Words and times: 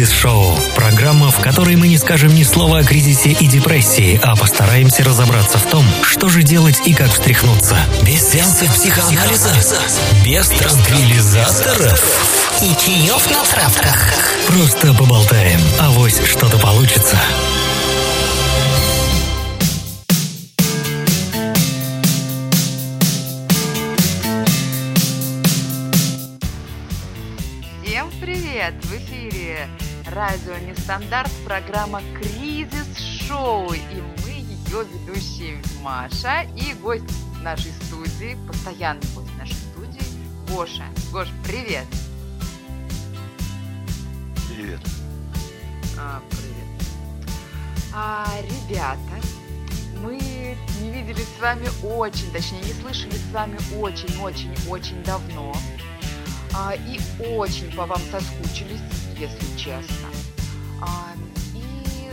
Кризис 0.00 0.14
Шоу. 0.14 0.58
Программа, 0.76 1.30
в 1.30 1.40
которой 1.40 1.76
мы 1.76 1.86
не 1.86 1.98
скажем 1.98 2.34
ни 2.34 2.42
слова 2.42 2.78
о 2.78 2.84
кризисе 2.84 3.32
и 3.32 3.46
депрессии, 3.46 4.18
а 4.22 4.34
постараемся 4.34 5.04
разобраться 5.04 5.58
в 5.58 5.66
том, 5.66 5.84
что 6.02 6.30
же 6.30 6.42
делать 6.42 6.80
и 6.86 6.94
как 6.94 7.12
встряхнуться. 7.12 7.76
Без 8.02 8.30
сеансов 8.30 8.74
психоанализа, 8.74 9.52
Без 10.24 10.48
транквилизаторов. 10.48 12.02
и 12.62 12.74
чаев 12.76 13.30
на 13.30 13.44
травках. 13.44 14.14
Просто 14.46 14.94
поболтаем. 14.94 15.60
Авось 15.78 16.22
что-то 16.24 16.56
получится. 16.56 17.18
Радио 30.20 30.54
Нестандарт, 30.58 31.32
программа 31.46 32.02
Кризис 32.20 32.94
Шоу. 33.26 33.72
И 33.72 34.02
мы 34.22 34.28
ее 34.28 34.84
ведущие 34.84 35.62
Маша 35.80 36.42
и 36.54 36.74
гость 36.74 37.04
нашей 37.42 37.72
студии, 37.72 38.36
постоянный 38.46 39.00
гость 39.14 39.34
нашей 39.38 39.54
студии, 39.54 40.02
Гоша. 40.46 40.84
Гош, 41.10 41.28
привет! 41.42 41.86
Привет. 44.54 44.80
А, 45.98 46.20
привет. 46.28 47.32
А, 47.94 48.26
ребята, 48.42 49.26
мы 50.02 50.18
не 50.82 50.90
виделись 50.90 51.28
с 51.38 51.40
вами 51.40 51.66
очень, 51.82 52.30
точнее, 52.30 52.60
не 52.60 52.74
слышали 52.74 53.14
с 53.14 53.32
вами 53.32 53.58
очень-очень-очень 53.74 55.02
давно. 55.02 55.56
А, 56.54 56.74
и 56.74 57.00
очень 57.24 57.74
по 57.74 57.86
вам 57.86 58.00
соскучились, 58.10 58.80
если 59.20 59.58
честно. 59.58 60.08
И 61.54 62.10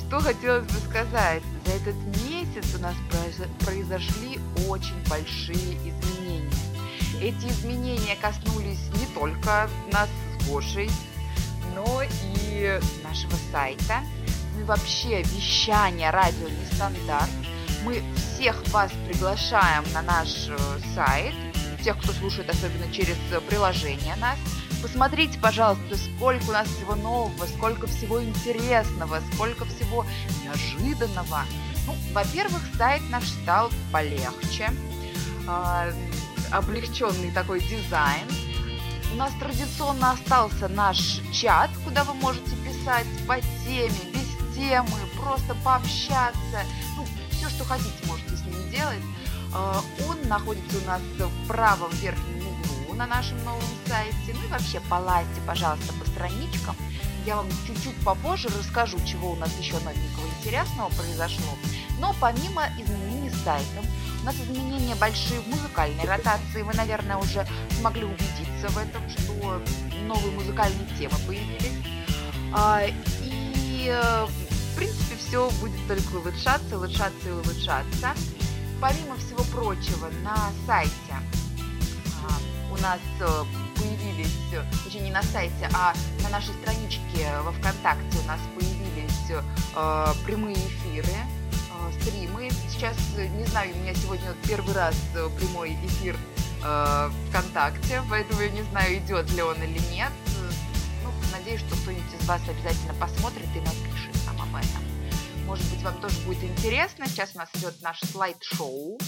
что 0.00 0.18
хотелось 0.20 0.64
бы 0.64 0.80
сказать, 0.90 1.42
за 1.64 1.72
этот 1.72 1.94
месяц 2.28 2.74
у 2.76 2.82
нас 2.82 2.94
произо- 3.10 3.48
произошли 3.64 4.40
очень 4.68 5.00
большие 5.08 5.76
изменения. 5.76 6.50
Эти 7.20 7.46
изменения 7.46 8.16
коснулись 8.20 8.80
не 8.94 9.06
только 9.14 9.68
нас 9.92 10.08
с 10.40 10.48
Гошей, 10.48 10.90
но 11.74 12.02
и 12.02 12.80
нашего 13.04 13.34
сайта, 13.52 14.00
ну 14.54 14.60
и 14.62 14.64
вообще 14.64 15.22
вещания 15.22 16.10
радио 16.10 16.48
Нестандарт. 16.48 17.30
Мы 17.84 18.02
всех 18.16 18.66
вас 18.68 18.90
приглашаем 19.06 19.84
на 19.92 20.02
наш 20.02 20.48
э, 20.48 20.58
сайт, 20.96 21.34
тех, 21.82 21.98
кто 21.98 22.12
слушает 22.12 22.50
особенно 22.50 22.90
через 22.92 23.16
э, 23.30 23.40
приложение 23.40 24.16
нас. 24.16 24.38
Посмотрите, 24.82 25.38
пожалуйста, 25.38 25.96
сколько 25.96 26.44
у 26.50 26.52
нас 26.52 26.68
всего 26.68 26.94
нового, 26.94 27.46
сколько 27.46 27.86
всего 27.86 28.22
интересного, 28.22 29.20
сколько 29.32 29.64
всего 29.64 30.06
неожиданного. 30.44 31.44
Ну, 31.86 31.96
во-первых, 32.12 32.62
сайт 32.76 33.02
наш 33.10 33.24
стал 33.24 33.70
полегче, 33.90 34.70
а, 35.48 35.90
облегченный 36.52 37.32
такой 37.32 37.60
дизайн. 37.60 38.28
У 39.12 39.16
нас 39.16 39.32
традиционно 39.40 40.12
остался 40.12 40.68
наш 40.68 41.20
чат, 41.32 41.70
куда 41.84 42.04
вы 42.04 42.14
можете 42.14 42.54
писать 42.56 43.06
по 43.26 43.40
теме, 43.64 44.12
без 44.12 44.54
темы, 44.54 44.98
просто 45.16 45.56
пообщаться. 45.64 46.62
Ну, 46.96 47.06
все, 47.30 47.48
что 47.48 47.64
хотите, 47.64 48.06
можете 48.06 48.36
с 48.36 48.42
ним 48.42 48.70
делать. 48.70 49.02
А, 49.54 49.82
Он 50.08 50.28
находится 50.28 50.78
у 50.78 50.86
нас 50.86 51.00
в 51.00 51.46
правом 51.46 51.90
верхнем 51.92 52.46
углу 52.46 52.94
на 52.94 53.06
нашем 53.06 53.42
новом 53.44 53.62
сайте. 53.86 54.34
Ну 54.34 54.44
и 54.44 54.48
вообще 54.48 54.80
полазьте, 54.88 55.40
пожалуйста, 55.46 55.92
по 55.94 56.08
страничкам. 56.10 56.76
Я 57.26 57.36
вам 57.36 57.48
чуть-чуть 57.66 57.96
попозже 58.04 58.48
расскажу, 58.48 58.98
чего 59.04 59.32
у 59.32 59.36
нас 59.36 59.50
еще 59.58 59.74
новенького 59.74 60.26
интересного 60.38 60.88
произошло. 60.90 61.58
Но 61.98 62.14
помимо 62.20 62.66
изменений 62.78 63.30
сайта, 63.44 63.82
у 64.22 64.24
нас 64.24 64.34
изменения 64.36 64.94
большие 64.94 65.40
в 65.40 65.48
музыкальной 65.48 66.04
ротации. 66.04 66.62
Вы, 66.62 66.72
наверное, 66.74 67.16
уже 67.16 67.46
смогли 67.78 68.04
убедиться 68.04 68.68
в 68.68 68.78
этом, 68.78 69.02
что 69.10 69.62
новые 70.02 70.32
музыкальные 70.32 70.86
темы 70.98 71.14
появились. 71.26 71.84
А, 72.52 72.82
И, 73.22 73.88
э, 73.88 74.26
в 74.26 74.76
принципе, 74.76 75.16
все 75.16 75.50
будет 75.60 75.86
только 75.86 76.16
улучшаться, 76.16 76.76
улучшаться 76.76 77.28
и 77.28 77.32
улучшаться. 77.32 78.14
Помимо 78.80 79.16
всего 79.16 79.42
прочего, 79.44 80.08
на 80.22 80.52
сайте 80.64 80.92
а, 81.10 82.72
у 82.72 82.76
нас 82.80 83.00
э, 83.18 83.44
появились, 83.74 84.36
э, 84.52 84.62
точнее 84.84 85.00
не 85.00 85.10
на 85.10 85.22
сайте, 85.24 85.68
а 85.74 85.94
на 86.22 86.28
нашей 86.28 86.54
страничке 86.62 87.28
во 87.42 87.50
ВКонтакте 87.50 88.18
у 88.22 88.26
нас 88.28 88.38
появились 88.54 89.30
э, 89.30 90.14
прямые 90.24 90.54
эфиры, 90.54 91.08
э, 91.08 92.00
стримы. 92.00 92.50
Сейчас, 92.70 92.96
э, 93.16 93.26
не 93.26 93.44
знаю, 93.46 93.74
у 93.74 93.78
меня 93.78 93.94
сегодня 93.94 94.32
первый 94.46 94.74
раз 94.74 94.94
прямой 95.40 95.76
эфир 95.84 96.16
э, 96.64 97.10
ВКонтакте, 97.30 98.04
поэтому 98.08 98.42
я 98.42 98.50
не 98.50 98.62
знаю, 98.62 98.98
идет 98.98 99.28
ли 99.32 99.42
он 99.42 99.60
или 99.60 99.80
нет. 99.92 100.12
Ну, 101.02 101.10
надеюсь, 101.32 101.62
что 101.62 101.74
кто-нибудь 101.74 102.14
из 102.20 102.26
вас 102.28 102.40
обязательно 102.48 102.94
посмотрит 102.94 103.48
и 103.56 103.58
напишет. 103.58 104.17
Может 105.48 105.64
быть, 105.70 105.82
вам 105.82 105.98
тоже 106.02 106.20
будет 106.26 106.44
интересно. 106.44 107.06
Сейчас 107.06 107.34
у 107.34 107.38
нас 107.38 107.48
идет 107.54 107.80
наш 107.80 107.98
слайд-шоу, 108.00 108.98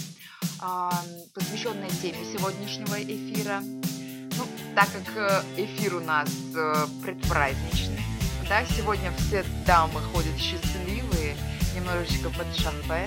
посвященное 1.35 1.89
теме 2.01 2.25
сегодняшнего 2.25 2.95
эфира. 2.95 3.61
Ну, 3.61 4.47
так 4.73 4.87
как 4.91 5.17
э, 5.17 5.43
эфир 5.57 5.97
у 5.97 5.99
нас 5.99 6.31
э, 6.55 6.87
предпраздничный, 7.03 8.01
да, 8.49 8.65
сегодня 8.65 9.13
все 9.19 9.45
дамы 9.67 10.01
ходят 10.01 10.35
счастливые, 10.39 11.37
немножечко 11.75 12.31
под 12.31 12.47
шафе, 12.55 13.05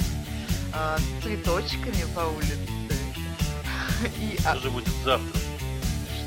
э, 0.72 0.96
с 0.98 1.22
цветочками 1.24 2.04
по 2.14 2.20
улице. 2.20 2.68
И 4.20 4.38
а, 4.44 4.54
Что 4.54 4.62
же 4.62 4.70
будет 4.70 4.94
завтра? 5.04 5.40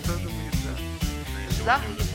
что 0.03 0.11
же 0.19 0.27
будет 0.27 0.55
завтра? 0.55 1.63
Завтра? 1.63 2.05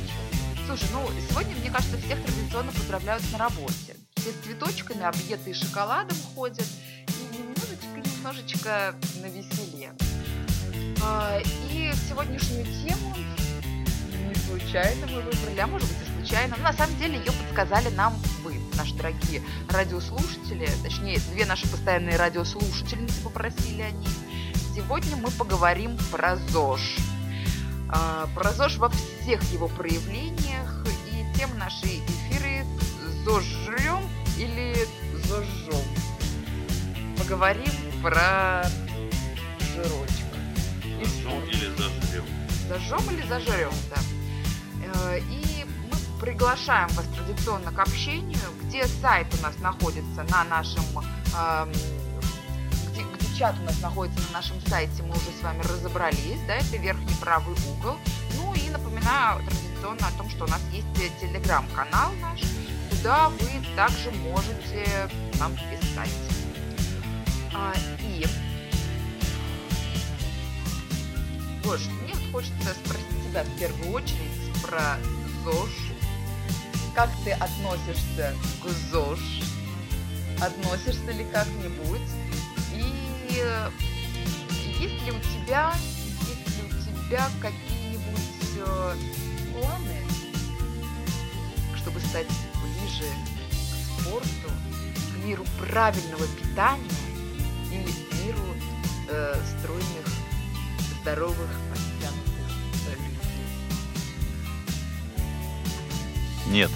Слушай, 0.66 0.88
ну 0.92 1.09
сегодня, 1.30 1.56
мне 1.56 1.70
кажется, 1.70 1.97
всех 1.97 2.22
традиционно 2.22 2.72
поздравляют 2.72 3.22
на 3.32 3.38
работе. 3.38 3.97
С 4.22 4.44
цветочками, 4.44 5.03
объетые 5.03 5.53
шоколадом 5.53 6.16
ходят 6.34 6.66
и 7.09 7.37
немножечко-немножечко 7.37 8.94
на 9.21 9.27
веселе. 9.27 9.93
А, 11.03 11.41
и 11.41 11.93
сегодняшнюю 12.09 12.65
тему 12.65 13.16
не 14.28 14.34
случайно 14.47 15.09
мы 15.09 15.22
выбрали, 15.22 15.59
а 15.59 15.66
может 15.66 15.88
быть 15.88 15.99
и 16.06 16.21
случайно. 16.21 16.56
Но 16.56 16.62
на 16.62 16.72
самом 16.72 16.97
деле 16.99 17.19
ее 17.19 17.33
подсказали 17.33 17.88
нам 17.88 18.15
вы, 18.44 18.60
наши 18.77 18.94
дорогие 18.94 19.43
радиослушатели, 19.69 20.69
точнее, 20.84 21.19
две 21.33 21.44
наши 21.44 21.69
постоянные 21.69 22.16
радиослушательницы 22.16 23.21
попросили 23.22 23.83
они. 23.83 24.06
Сегодня 24.77 25.16
мы 25.16 25.33
поговорим 25.33 25.99
про 26.12 26.37
ЗОЖ. 26.37 26.97
А, 27.89 28.28
Про 28.37 28.53
ЗОЖ 28.53 28.77
во 28.78 28.89
всех 28.89 29.43
его 29.53 29.66
проявлениях 29.66 30.87
и 31.10 31.39
тем 31.39 31.59
наши 31.59 31.87
эфиры 31.87 32.31
«ЗОЖрем» 33.25 34.03
или 34.38 34.75
«ЗОЖом». 35.27 35.84
Поговорим 37.19 37.72
про 38.03 38.65
жирочек. 39.74 40.27
И 40.84 41.04
Зажжем 41.04 41.45
или 41.45 41.69
зажрем? 41.77 42.24
Зажжем 42.69 43.10
или 43.15 43.27
зажрем, 43.28 43.72
да. 43.91 43.97
Э, 44.95 45.19
И 45.30 45.65
мы 45.91 46.21
приглашаем 46.21 46.89
вас 46.91 47.07
традиционно 47.16 47.72
к 47.72 47.78
общению, 47.78 48.39
где 48.65 48.86
сайт 48.86 49.27
у 49.39 49.42
нас 49.42 49.57
находится 49.60 50.25
на 50.30 50.45
нашем... 50.45 50.84
эм, 50.98 51.72
Где, 52.92 53.03
где 53.03 53.39
чат 53.39 53.54
у 53.60 53.65
нас 53.65 53.80
находится 53.80 54.21
на 54.28 54.39
нашем 54.39 54.57
сайте, 54.68 55.03
мы 55.03 55.10
уже 55.10 55.30
с 55.39 55.42
вами 55.42 55.63
разобрались, 55.63 56.41
да, 56.47 56.57
это 56.57 56.77
верхний 56.77 57.15
правый 57.21 57.54
угол. 57.71 57.97
Ну 58.36 58.53
и 58.54 58.68
напоминаю 58.71 59.42
традиционно 59.45 60.07
о 60.09 60.18
том, 60.18 60.28
что 60.30 60.45
у 60.45 60.48
нас 60.48 60.60
есть 60.72 60.86
телеграм-канал 61.21 62.13
наш, 62.21 62.41
куда 63.03 63.31
вы 63.31 63.51
также 63.75 64.13
можете 64.13 65.10
нам 65.41 65.53
писать. 65.54 66.09
А, 67.53 67.75
и 68.01 68.25
Гош, 71.65 71.81
мне 72.04 72.15
хочется 72.31 72.75
спросить 72.84 73.28
тебя 73.28 73.43
в 73.43 73.59
первую 73.59 73.93
очередь 73.93 74.63
про 74.63 74.99
ЗОЖ. 75.43 75.71
Как 76.95 77.10
ты 77.25 77.33
относишься 77.33 78.37
к 78.63 78.69
ЗОЖ? 78.93 79.43
Относишься 80.41 81.10
ли 81.10 81.25
как-нибудь? 81.33 82.09
И 82.72 82.84
есть 84.78 85.03
ли 85.04 85.10
у 85.10 85.19
тебя, 85.19 85.72
есть 86.28 86.57
ли 86.57 86.69
у 86.69 87.09
тебя 87.09 87.28
какие-нибудь 87.41 88.59
э, 88.65 88.97
планы, 89.53 89.97
чтобы 91.77 91.99
стать 91.99 92.28
ближе 92.92 93.10
к 93.50 94.00
спорту, 94.00 94.50
к 95.12 95.24
миру 95.24 95.44
правильного 95.59 96.27
питания 96.27 96.91
и 97.71 97.83
к 97.84 98.24
миру 98.24 98.54
э, 99.09 99.34
стройных, 99.59 100.06
здоровых, 101.00 101.50
подтянутых 101.71 102.48
людей? 102.86 103.12
Нет. 106.47 106.71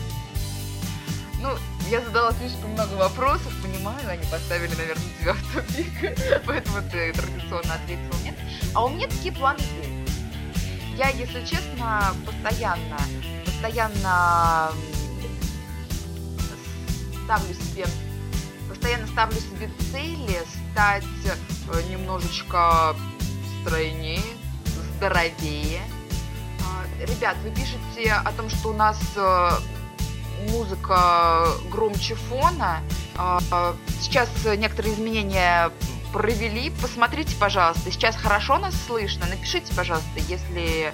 Ну, 1.40 1.50
я 1.90 2.00
задала 2.00 2.32
слишком 2.32 2.70
много 2.70 2.94
вопросов, 2.94 3.52
понимаю, 3.62 4.08
они 4.08 4.24
поставили, 4.30 4.74
наверное, 4.74 5.04
тебя 5.20 5.34
в 5.34 5.52
тупик, 5.52 6.42
поэтому 6.46 6.78
ты 6.90 7.12
традиционно 7.12 7.74
ответил 7.74 8.14
нет. 8.24 8.34
А 8.74 8.84
у 8.84 8.88
меня 8.88 9.06
такие 9.06 9.32
планы 9.34 9.60
есть. 9.60 10.16
Я, 10.96 11.10
если 11.10 11.44
честно, 11.44 12.14
постоянно, 12.24 12.98
постоянно 13.44 14.72
ставлю 17.26 17.54
себе, 17.54 17.86
постоянно 18.68 19.06
ставлю 19.08 19.36
себе 19.40 19.68
цели 19.90 20.38
стать 20.72 21.04
э, 21.24 21.82
немножечко 21.90 22.94
стройнее, 23.60 24.20
здоровее. 24.96 25.82
А, 26.60 27.04
ребят, 27.04 27.36
вы 27.42 27.50
пишете 27.50 28.12
о 28.12 28.30
том, 28.30 28.48
что 28.48 28.68
у 28.68 28.72
нас 28.74 29.00
э, 29.16 29.50
музыка 30.50 31.48
громче 31.68 32.14
фона. 32.14 32.80
А, 33.16 33.40
а, 33.50 33.76
сейчас 34.00 34.28
некоторые 34.56 34.94
изменения 34.94 35.72
провели. 36.12 36.70
Посмотрите, 36.80 37.34
пожалуйста, 37.40 37.90
сейчас 37.90 38.14
хорошо 38.14 38.58
нас 38.58 38.74
слышно. 38.86 39.26
Напишите, 39.26 39.74
пожалуйста, 39.74 40.20
если, 40.28 40.92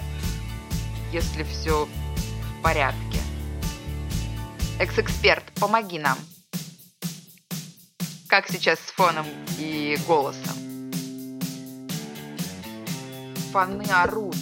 если 1.11 1.43
все 1.43 1.85
в 1.85 2.61
порядке. 2.63 3.22
Экс-эксперт, 4.83 5.45
помоги 5.61 5.97
нам. 5.97 6.17
Как 8.27 8.49
сейчас 8.49 8.79
с 8.79 8.91
фоном 8.91 9.25
и 9.57 9.97
голосом? 10.05 10.91
Фаны 13.53 13.85
орут. 13.93 14.35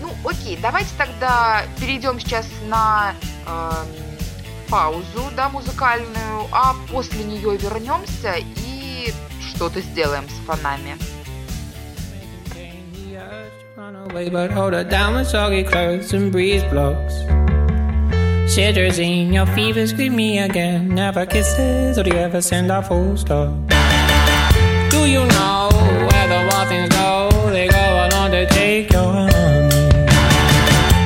Ну, 0.00 0.08
окей, 0.26 0.58
давайте 0.62 0.88
тогда 0.96 1.64
перейдем 1.78 2.18
сейчас 2.18 2.48
на 2.66 3.14
э, 3.46 3.72
паузу, 4.70 5.30
да, 5.36 5.50
музыкальную, 5.50 6.48
а 6.50 6.74
после 6.90 7.22
нее 7.22 7.54
вернемся 7.58 8.36
и 8.38 9.12
что-то 9.50 9.82
сделаем 9.82 10.26
с 10.30 10.46
фонами. 10.46 10.96
Away, 13.76 14.30
but 14.30 14.50
hold 14.50 14.72
her 14.72 14.82
down 14.82 15.14
when 15.14 15.26
soggy 15.26 15.62
clothes 15.62 16.14
and 16.14 16.32
breeze 16.32 16.64
blocks. 16.64 17.43
Shitters 18.54 19.00
in 19.00 19.32
your 19.32 19.46
fever, 19.46 19.84
scream 19.84 20.14
me 20.14 20.38
again. 20.38 20.94
Never 20.94 21.26
kisses, 21.26 21.98
or 21.98 22.04
do 22.04 22.10
you 22.10 22.18
ever 22.18 22.40
send 22.40 22.70
a 22.70 22.80
full 22.80 23.16
stop? 23.16 23.48
Do 24.92 24.98
you 25.10 25.26
know 25.26 25.68
where 25.72 26.28
the 26.28 26.48
wild 26.48 26.68
things 26.68 26.88
go? 26.90 27.30
They 27.50 27.66
go 27.66 28.06
along 28.06 28.30
to 28.30 28.46
take 28.46 28.92
your 28.92 29.12
honey. 29.12 29.90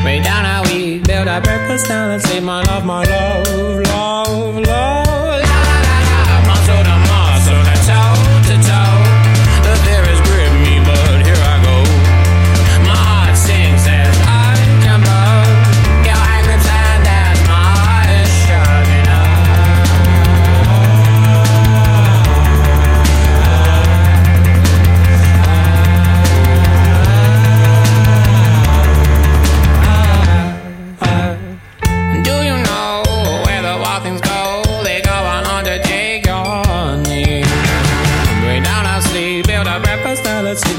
Way 0.05 0.21
down 0.23 0.45
how 0.45 0.63
we 0.65 0.99
build 0.99 1.27
our 1.27 1.41
breakfast 1.41 1.89
down 1.89 2.11
and 2.11 2.23
say, 2.23 2.39
my 2.39 2.61
love, 2.65 2.85
my 2.85 3.05
love. 3.05 3.88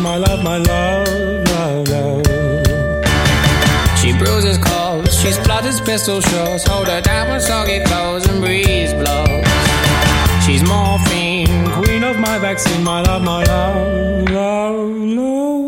my 0.01 0.18
love, 0.18 0.44
my 0.44 0.57
love, 0.57 1.07
love, 1.50 1.88
love. 1.88 2.25
She 3.98 4.13
bruises 4.18 4.46
his 4.46 4.57
calls, 4.57 5.13
she 5.19 5.30
splatters 5.30 5.84
pistol 5.86 6.22
shots. 6.22 6.68
Hold 6.68 6.88
her 6.88 7.01
down 7.01 7.30
when 7.30 7.42
soggy 7.42 7.84
clothes 7.84 8.28
and 8.28 8.42
breeze 8.42 8.94
blows. 8.94 9.46
She's 10.46 10.63
morphine, 10.63 11.72
queen 11.72 12.04
of 12.04 12.18
my 12.18 12.38
vaccine, 12.40 12.84
my 12.84 13.01
love, 13.01 13.24
my 13.24 13.44
love, 13.44 14.30
love, 14.30 14.90
love. 14.90 15.58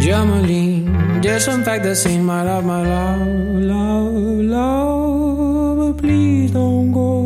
Jamaline, 0.00 1.20
disinfect 1.20 1.84
the 1.84 1.94
scene, 1.94 2.24
my 2.24 2.42
love, 2.42 2.64
my 2.64 2.82
love, 2.82 3.28
love, 3.72 4.14
love, 4.56 5.76
but 5.76 6.00
please 6.00 6.50
don't 6.52 6.90
go. 6.90 7.19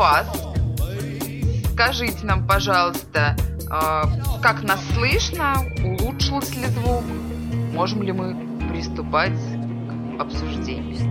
Дифас. 0.00 0.26
Скажите 1.74 2.24
нам, 2.24 2.46
пожалуйста, 2.46 3.36
э, 3.70 4.02
как 4.40 4.62
нас 4.62 4.80
слышно, 4.94 5.56
улучшился 5.84 6.54
ли 6.54 6.66
звук, 6.68 7.04
можем 7.74 8.02
ли 8.02 8.12
мы 8.12 8.34
приступать 8.70 9.36
к 10.16 10.20
обсуждению. 10.22 11.06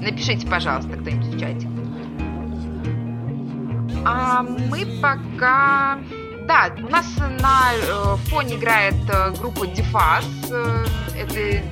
Напишите, 0.00 0.46
пожалуйста, 0.46 0.96
кто-нибудь 0.96 1.34
в 1.34 1.38
чате. 1.38 1.68
А 4.06 4.42
мы 4.42 4.86
пока... 5.02 5.98
Да, 6.46 6.70
у 6.78 6.88
нас 6.90 7.06
на 7.18 7.72
э, 7.74 8.16
фоне 8.28 8.56
играет 8.56 8.96
э, 9.08 9.32
группа 9.38 9.64
Defaz. 9.64 10.24
Э, 10.50 10.86
это 11.14 11.62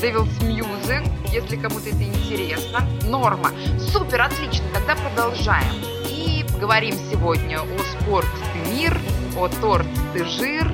Devil's 0.00 0.38
Music, 0.40 1.06
если 1.34 1.56
кому-то 1.56 1.88
это 1.88 2.02
интересно. 2.04 2.86
Норма. 3.04 3.50
Супер, 3.78 4.22
отлично. 4.22 4.64
Тогда 4.72 4.94
продолжаем. 4.94 5.74
И 6.08 6.44
говорим 6.60 6.94
сегодня 7.10 7.60
о 7.60 7.78
спорт 8.00 8.28
ты 8.52 8.72
мир, 8.72 8.96
о 9.36 9.48
торт 9.48 9.86
ты 10.12 10.24
жир. 10.24 10.72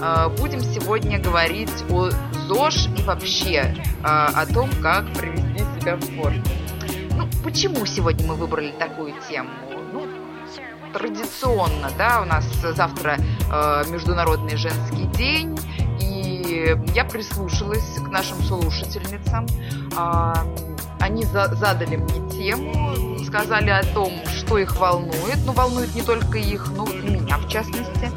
Э, 0.00 0.28
Будем 0.36 0.60
сегодня 0.60 1.20
говорить 1.20 1.84
о 1.88 2.10
ЗОЖ 2.48 2.88
и 2.98 3.02
вообще 3.02 3.74
э, 4.02 4.02
о 4.02 4.44
том, 4.52 4.68
как 4.82 5.06
привести 5.12 5.64
себя 5.78 5.96
в 5.96 6.00
форму. 6.16 6.42
Ну, 7.16 7.28
почему 7.44 7.86
сегодня 7.86 8.26
мы 8.26 8.34
выбрали 8.34 8.72
такую 8.72 9.14
тему? 9.28 9.50
Ну, 9.92 10.08
традиционно, 10.92 11.90
да, 11.96 12.22
у 12.22 12.24
нас 12.24 12.44
завтра 12.60 13.18
э, 13.18 13.84
Международный 13.88 14.56
женский 14.56 15.04
день, 15.16 15.56
я 16.94 17.04
прислушалась 17.04 17.96
к 18.04 18.08
нашим 18.08 18.42
слушательницам. 18.42 19.46
А, 19.96 20.44
они 21.00 21.24
за- 21.24 21.54
задали 21.54 21.96
мне 21.96 22.30
тему, 22.30 23.18
сказали 23.24 23.70
о 23.70 23.82
том, 23.94 24.12
что 24.36 24.58
их 24.58 24.76
волнует. 24.78 25.38
Ну, 25.44 25.52
волнует 25.52 25.94
не 25.94 26.02
только 26.02 26.38
их, 26.38 26.68
но 26.76 26.86
и 26.86 27.00
меня 27.10 27.38
в 27.38 27.48
частности. 27.48 28.10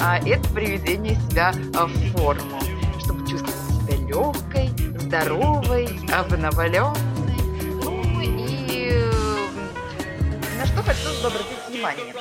А, 0.00 0.18
это 0.18 0.48
приведение 0.50 1.16
себя 1.28 1.52
в 1.52 1.88
форму, 2.12 2.58
чтобы 3.00 3.26
чувствовать 3.28 3.54
себя 3.70 3.96
легкой, 4.08 4.70
здоровой, 4.98 5.88
обновленной. 6.12 6.94
Ну 7.84 8.20
и 8.20 8.88
э, 8.90 9.12
на 10.58 10.66
что 10.66 10.82
хочу 10.82 11.26
обратить 11.26 11.68
внимание. 11.68 12.14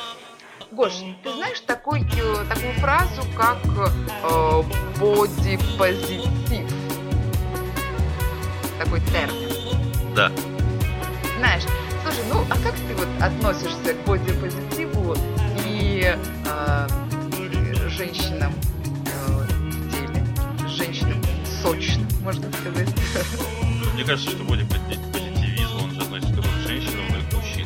Гош, 0.71 0.93
ты 1.21 1.33
знаешь 1.33 1.59
такой, 1.67 1.99
э, 2.01 2.45
такую 2.47 2.71
фразу, 2.79 3.21
как 3.35 3.57
э, 3.65 4.63
бодипозитив? 5.01 6.73
Такой 8.79 9.01
термин. 9.11 9.49
Да. 10.15 10.31
Знаешь, 11.39 11.63
слушай, 12.03 12.23
ну 12.31 12.45
а 12.49 12.55
как 12.63 12.73
ты 12.73 12.95
вот 12.95 13.09
относишься 13.21 13.93
к 13.93 14.05
бодипозитиву 14.07 15.17
и 15.65 16.15
э, 16.45 16.87
женщинам 17.89 18.53
э, 19.07 19.43
в 19.51 19.91
теле? 19.91 20.25
Женщинам 20.69 21.21
сочным, 21.61 22.07
можно 22.23 22.49
сказать. 22.53 22.87
Мне 23.93 24.05
кажется, 24.05 24.31
что 24.31 24.43
бодипозитивизм, 24.45 25.10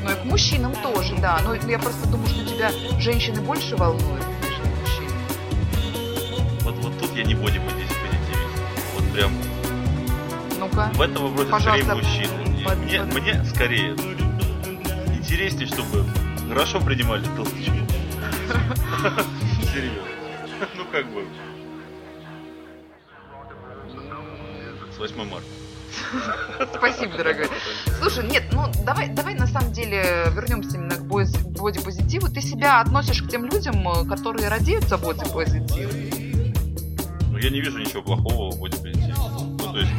но 0.06 0.12
и 0.12 0.16
к 0.16 0.24
мужчинам. 0.26 0.74
тоже, 0.82 1.16
да. 1.20 1.40
Но 1.44 1.56
я 1.56 1.80
просто 1.80 2.08
думаю, 2.08 2.28
что 2.30 2.46
тебя 2.46 2.72
женщины 3.00 3.42
больше 3.42 3.76
волнуют, 3.76 4.24
нежели 4.42 4.70
мужчины. 4.82 5.12
Вот, 6.62 6.76
вот 6.76 6.98
тут 7.00 7.16
я 7.16 7.24
не 7.24 7.34
бодипозитивист. 7.36 7.96
Вот 8.96 9.04
прям 9.14 9.32
Ну-ка. 10.60 10.92
в 10.94 11.02
этом 11.02 11.34
скорее 11.36 11.52
Пожалуйста, 11.52 11.96
мужчины. 11.96 12.64
под- 12.66 12.78
Мне, 12.78 13.00
под- 13.02 13.14
мне 13.22 13.44
скорее 13.46 13.92
интереснее, 15.16 15.68
чтобы 15.68 16.06
хорошо 16.50 16.80
принимали 16.80 17.24
толстячку. 17.36 17.74
Серьезно. 19.74 20.02
Ну 20.78 20.86
как 20.92 21.06
бы. 21.12 21.26
С 24.96 24.98
8 25.00 25.16
марта. 25.30 25.48
Спасибо, 26.78 27.18
дорогой. 27.18 27.48
Слушай, 28.00 28.28
нет, 28.28 28.44
ну 28.52 28.66
давай, 28.86 29.10
давай 29.10 29.36
на 29.36 29.48
самом 29.48 29.72
деле 29.72 30.26
вернемся 30.32 30.78
именно 30.78 30.96
к 30.96 31.04
боди- 31.06 31.38
бодипозитиву. 31.60 32.28
Ты 32.30 32.42
себя 32.42 32.82
относишь 32.82 33.22
к 33.22 33.30
тем 33.30 33.46
людям, 33.46 33.88
э, 33.88 34.06
которые 34.08 34.50
радеются 34.50 34.98
бодипозитиву? 34.98 35.92
Ну 37.32 37.38
я 37.38 37.50
не 37.50 37.62
вижу 37.62 37.78
ничего 37.80 38.02
плохого 38.02 38.52
в 38.52 38.60
бодипозитиве. 38.60 39.14
Ну 39.18 39.58
то 39.58 39.78
есть, 39.78 39.92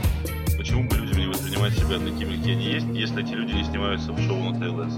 почему 0.56 0.88
бы 0.88 0.96
людям 0.96 1.18
не 1.18 1.26
воспринимать 1.26 1.74
себя 1.74 1.98
такими, 1.98 2.36
какие 2.36 2.54
они 2.54 2.66
есть, 2.66 2.86
если 2.92 3.22
эти 3.24 3.32
люди 3.32 3.52
не 3.52 3.64
снимаются 3.64 4.12
в 4.12 4.20
шоу 4.26 4.50
на 4.50 4.58
ТЛС? 4.58 4.94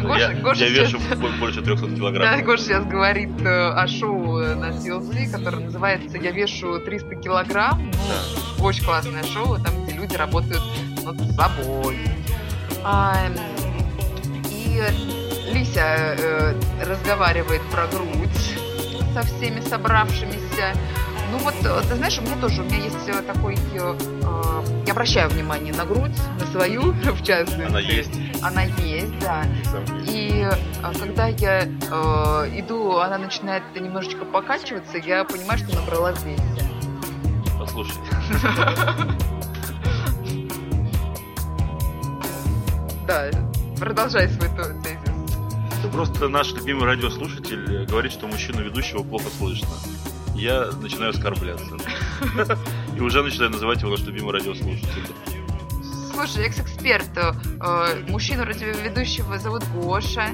Гоша- 0.00 0.18
я, 0.34 0.40
Гоша 0.40 0.64
я 0.64 0.70
вешу 0.70 0.98
сейчас- 0.98 1.18
бо- 1.18 1.28
больше 1.40 1.62
300 1.62 1.86
Да, 1.86 1.96
килограмм. 1.96 2.44
Гоша 2.44 2.62
сейчас 2.64 2.84
говорит 2.84 3.30
э, 3.40 3.68
о 3.70 3.86
шоу 3.86 4.38
на 4.38 4.70
TLC, 4.70 5.30
которое 5.32 5.64
называется 5.64 6.18
«Я 6.18 6.30
вешу 6.32 6.78
300 6.80 7.14
килограмм». 7.16 7.90
Ну, 8.58 8.64
очень 8.64 8.84
классное 8.84 9.22
шоу, 9.24 9.58
там, 9.58 9.84
где 9.84 9.94
люди 9.96 10.14
работают 10.16 10.62
над 11.04 11.16
собой. 11.34 11.98
А, 12.84 13.16
и 14.50 14.82
Лися 15.52 16.16
э, 16.18 16.54
разговаривает 16.84 17.62
про 17.70 17.86
грудь 17.86 18.56
со 19.14 19.22
всеми 19.22 19.60
собравшимися. 19.60 20.72
Ну 21.32 21.38
вот, 21.38 21.54
э, 21.64 21.80
ты 21.88 21.96
знаешь, 21.96 22.18
у 22.18 22.22
меня 22.22 22.36
тоже, 22.36 22.60
у 22.60 22.64
меня 22.66 22.76
есть 22.76 23.08
э, 23.08 23.22
такой... 23.22 23.54
э, 23.54 23.58
э, 23.78 24.84
я 24.86 24.92
обращаю 24.92 25.30
внимание 25.30 25.72
на 25.72 25.86
грудь, 25.86 26.12
на 26.38 26.46
свою, 26.46 26.92
в 26.92 27.24
частности. 27.24 27.64
Она 27.64 27.80
есть. 27.80 28.10
Она 28.42 28.64
есть, 28.64 29.18
да. 29.18 29.46
И 30.06 30.46
а, 30.82 30.92
когда 30.92 31.28
я 31.28 31.62
э, 31.62 31.68
иду, 32.58 32.98
она 32.98 33.16
начинает 33.16 33.62
немножечко 33.74 34.26
покачиваться, 34.26 34.98
я 34.98 35.24
понимаю, 35.24 35.58
что 35.58 35.74
набрала 35.74 36.12
в 36.12 36.22
весе. 36.22 36.42
Послушай, 37.58 37.96
Да, 43.06 43.30
продолжай 43.78 44.28
свой 44.28 44.50
тезис. 44.50 45.90
просто 45.92 46.28
наш 46.28 46.52
любимый 46.52 46.84
радиослушатель 46.84 47.86
говорит, 47.86 48.12
что 48.12 48.26
мужчину 48.26 48.62
ведущего 48.62 49.02
плохо 49.02 49.30
слышно. 49.38 49.68
Я 50.34 50.70
начинаю 50.80 51.10
оскорбляться. 51.10 51.76
И 52.96 53.00
уже 53.00 53.22
начинаю 53.22 53.50
называть 53.50 53.80
его 53.80 53.90
наш 53.90 54.00
любимый 54.00 54.32
радиослушатель. 54.32 55.06
Слушай, 56.12 56.46
экс-эксперт, 56.46 57.10
э, 57.16 58.04
мужчину 58.08 58.44
радиоведущего 58.44 59.38
зовут 59.38 59.64
Гоша. 59.74 60.28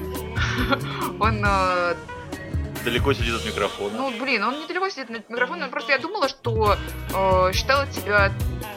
Он, 1.19 1.43
э, 1.45 1.95
Далеко 2.83 3.13
сидит 3.13 3.35
от 3.35 3.45
микрофона. 3.45 3.97
ну, 3.97 4.19
блин, 4.21 4.41
он 4.41 4.61
недалеко 4.61 4.87
сидит 4.89 5.09
на 5.09 5.17
микрофоне, 5.17 5.67
просто 5.67 5.91
я 5.91 5.97
думала, 5.99 6.29
что 6.29 6.77
э, 7.13 7.51
считала 7.53 7.85
тебя 7.87 8.31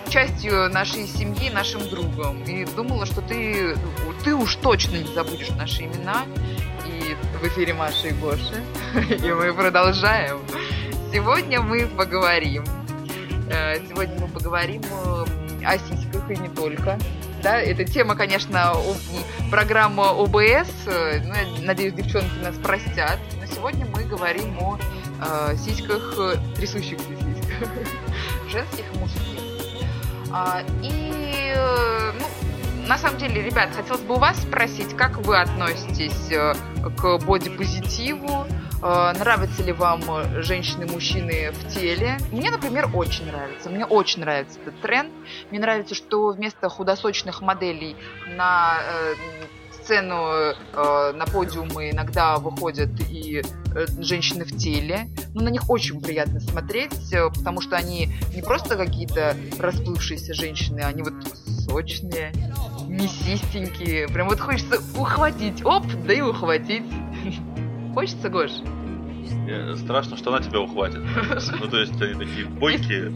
частью 0.08 0.68
нашей 0.70 1.06
семьи, 1.06 1.50
нашим 1.50 1.88
другом. 1.88 2.42
И 2.44 2.64
думала, 2.64 3.06
что 3.06 3.20
ты, 3.22 3.76
ты 4.24 4.34
уж 4.34 4.56
точно 4.56 4.96
не 4.96 5.14
забудешь 5.14 5.50
наши 5.50 5.84
имена. 5.84 6.24
И 6.86 7.16
в 7.40 7.46
эфире 7.48 7.74
Маша 7.74 8.08
и 8.08 8.12
Гоша. 8.12 8.60
И 9.24 9.32
мы 9.32 9.54
продолжаем. 9.54 10.40
Сегодня 11.12 11.60
мы 11.60 11.86
поговорим. 11.86 12.64
э, 13.50 13.76
Сегодня 13.86 14.18
мы 14.20 14.28
поговорим 14.28 14.82
э, 14.82 15.24
о 15.64 15.78
сиськах 15.78 16.30
и 16.30 16.36
не 16.36 16.48
только. 16.48 16.98
Да, 17.42 17.60
эта 17.60 17.84
тема, 17.84 18.14
конечно, 18.14 18.72
программа 19.50 20.10
ОБС. 20.10 20.70
э, 20.86 21.20
ну, 21.24 21.34
я 21.34 21.66
надеюсь, 21.66 21.92
девчонки 21.94 22.32
нас 22.42 22.56
простят. 22.56 23.18
Но 23.40 23.46
сегодня 23.46 23.86
мы 23.86 24.04
говорим 24.04 24.56
о 24.58 24.78
э, 25.20 25.56
сиськах, 25.56 26.14
трясущихся 26.56 27.04
сиськах. 27.06 27.68
Женских 28.50 28.84
и 28.94 28.98
мужских. 28.98 29.40
А, 30.32 30.62
И, 30.82 31.54
ну, 32.18 32.86
на 32.88 32.96
самом 32.96 33.18
деле, 33.18 33.42
ребят, 33.42 33.70
хотелось 33.76 34.00
бы 34.00 34.14
у 34.14 34.18
вас 34.18 34.38
спросить, 34.38 34.96
как 34.96 35.18
вы 35.18 35.38
относитесь 35.38 36.32
к 36.96 37.18
бодипозитиву? 37.18 38.46
Э, 38.48 38.61
Нравятся 38.82 39.62
ли 39.62 39.72
вам 39.72 40.02
э, 40.08 40.42
женщины, 40.42 40.86
мужчины 40.86 41.52
в 41.52 41.68
теле? 41.72 42.18
Мне, 42.32 42.50
например, 42.50 42.90
очень 42.92 43.26
нравится. 43.26 43.70
Мне 43.70 43.86
очень 43.86 44.20
нравится 44.22 44.58
этот 44.60 44.80
тренд. 44.80 45.12
Мне 45.50 45.60
нравится, 45.60 45.94
что 45.94 46.32
вместо 46.32 46.68
худосочных 46.68 47.42
моделей 47.42 47.96
на 48.36 48.80
э, 48.82 49.14
сцену, 49.82 50.16
э, 50.16 51.12
на 51.14 51.26
подиумы 51.26 51.90
иногда 51.90 52.38
выходят 52.38 52.90
и 53.08 53.42
э, 53.74 53.86
женщины 53.98 54.44
в 54.44 54.56
теле. 54.56 55.08
Ну, 55.34 55.42
на 55.42 55.48
них 55.48 55.68
очень 55.68 56.00
приятно 56.00 56.40
смотреть, 56.40 57.12
э, 57.12 57.28
потому 57.30 57.60
что 57.60 57.76
они 57.76 58.08
не 58.34 58.42
просто 58.42 58.76
какие-то 58.76 59.36
расплывшиеся 59.58 60.34
женщины, 60.34 60.80
они 60.80 61.02
вот 61.02 61.14
сочные, 61.68 62.32
мясистенькие. 62.86 64.08
Прям 64.08 64.28
вот 64.28 64.40
хочется 64.40 64.80
ухватить, 64.96 65.64
оп, 65.64 65.84
да 66.06 66.12
и 66.12 66.20
ухватить. 66.20 66.84
Хочется, 67.94 68.28
Гош? 68.28 68.50
Э, 69.48 69.74
Страшно, 69.76 70.16
что 70.16 70.34
она 70.34 70.42
тебя 70.42 70.60
ухватит. 70.60 71.00
Ну, 71.60 71.68
то 71.68 71.78
есть 71.78 72.00
они 72.00 72.14
такие 72.14 72.46
бойкие. 72.46 73.10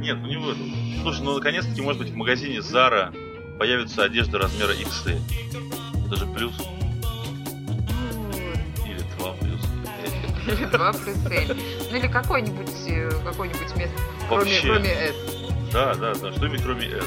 Нет, 0.00 0.16
ну 0.20 0.26
не 0.26 0.36
в 0.36 0.48
этом. 0.48 0.72
Слушай, 1.02 1.22
ну 1.22 1.34
наконец-таки, 1.34 1.80
может 1.80 2.00
быть, 2.02 2.10
в 2.10 2.16
магазине 2.16 2.58
Zara 2.58 3.12
появится 3.58 4.04
одежда 4.04 4.38
размера 4.38 4.72
XL. 4.72 5.20
Это 6.06 6.16
же 6.16 6.26
плюс. 6.26 6.54
Или 8.86 9.02
2 9.18 9.32
плюс. 9.32 9.60
Или 10.46 10.64
2 10.66 10.92
плюс 10.92 11.16
L. 11.30 11.56
Ну 11.90 11.96
или 11.96 12.06
какой-нибудь 12.06 12.70
э, 12.88 13.10
какой-нибудь 13.24 13.76
место, 13.76 13.98
кроме, 14.28 14.60
кроме 14.62 14.90
S. 14.90 15.14
Да, 15.72 15.94
да, 15.94 16.14
да. 16.14 16.32
Что-нибудь 16.32 16.62
кроме 16.62 16.86
S. 16.86 17.04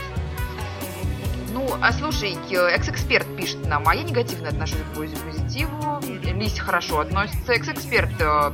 Ну, 1.54 1.68
а 1.82 1.92
слушай, 1.92 2.38
э, 2.50 2.56
экс-эксперт 2.76 3.28
пишет 3.36 3.66
нам, 3.68 3.88
а 3.88 3.96
я 3.96 4.04
негативно 4.04 4.50
отношусь 4.50 4.80
к 4.94 4.98
пози- 4.98 5.18
позитиву, 5.26 6.00
Лись 6.34 6.60
хорошо 6.60 7.00
относится. 7.00 7.54
Экс-эксперт 7.54 8.10
э, 8.20 8.54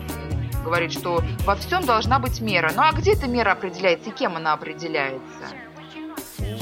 говорит, 0.63 0.91
что 0.91 1.23
во 1.45 1.55
всем 1.55 1.85
должна 1.85 2.19
быть 2.19 2.41
мера. 2.41 2.71
Ну 2.75 2.81
а 2.81 2.91
где 2.91 3.13
эта 3.13 3.27
мера 3.27 3.51
определяется 3.51 4.09
и 4.09 4.13
кем 4.13 4.35
она 4.35 4.53
определяется? 4.53 5.21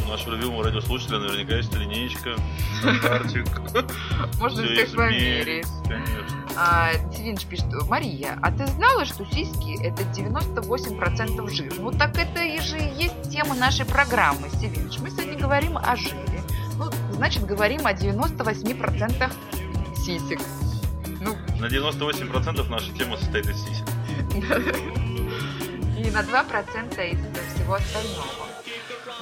Нашего 0.07 0.35
любимого 0.35 0.63
радиослушателя 0.63 1.19
наверняка 1.19 1.55
есть 1.55 1.73
линеечка, 1.73 2.35
стандартик. 2.79 3.45
Можно 4.39 4.63
всех 4.63 4.95
померить. 4.95 5.67
Конечно. 5.83 6.45
А, 6.57 6.91
Севинч 7.13 7.45
пишет, 7.45 7.65
Мария, 7.89 8.37
а 8.41 8.51
ты 8.51 8.65
знала, 8.67 9.05
что 9.05 9.25
сиськи 9.25 9.81
это 9.83 10.03
98% 10.03 11.49
жир? 11.49 11.73
Ну 11.79 11.91
так 11.91 12.17
это 12.17 12.43
и 12.43 12.59
же 12.61 12.77
и 12.77 13.03
есть 13.03 13.29
тема 13.31 13.55
нашей 13.55 13.85
программы, 13.85 14.49
Севинч. 14.49 14.99
Мы 14.99 15.09
сегодня 15.09 15.37
говорим 15.37 15.77
о 15.77 15.95
жире. 15.95 16.41
Ну, 16.77 16.89
значит, 17.13 17.45
говорим 17.45 17.85
о 17.85 17.93
98% 17.93 19.31
сисек. 19.97 20.39
Ну, 21.21 21.35
На 21.59 21.65
98% 21.65 22.69
наша 22.69 22.91
тема 22.93 23.17
состоит 23.17 23.47
из 23.47 23.57
сисек. 23.57 23.85
и 25.97 26.11
на 26.11 26.19
2% 26.21 27.11
из 27.11 27.53
всего 27.53 27.73
остального. 27.73 28.54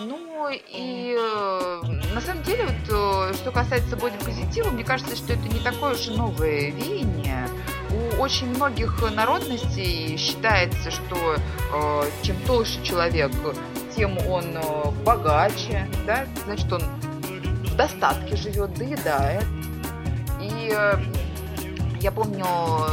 Ну 0.04 0.50
и 0.52 1.16
э, 1.18 1.82
на 2.14 2.20
самом 2.20 2.44
деле, 2.44 2.66
вот, 2.66 3.32
э, 3.32 3.34
что 3.36 3.52
касается 3.52 3.96
бодипозитива, 3.96 4.70
мне 4.70 4.84
кажется, 4.84 5.16
что 5.16 5.34
это 5.34 5.44
не 5.44 5.60
такое 5.60 5.94
уж 5.94 6.08
и 6.08 6.12
новое 6.12 6.72
веяние. 6.72 7.48
У 7.90 8.22
очень 8.22 8.48
многих 8.48 9.02
народностей 9.12 10.18
считается, 10.18 10.92
что 10.92 11.36
э, 11.36 12.04
чем 12.22 12.36
толще 12.46 12.84
человек, 12.84 13.32
тем 13.96 14.18
он 14.28 14.58
э, 14.58 14.92
богаче, 15.06 15.88
да, 16.06 16.26
значит, 16.46 16.72
он 16.74 16.82
в 16.82 17.76
достатке 17.76 18.36
живет, 18.36 18.74
доедает. 18.74 19.46
И 20.42 20.74
э, 20.76 20.98
я 22.02 22.12
помню, 22.12 22.46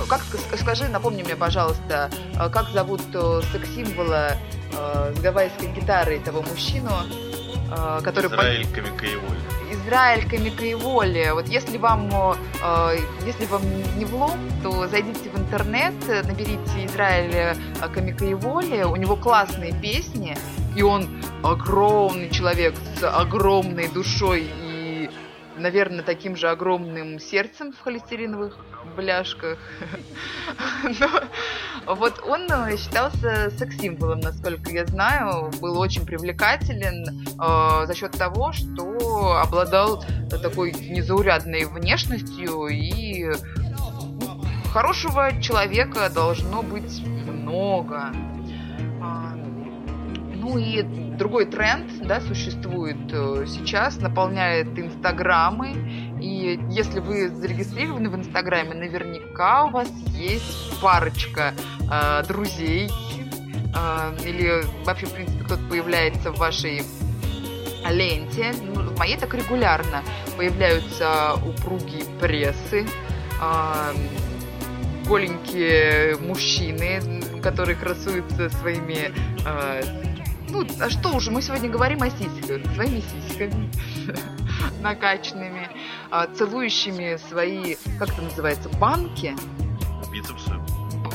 как 0.08 0.20
ск- 0.20 0.56
скажи, 0.56 0.86
напомни 0.88 1.24
мне, 1.24 1.34
пожалуйста, 1.34 2.10
как 2.52 2.68
зовут 2.68 3.00
секс-символа 3.52 4.36
э, 4.72 5.14
с 5.16 5.20
гавайской 5.20 5.68
гитарой 5.68 6.18
того 6.20 6.42
мужчину, 6.42 6.90
э, 7.70 8.00
который 8.02 8.26
Израиль 8.26 8.66
Камикаеволь. 8.72 9.38
Израиль 9.70 10.28
Камикаеволи. 10.28 11.30
Вот 11.32 11.48
если 11.48 11.78
вам, 11.78 12.10
э, 12.10 12.98
если 13.24 13.46
вам 13.46 13.62
не 13.98 14.04
влом, 14.04 14.38
то 14.62 14.86
зайдите 14.88 15.30
в 15.30 15.38
интернет, 15.38 15.94
э, 16.08 16.22
наберите 16.22 16.86
Израиль 16.86 17.34
э, 17.34 17.54
Камикаеволи. 17.92 18.82
У 18.84 18.96
него 18.96 19.16
классные 19.16 19.72
песни, 19.72 20.36
и 20.76 20.82
он 20.82 21.08
огромный 21.42 22.30
человек 22.30 22.74
с 22.98 23.04
огромной 23.04 23.88
душой 23.88 24.50
наверное, 25.60 26.02
таким 26.02 26.36
же 26.36 26.48
огромным 26.48 27.18
сердцем 27.18 27.72
в 27.72 27.80
холестериновых 27.80 28.56
бляшках. 28.96 29.58
Но 31.00 31.94
вот 31.94 32.20
он 32.26 32.46
э, 32.50 32.76
считался 32.76 33.50
секс-символом, 33.56 34.20
насколько 34.20 34.70
я 34.70 34.86
знаю, 34.86 35.50
был 35.60 35.78
очень 35.78 36.04
привлекателен 36.04 37.24
э, 37.38 37.86
за 37.86 37.94
счет 37.94 38.12
того, 38.12 38.52
что 38.52 39.40
обладал 39.42 40.04
такой 40.42 40.72
незаурядной 40.72 41.66
внешностью 41.66 42.66
и 42.68 43.30
хорошего 44.72 45.30
человека 45.40 46.10
должно 46.10 46.62
быть 46.62 47.00
много. 47.04 48.12
Ну 50.40 50.56
и 50.56 50.82
другой 51.18 51.44
тренд, 51.44 51.86
да, 52.06 52.20
существует 52.22 52.96
э, 53.12 53.44
сейчас, 53.46 53.98
наполняет 53.98 54.78
инстаграмы. 54.78 55.74
И 56.18 56.58
если 56.70 57.00
вы 57.00 57.28
зарегистрированы 57.28 58.08
в 58.08 58.16
инстаграме, 58.16 58.74
наверняка 58.74 59.66
у 59.66 59.70
вас 59.70 59.88
есть 60.14 60.80
парочка 60.80 61.52
э, 61.92 62.22
друзей 62.26 62.88
э, 62.88 64.16
или 64.26 64.62
вообще, 64.86 65.06
в 65.06 65.12
принципе, 65.12 65.44
кто-то 65.44 65.62
появляется 65.68 66.32
в 66.32 66.38
вашей 66.38 66.82
ленте. 67.90 68.52
Ну, 68.62 68.80
в 68.80 68.98
моей 68.98 69.18
так 69.18 69.34
регулярно 69.34 70.02
появляются 70.36 71.34
упругие 71.46 72.04
прессы, 72.20 72.86
а, 73.40 73.92
голенькие 75.06 76.16
мужчины, 76.16 77.00
которые 77.42 77.76
красуются 77.76 78.48
своими... 78.50 79.12
а, 79.44 79.80
ну, 80.50 80.66
а 80.80 80.90
что 80.90 81.14
уже, 81.14 81.30
мы 81.30 81.42
сегодня 81.42 81.68
говорим 81.68 82.02
о 82.02 82.10
сиськах, 82.10 82.74
своими 82.74 83.00
сиськами 83.00 83.70
накачанными, 84.80 85.68
а, 86.10 86.26
целующими 86.26 87.18
свои, 87.28 87.76
как 87.98 88.10
это 88.10 88.22
называется, 88.22 88.68
банки, 88.68 89.36
Бицепсы. 90.10 90.50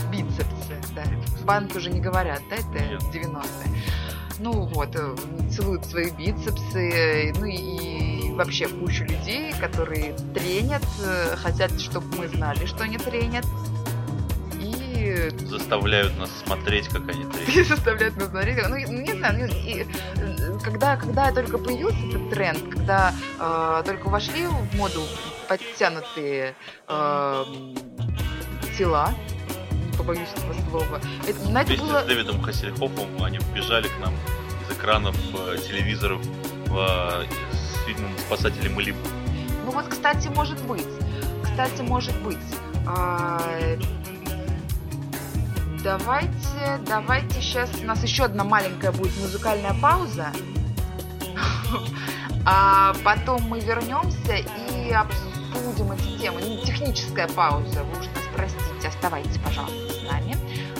Бицепсы, 0.09 0.81
да. 0.95 1.03
Банки 1.43 1.77
уже 1.77 1.89
не 1.91 1.99
говорят, 1.99 2.41
да, 2.49 2.55
это 2.55 2.85
Нет. 2.85 3.01
90-е. 3.13 3.83
Ну 4.39 4.65
вот, 4.67 4.95
э, 4.95 5.15
целуют 5.51 5.85
свои 5.85 6.11
бицепсы, 6.11 7.33
ну 7.37 7.45
и 7.45 8.31
вообще 8.33 8.67
кучу 8.67 9.03
людей, 9.03 9.53
которые 9.53 10.13
тренят, 10.33 10.83
э, 11.03 11.35
хотят, 11.37 11.79
чтобы 11.79 12.07
мы 12.17 12.27
знали, 12.27 12.65
что 12.65 12.83
они 12.83 12.97
тренят. 12.97 13.45
Заставляют 15.47 16.17
нас 16.17 16.29
смотреть, 16.45 16.87
как 16.89 17.07
они 17.09 17.25
и 17.53 17.63
заставляют 17.63 18.17
нас 18.17 18.29
смотреть. 18.29 18.57
Ну, 18.63 18.69
ну, 18.69 19.01
не 19.01 19.13
знаю, 19.13 19.39
ну, 19.39 19.45
и, 19.45 19.85
э, 20.15 20.59
когда, 20.63 20.97
когда 20.97 21.31
только 21.31 21.57
появился 21.57 21.97
этот 22.07 22.29
тренд, 22.29 22.59
когда 22.73 23.13
э, 23.39 23.83
только 23.85 24.09
вошли 24.09 24.47
в 24.47 24.75
моду 24.75 25.01
подтянутые 25.47 26.55
э, 26.87 27.43
тела, 28.77 29.13
не 29.71 29.97
побоюсь 29.97 30.29
этого 30.35 30.53
слова, 30.69 31.01
это, 31.27 31.49
на 31.49 31.61
это 31.61 31.67
Вместе 31.69 31.85
было... 31.85 32.01
с 32.01 32.05
Дэвидом 32.05 32.41
Хассельхофом 32.41 33.23
они 33.23 33.39
бежали 33.53 33.87
к 33.87 33.99
нам 33.99 34.13
из 34.63 34.77
экранов 34.77 35.15
э, 35.33 35.57
телевизоров 35.67 36.21
э, 36.69 37.25
с 37.51 37.85
фильмом 37.85 38.11
«Спасатели 38.27 38.69
Малибу». 38.69 38.99
Ну 39.65 39.71
вот, 39.71 39.87
кстати, 39.87 40.27
может 40.27 40.61
быть. 40.65 40.85
Кстати, 41.43 41.81
может 41.81 42.15
быть. 42.21 42.37
А, 42.87 43.41
Давайте, 45.85 46.79
давайте 46.87 47.39
сейчас 47.39 47.69
у 47.79 47.85
нас 47.85 48.01
еще 48.01 48.23
одна 48.23 48.43
маленькая 48.43 48.91
будет 48.91 49.15
музыкальная 49.21 49.75
пауза. 49.79 50.31
А 52.47 52.93
потом 53.03 53.41
мы 53.43 53.59
вернемся 53.59 54.35
и 54.35 54.91
обсудим 54.91 55.91
эти 55.91 56.21
темы. 56.21 56.41
Ну, 56.41 56.63
техническая 56.63 57.27
пауза, 57.27 57.83
вы 57.83 57.99
уж 57.99 58.05
нас 58.07 58.23
простите, 58.35 58.87
оставайтесь, 58.87 59.39
пожалуйста, 59.39 59.93
с 59.93 60.03
нами. 60.11 60.35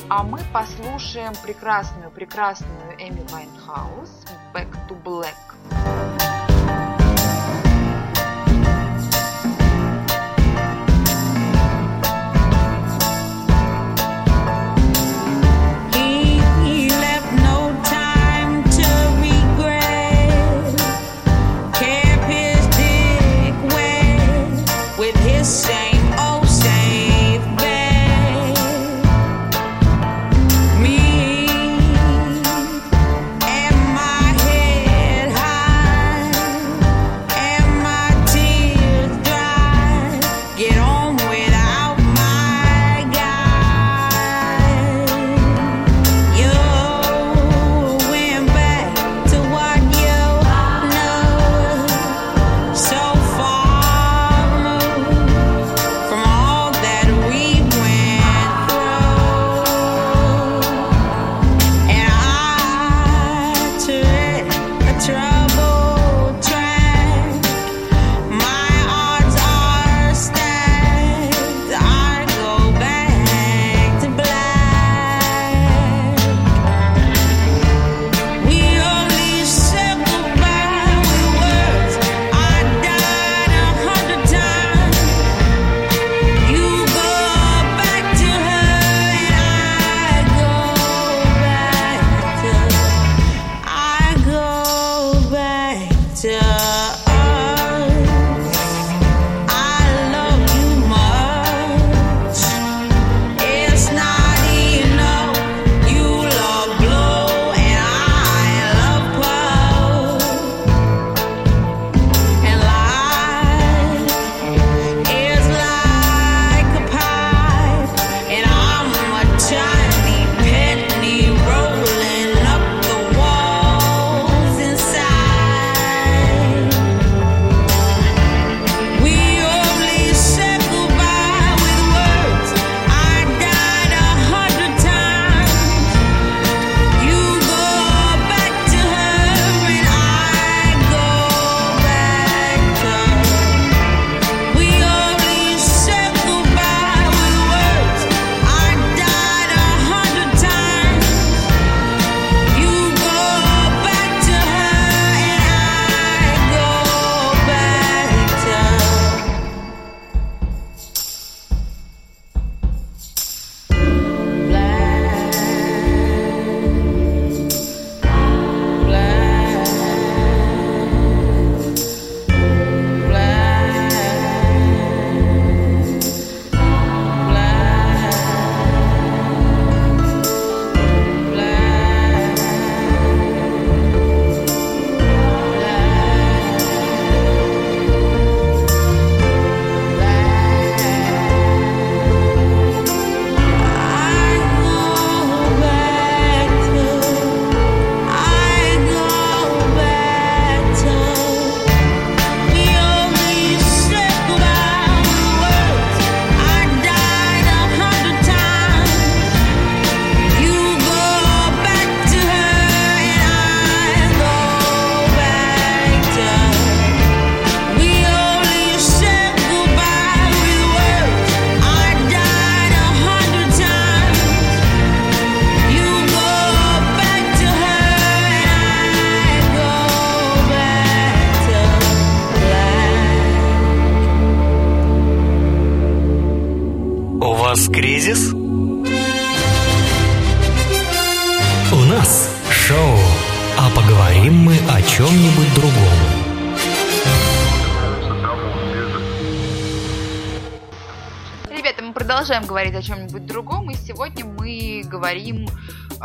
А 0.10 0.22
мы 0.24 0.40
послушаем 0.54 1.34
прекрасную, 1.44 2.12
прекрасную 2.12 2.96
Эми 3.00 3.26
Вайнхаус 3.30 4.26
«Back 4.54 4.70
to 4.88 5.04
Black». 5.04 5.55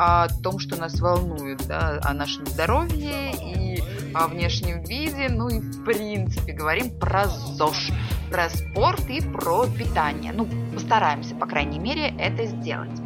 О 0.03 0.29
том, 0.43 0.59
что 0.59 0.77
нас 0.77 0.99
волнует, 0.99 1.67
да, 1.67 2.01
о 2.03 2.15
нашем 2.15 2.47
здоровье 2.47 3.33
и 3.35 3.83
о 4.15 4.29
внешнем 4.29 4.83
виде, 4.83 5.29
ну 5.29 5.51
и 5.51 5.61
в 5.61 5.85
принципе 5.85 6.55
говорим 6.55 6.99
про 6.99 7.27
ЗОЖ, 7.29 7.91
про 8.31 8.49
спорт 8.49 9.11
и 9.11 9.21
про 9.21 9.67
питание. 9.67 10.33
Ну, 10.33 10.49
постараемся, 10.73 11.35
по 11.35 11.45
крайней 11.45 11.79
мере, 11.79 12.15
это 12.19 12.47
сделать. 12.47 12.99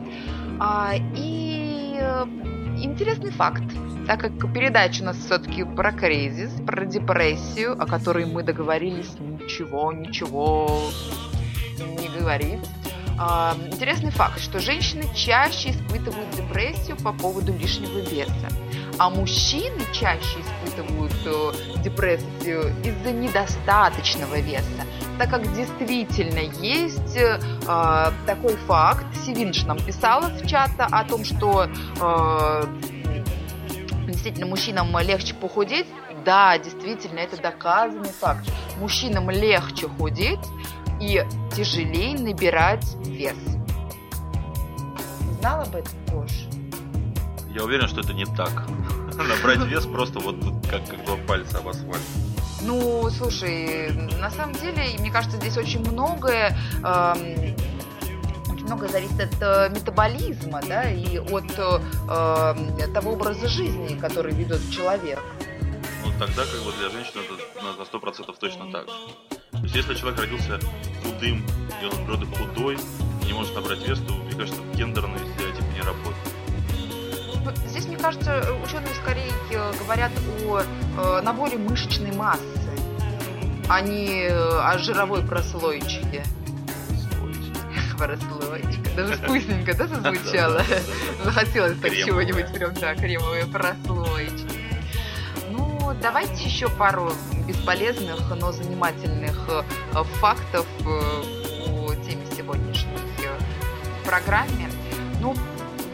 А, 0.61 0.93
и 1.17 1.97
э, 1.99 2.27
интересный 2.79 3.33
факт, 3.33 3.65
так 4.07 4.21
как 4.21 4.53
передача 4.53 5.03
у 5.03 5.07
нас 5.07 5.17
все-таки 5.17 5.65
про 5.65 5.91
кризис, 5.91 6.53
про 6.65 6.85
депрессию, 6.85 7.73
о 7.73 7.87
которой 7.87 8.25
мы 8.25 8.45
договорились 8.45 9.19
ничего, 9.19 9.93
ничего 9.93 10.81
не 11.99 12.07
говорить. 12.17 12.61
А, 13.17 13.57
интересный 13.67 14.11
факт, 14.11 14.41
что 14.41 14.59
женщины 14.59 15.05
чаще 15.15 15.71
испытывают 15.71 16.31
депрессию 16.31 16.97
по 16.97 17.13
поводу 17.13 17.53
лишнего 17.53 17.99
веса, 17.99 18.49
а 18.99 19.09
мужчины 19.09 19.81
чаще 19.93 20.39
испытывают 20.41 21.13
э, 21.25 21.81
депрессию 21.83 22.75
из-за 22.85 23.13
недостаточного 23.13 24.41
веса, 24.41 24.85
так 25.19 25.31
как 25.31 25.43
действительно 25.55 26.41
есть 26.61 27.17
э, 27.17 27.39
а, 27.69 28.13
такой 28.27 28.57
факт. 28.57 29.05
Сивинш 29.25 29.63
нам 29.63 29.79
писала 29.79 30.31
в 30.31 30.47
чата 30.47 30.87
о 30.91 31.05
том, 31.05 31.25
что 31.25 31.69
э, 32.01 32.63
действительно 34.09 34.47
мужчинам 34.47 34.99
легче 34.99 35.35
похудеть. 35.35 35.87
Да, 36.25 36.59
действительно, 36.59 37.19
это 37.19 37.41
доказанный 37.41 38.09
факт. 38.09 38.51
Мужчинам 38.79 39.31
легче 39.31 39.89
худеть 39.89 40.41
и 41.01 41.25
тяжелее 41.57 42.19
набирать 42.19 42.87
вес. 43.05 43.37
Знал 45.41 45.63
об 45.63 45.75
этом, 45.75 45.93
Гош? 46.11 46.31
Я 47.55 47.65
уверен, 47.65 47.87
что 47.89 48.01
это 48.01 48.13
не 48.13 48.25
так. 48.25 48.67
Набрать 49.15 49.61
вес 49.67 49.87
просто 49.87 50.19
вот 50.19 50.37
как, 50.69 50.87
как 50.89 51.05
два 51.05 51.17
пальца 51.17 51.59
об 51.59 51.69
асфальт. 51.69 52.01
Ну, 52.63 53.09
слушай, 53.11 53.93
на 54.19 54.31
самом 54.31 54.55
деле, 54.55 54.87
мне 54.99 55.11
кажется, 55.11 55.37
здесь 55.37 55.57
очень 55.59 55.81
многое, 55.81 56.57
эм, 56.83 57.55
очень 58.51 58.65
многое 58.65 58.89
зависит 58.89 59.21
от 59.21 59.43
э, 59.43 59.69
метаболизма, 59.75 60.63
да, 60.67 60.89
и 60.91 61.19
от 61.19 61.45
э, 61.59 61.81
э, 62.09 62.87
того 62.95 63.13
образа 63.13 63.49
жизни, 63.49 63.99
который 64.01 64.33
ведет 64.33 64.61
человек. 64.71 65.21
Ну 66.05 66.11
тогда 66.19 66.43
как 66.45 66.63
бы 66.65 66.73
для 66.79 66.89
женщин 66.89 67.21
это 67.21 67.63
на- 67.63 67.77
на 67.77 67.85
сто 67.85 67.99
процентов 68.01 68.39
точно 68.39 68.73
так 68.73 68.89
же. 68.89 68.95
То 69.65 69.69
есть 69.69 69.77
если 69.77 69.95
человек 69.95 70.21
родился 70.21 70.61
худым, 71.03 71.43
и 71.81 71.87
он 71.87 71.93
от 71.93 72.05
природы 72.05 72.27
худой, 72.27 72.77
и 73.23 73.25
не 73.25 73.33
может 73.33 73.55
набрать 73.55 73.79
вес, 73.89 73.99
то, 74.07 74.13
мне 74.13 74.35
кажется, 74.35 74.61
гендерные 74.75 75.21
стереотипы 75.21 75.73
не 75.73 75.81
работают. 75.81 76.35
Ну, 77.47 77.69
Здесь, 77.69 77.87
мне 77.87 77.97
кажется, 77.97 78.45
ученые 78.63 78.95
скорее 78.95 79.33
э, 79.51 79.73
говорят 79.79 80.13
о 80.47 80.61
э, 80.61 81.21
наборе 81.23 81.57
мышечной 81.57 82.13
массы, 82.13 82.43
а 83.67 83.81
не 83.81 84.27
э, 84.27 84.59
о 84.61 84.77
жировой 84.77 85.23
прослойчике. 85.23 86.25
Прослойчика. 87.97 88.91
Даже 88.97 89.15
вкусненько, 89.15 89.75
да, 89.75 89.87
зазвучало? 89.87 90.63
Захотелось 91.25 91.79
так 91.79 91.91
чего-нибудь 91.91 92.53
прям, 92.53 92.75
да, 92.75 92.95
кремовые 92.95 93.47
прослоечки. 93.47 94.54
Давайте 96.03 96.45
еще 96.45 96.69
пару 96.69 97.13
бесполезных, 97.47 98.21
но 98.39 98.53
занимательных 98.53 99.49
э, 99.49 100.03
фактов 100.21 100.67
э, 100.81 101.23
по 101.67 101.95
теме 101.97 102.27
сегодняшней 102.37 102.99
э, 103.23 104.07
программе. 104.07 104.71
Ну, 105.21 105.35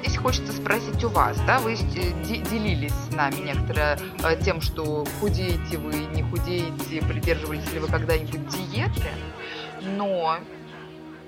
здесь 0.02 0.16
хочется 0.16 0.52
спросить 0.52 1.02
у 1.04 1.08
вас, 1.08 1.38
да, 1.46 1.60
вы 1.60 1.76
де- 1.76 2.38
делились 2.38 2.92
с 2.92 3.14
нами 3.14 3.36
некоторые 3.36 3.98
э, 4.22 4.42
тем, 4.42 4.60
что 4.60 5.06
худеете 5.20 5.78
вы, 5.78 5.94
не 5.94 6.22
худеете, 6.22 7.02
придерживались 7.06 7.70
ли 7.72 7.78
вы 7.78 7.86
когда-нибудь 7.86 8.48
диеты, 8.48 9.08
но 9.80 10.38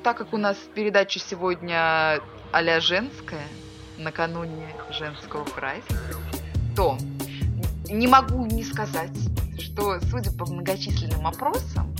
так 0.02 0.18
как 0.18 0.32
у 0.32 0.38
нас 0.38 0.56
передача 0.74 1.20
сегодня 1.20 2.20
а 2.52 2.80
женская, 2.80 3.46
накануне 3.96 4.68
женского 4.90 5.44
праздника, 5.44 6.16
то 6.76 6.98
не 7.92 8.06
могу 8.06 8.46
не 8.46 8.64
сказать, 8.64 9.16
что, 9.58 10.00
судя 10.10 10.32
по 10.32 10.46
многочисленным 10.46 11.26
опросам, 11.26 11.94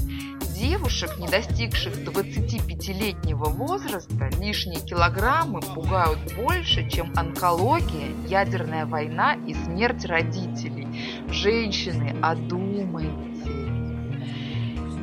девушек, 0.63 1.19
не 1.19 1.29
достигших 1.29 1.95
25-летнего 2.05 3.47
возраста, 3.47 4.31
лишние 4.39 4.81
килограммы 4.81 5.61
пугают 5.61 6.19
больше, 6.37 6.89
чем 6.89 7.13
онкология, 7.17 8.15
ядерная 8.29 8.87
война 8.87 9.35
и 9.35 9.55
смерть 9.55 10.05
родителей. 10.05 10.87
Женщины, 11.29 12.17
одумайтесь. 12.23 13.43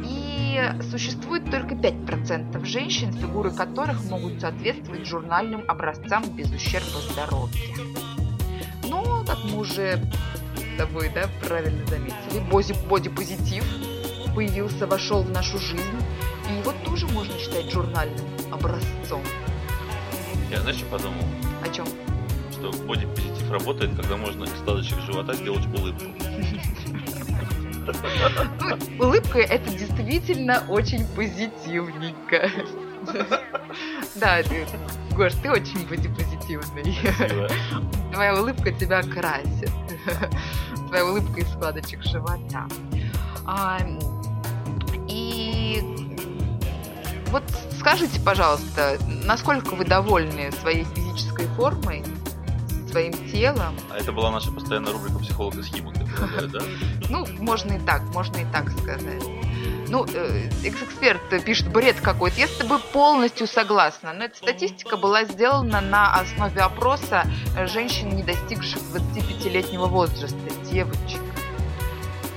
И 0.05 0.81
существует 0.89 1.49
только 1.51 1.75
5% 1.75 2.65
женщин, 2.65 3.11
фигуры 3.13 3.51
которых 3.51 4.03
могут 4.05 4.39
соответствовать 4.39 5.05
журнальным 5.05 5.63
образцам 5.67 6.23
без 6.35 6.49
ущерба 6.51 6.99
здоровью. 7.11 7.75
Но, 8.87 9.23
как 9.25 9.37
мы 9.43 9.59
уже 9.59 10.01
тобой, 10.79 11.11
да, 11.13 11.29
правильно 11.45 11.85
заметили, 11.87 12.39
боди, 12.49 12.73
бодипозитив 12.87 13.65
появился, 14.33 14.87
вошел 14.87 15.23
в 15.23 15.29
нашу 15.29 15.59
жизнь, 15.59 15.83
и 16.49 16.59
его 16.59 16.73
тоже 16.85 17.05
можно 17.07 17.37
считать 17.37 17.69
журнальным 17.69 18.25
образцом. 18.49 19.21
Я 20.49 20.61
знаешь, 20.61 20.77
что 20.77 20.85
подумал? 20.85 21.25
О 21.61 21.67
чем? 21.67 21.85
Что 22.53 22.71
бодипозитив 22.85 23.51
работает, 23.51 23.93
когда 23.97 24.15
можно 24.15 24.45
из 24.45 24.51
складочек 24.51 24.97
живота 25.01 25.33
сделать 25.33 25.65
улыбку. 25.65 26.05
Ну, 28.61 28.77
улыбка 29.05 29.39
это 29.39 29.69
действительно 29.71 30.63
очень 30.69 31.05
позитивненько. 31.07 32.49
Да, 34.15 34.43
ты, 34.43 34.65
Гош, 35.15 35.33
ты 35.41 35.49
очень. 35.49 35.87
Красиво. 35.87 37.47
Твоя 38.11 38.41
улыбка 38.41 38.71
тебя 38.73 39.01
красит. 39.03 39.69
Твоя 40.87 41.05
улыбка 41.05 41.41
из 41.41 41.49
складочек 41.49 42.03
живота. 42.03 42.67
А, 43.45 43.79
и 45.07 45.81
вот 47.27 47.43
скажите, 47.77 48.19
пожалуйста, 48.19 48.97
насколько 49.23 49.75
вы 49.75 49.85
довольны 49.85 50.51
своей 50.51 50.83
физической 50.83 51.47
формой, 51.55 52.03
своим 52.89 53.13
телом? 53.31 53.75
А 53.91 53.97
это 53.97 54.11
была 54.11 54.31
наша 54.31 54.51
постоянная 54.51 54.93
рубрика 54.93 55.19
«Психолог 55.19 55.55
из 55.55 55.67
Химок», 55.67 55.95
да? 56.51 56.59
Ну, 57.09 57.27
можно 57.39 57.73
и 57.73 57.79
так, 57.79 58.01
можно 58.13 58.37
и 58.37 58.45
так 58.45 58.69
сказать. 58.71 59.23
Ну, 59.89 60.05
э, 60.13 60.49
экс-эксперт 60.63 61.43
пишет 61.43 61.67
бред 61.69 61.99
какой-то. 61.99 62.39
Я 62.39 62.47
с 62.47 62.55
тобой 62.55 62.79
полностью 62.79 63.47
согласна. 63.47 64.13
Но 64.13 64.25
эта 64.25 64.37
статистика 64.37 64.97
была 64.97 65.23
сделана 65.23 65.81
на 65.81 66.13
основе 66.13 66.61
опроса 66.61 67.25
женщин, 67.65 68.09
не 68.15 68.21
достигших 68.21 68.79
25-летнего 68.93 69.87
возраста, 69.87 70.37
девочек. 70.69 71.21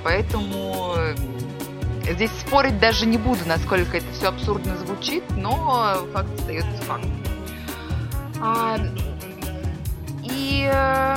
Поэтому 0.02 0.94
э, 0.96 1.14
здесь 2.10 2.30
спорить 2.40 2.78
даже 2.78 3.04
не 3.06 3.18
буду, 3.18 3.40
насколько 3.46 3.98
это 3.98 4.10
все 4.12 4.28
абсурдно 4.28 4.76
звучит, 4.78 5.24
но 5.36 6.06
факт 6.12 6.28
остается 6.40 6.82
фактом. 6.82 7.12
А, 8.40 8.78
и 10.22 10.68
э, 10.72 11.16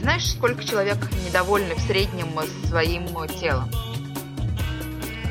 знаешь, 0.00 0.30
сколько 0.30 0.62
человек 0.62 0.98
недовольны 1.24 1.74
в 1.74 1.80
среднем 1.80 2.28
своим 2.68 3.06
телом? 3.40 3.70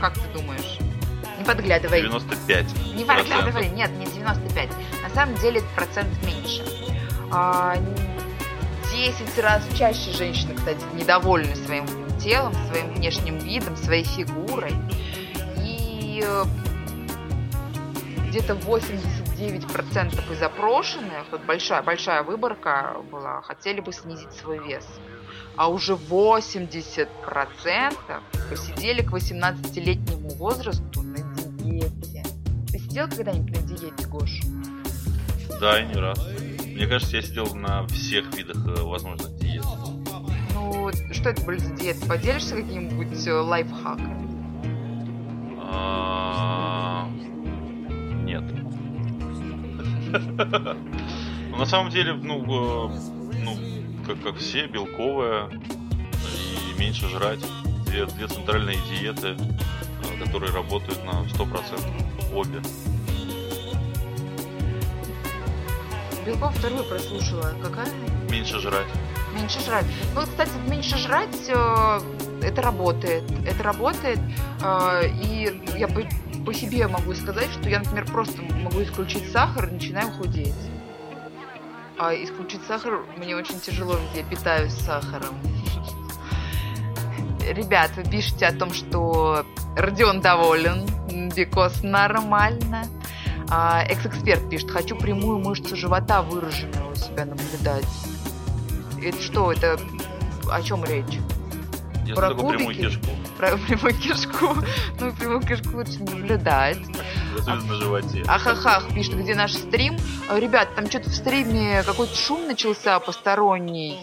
Как 0.04 0.16
ты 0.16 0.28
думаешь? 0.38 0.80
Не 1.38 1.46
подглядывай. 1.46 2.02
95. 2.02 2.66
Не 2.94 3.06
подглядывай, 3.06 3.70
нет, 3.70 3.90
не 3.92 4.06
95. 4.06 4.70
На 5.02 5.10
самом 5.12 5.36
деле 5.36 5.62
процент 5.78 6.10
меньше. 6.26 6.62
А, 7.32 7.78
10 8.92 9.40
раз 9.40 9.66
чаще 9.78 10.12
женщины, 10.12 10.56
кстати, 10.56 10.84
недовольны 10.94 11.56
своим 11.56 11.86
телом, 12.20 12.54
своим 12.70 12.94
внешним 12.96 13.38
видом, 13.38 13.78
своей 13.78 14.04
фигурой. 14.04 14.76
И 15.60 16.22
э, 16.22 16.44
где-то 18.28 18.56
89% 18.56 20.34
из 20.34 20.42
опрошенных, 20.42 21.28
вот 21.32 21.44
большая, 21.44 21.82
большая 21.82 22.24
выборка 22.24 22.98
была, 23.10 23.42
хотели 23.44 23.80
бы 23.80 23.94
снизить 23.94 24.34
свой 24.34 24.60
вес. 24.68 24.86
А 25.56 25.70
уже 25.70 25.94
80% 25.94 27.08
посидели 28.50 29.02
к 29.02 29.12
18-летнему 29.14 30.30
возрасту 30.36 31.02
на 31.02 31.18
диете. 31.18 32.24
Есть 32.72 32.90
сидел 32.90 33.08
когда-нибудь 33.08 33.62
на 33.62 33.68
диете, 33.68 34.08
Гош? 34.08 34.42
Да, 35.60 35.80
и 35.80 35.86
не 35.86 35.96
раз. 35.96 36.20
Мне 36.66 36.88
кажется, 36.88 37.16
я 37.16 37.22
сидел 37.22 37.54
на 37.56 37.86
всех 37.88 38.36
видах 38.36 38.58
э, 38.66 38.82
возможных 38.82 39.36
диет. 39.38 39.64
Ну, 40.54 40.92
что 41.12 41.30
это 41.30 41.42
были 41.44 41.60
за 41.60 41.74
диеты? 41.76 42.08
Поделишься 42.08 42.56
каким-нибудь 42.56 43.28
э, 43.28 43.32
лайфхаком? 43.32 44.24
А, 45.62 47.08
Нет. 48.24 48.44
На 51.58 51.66
самом 51.66 51.92
деле, 51.92 52.14
ну, 52.14 52.44
э, 52.44 52.90
ну, 53.44 53.56
как, 54.06 54.22
как 54.22 54.38
все, 54.38 54.68
белковая 54.68 55.50
и 55.50 56.80
меньше 56.80 57.08
жрать. 57.10 57.40
Две, 57.86 58.06
две 58.06 58.28
центральные 58.28 58.78
диеты, 58.90 59.36
э, 59.38 60.24
которые 60.24 60.52
работают 60.52 61.04
на 61.06 61.24
100%. 61.24 62.34
Обе. 62.34 62.62
Белков 66.26 66.56
вторую 66.58 66.84
прослушала. 66.86 67.54
Какая? 67.62 67.88
Меньше 68.30 68.60
жрать. 68.60 68.88
Меньше 69.36 69.60
жрать. 69.60 69.86
Ну, 70.16 70.22
кстати, 70.22 70.52
меньше 70.68 70.98
жрать, 70.98 71.50
э, 71.50 72.00
это 72.42 72.62
работает. 72.62 73.24
Это 73.46 73.64
работает. 73.64 74.20
э, 74.62 75.08
и 75.22 75.62
я 75.78 75.88
по, 75.88 76.02
по 76.46 76.54
себе 76.54 76.88
могу 76.88 77.14
сказать, 77.14 77.50
что 77.52 77.70
я, 77.70 77.80
например, 77.80 78.06
просто 78.06 78.42
могу 78.42 78.82
исключить 78.82 79.32
сахар 79.32 79.68
и 79.68 79.74
начинаю 79.74 80.12
худеть. 80.12 80.56
А 81.98 82.14
исключить 82.14 82.62
сахар 82.68 83.06
мне 83.18 83.36
очень 83.36 83.60
тяжело, 83.60 83.96
ведь 83.96 84.24
я 84.24 84.30
питаюсь 84.30 84.74
сахаром. 84.74 85.36
Ребят, 87.48 87.92
вы 87.96 88.04
пишете 88.04 88.48
о 88.48 88.54
том, 88.54 88.74
что 88.74 89.46
Родион 89.76 90.22
доволен, 90.22 90.86
because 91.36 91.86
нормально. 91.86 92.86
А, 93.50 93.84
экс-эксперт 93.84 94.50
пишет, 94.50 94.72
хочу 94.72 94.96
прямую 94.96 95.40
мышцу 95.40 95.76
живота 95.76 96.22
выраженную 96.22 96.92
у 96.92 96.96
себя 96.96 97.26
наблюдать. 97.26 97.86
Это 99.02 99.22
что, 99.22 99.52
это 99.52 99.78
о 100.50 100.62
чем 100.62 100.84
речь? 100.86 101.20
Я 102.06 102.16
Про 102.16 102.30
только 102.30 102.48
прямую 102.48 102.66
кубики? 102.76 102.82
кишку. 102.82 103.08
Про 103.38 103.58
прямую 103.58 103.94
кишку? 103.96 104.56
Ну, 105.00 105.12
прямую 105.14 105.42
кишку 105.42 105.78
лучше 105.78 106.00
не 106.00 106.14
наблюдать. 106.14 106.80
Особенно 107.38 107.64
на 107.64 107.76
животе. 107.76 108.24
Ахахах 108.28 108.94
пишет, 108.94 109.16
где 109.16 109.36
наш 109.36 109.54
стрим. 109.54 109.98
А, 110.30 110.40
Ребят, 110.40 110.76
там 110.76 110.88
что-то 110.88 111.10
в 111.10 111.16
стриме 111.16 111.84
какой-то 111.84 112.16
шум 112.16 112.48
начался 112.48 113.00
посторонний, 113.00 113.98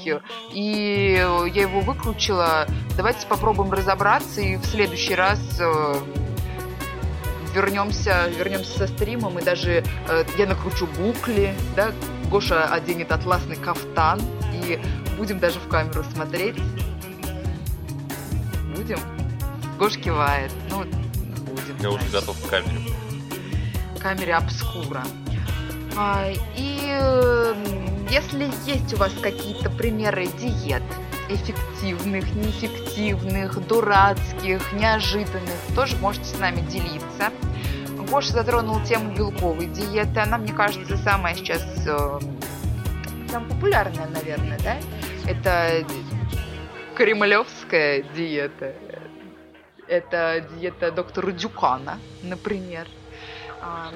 и 0.53 1.15
я 1.15 1.63
его 1.63 1.81
выключила. 1.81 2.67
Давайте 2.97 3.27
попробуем 3.27 3.73
разобраться, 3.73 4.41
и 4.41 4.57
в 4.57 4.65
следующий 4.65 5.15
раз 5.15 5.41
э, 5.61 5.95
вернемся, 7.55 8.29
вернемся 8.39 8.79
со 8.79 8.87
стримом, 8.87 9.39
и 9.39 9.43
даже 9.43 9.85
э, 10.09 10.25
я 10.37 10.47
накручу 10.47 10.87
букли, 10.87 11.55
да, 11.77 11.93
Гоша 12.31 12.65
оденет 12.65 13.13
атласный 13.13 13.57
кафтан, 13.57 14.21
и 14.53 14.79
будем 15.17 15.39
даже 15.39 15.59
в 15.59 15.69
камеру 15.69 16.05
смотреть. 16.13 16.57
Будем? 18.81 18.99
Гош 19.79 19.99
кивает. 19.99 20.51
Ну, 20.71 20.85
будем. 20.85 21.77
Я 21.81 21.91
уже 21.91 21.99
значит 21.99 22.13
готов 22.13 22.47
к 22.47 22.49
камере. 22.49 22.81
камере 23.99 24.35
обскура. 24.35 25.03
А, 25.99 26.31
и 26.57 26.79
э, 26.89 27.55
если 28.11 28.49
есть 28.65 28.95
у 28.95 28.97
вас 28.97 29.13
какие-то 29.21 29.69
примеры 29.69 30.29
диет, 30.29 30.83
эффективных, 31.29 32.33
неэффективных, 32.35 33.67
дурацких, 33.67 34.73
неожиданных, 34.73 35.59
тоже 35.75 35.97
можете 35.99 36.25
с 36.25 36.39
нами 36.39 36.63
делиться. 36.63 37.31
Гоша 38.11 38.33
затронул 38.33 38.83
тему 38.85 39.15
белковой 39.15 39.67
диеты. 39.67 40.21
Она, 40.21 40.39
мне 40.39 40.55
кажется, 40.55 40.97
самая 40.97 41.35
сейчас 41.35 41.63
э, 41.87 42.21
самая 43.31 43.49
популярная, 43.51 44.09
наверное, 44.09 44.59
да? 44.61 44.77
Это 45.29 45.85
кремлевская 47.01 48.03
диета. 48.15 48.75
Это 49.89 50.47
диета 50.53 50.93
доктора 50.93 51.33
Дюкана, 51.33 51.99
например. 52.23 52.87
А, 53.63 53.91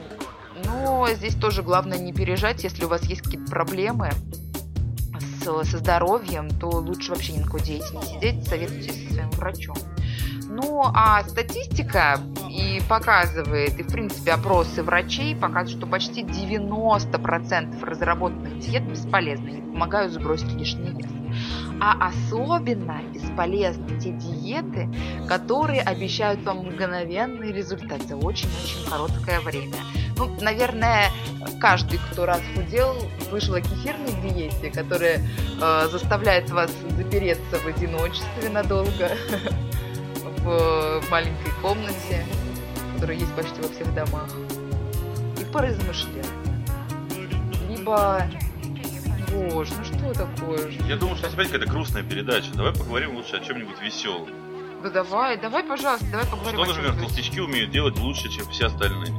Но 0.65 1.07
здесь 1.11 1.35
тоже 1.35 1.63
главное 1.63 1.99
не 1.99 2.15
пережать, 2.15 2.65
если 2.65 2.87
у 2.87 2.89
вас 2.89 3.03
есть 3.03 3.21
какие-то 3.21 3.51
проблемы 3.51 4.11
со 5.43 5.63
здоровьем, 5.65 6.49
то 6.59 6.69
лучше 6.69 7.11
вообще 7.11 7.35
ни 7.35 7.41
на 7.41 7.61
диете 7.61 7.95
не 7.95 8.03
сидеть, 8.03 8.49
советуйтесь 8.49 9.09
со 9.09 9.13
своим 9.13 9.31
врачом. 9.33 9.77
Ну, 10.57 10.83
а 10.95 11.25
статистика 11.25 12.21
и 12.49 12.81
показывает, 12.89 13.77
и 13.81 13.83
в 13.83 13.89
принципе 13.89 14.35
опросы 14.35 14.85
врачей 14.85 15.35
показывают, 15.35 15.71
что 15.71 15.87
почти 15.89 16.23
90% 16.23 17.85
разработанных 17.85 18.61
диет 18.61 18.85
бесполезны, 18.85 19.49
не 19.49 19.63
помогают 19.73 20.13
сбросить 20.13 20.53
лишний 20.53 20.91
вес. 20.91 21.11
А 21.81 22.07
особенно 22.07 23.01
бесполезны 23.13 23.99
те 23.99 24.13
диеты, 24.13 24.89
которые 25.27 25.83
обещают 25.83 26.45
вам 26.45 26.59
мгновенный 26.59 27.51
результат 27.51 28.03
за 28.03 28.15
очень-очень 28.17 28.89
короткое 28.89 29.41
время. 29.41 29.79
Ну, 30.17 30.31
наверное, 30.41 31.11
каждый, 31.61 31.99
кто 32.13 32.27
раз 32.27 32.41
худел, 32.55 32.95
слышал 33.29 33.55
о 33.55 33.61
кефирной 33.61 34.13
диете, 34.23 34.71
которая 34.71 35.21
э, 35.61 35.89
заставляет 35.91 36.49
вас 36.51 36.71
запереться 36.97 37.59
в 37.59 37.67
одиночестве 37.67 38.51
надолго 38.51 39.11
в 40.45 41.03
маленькой 41.11 41.51
комнате, 41.63 42.25
которая 42.95 43.17
есть 43.17 43.35
почти 43.35 43.61
во 43.63 43.69
всех 43.69 43.93
домах, 43.95 44.29
и 45.41 45.45
поразмышлять. 45.45 46.27
Либо... 47.69 48.27
Боже, 49.33 49.73
ну 49.79 49.85
что 49.85 50.13
такое? 50.15 50.71
Я 50.87 50.97
думаю, 50.97 51.17
что 51.17 51.27
опять 51.27 51.49
какая-то 51.49 51.69
грустная 51.69 52.03
передача. 52.03 52.53
Давай 52.55 52.73
поговорим 52.73 53.17
лучше 53.17 53.37
о 53.37 53.41
чем-нибудь 53.41 53.81
веселом. 53.83 54.29
Ну 54.83 54.91
давай, 54.91 55.41
давай, 55.41 55.65
пожалуйста, 55.65 56.07
давай 56.11 56.27
поговорим 56.27 56.63
Что, 56.63 56.75
например, 56.75 57.01
толстячки 57.01 57.41
умеют 57.41 57.71
делать 57.71 57.99
лучше, 57.99 58.29
чем 58.29 58.47
все 58.51 58.67
остальные? 58.67 59.13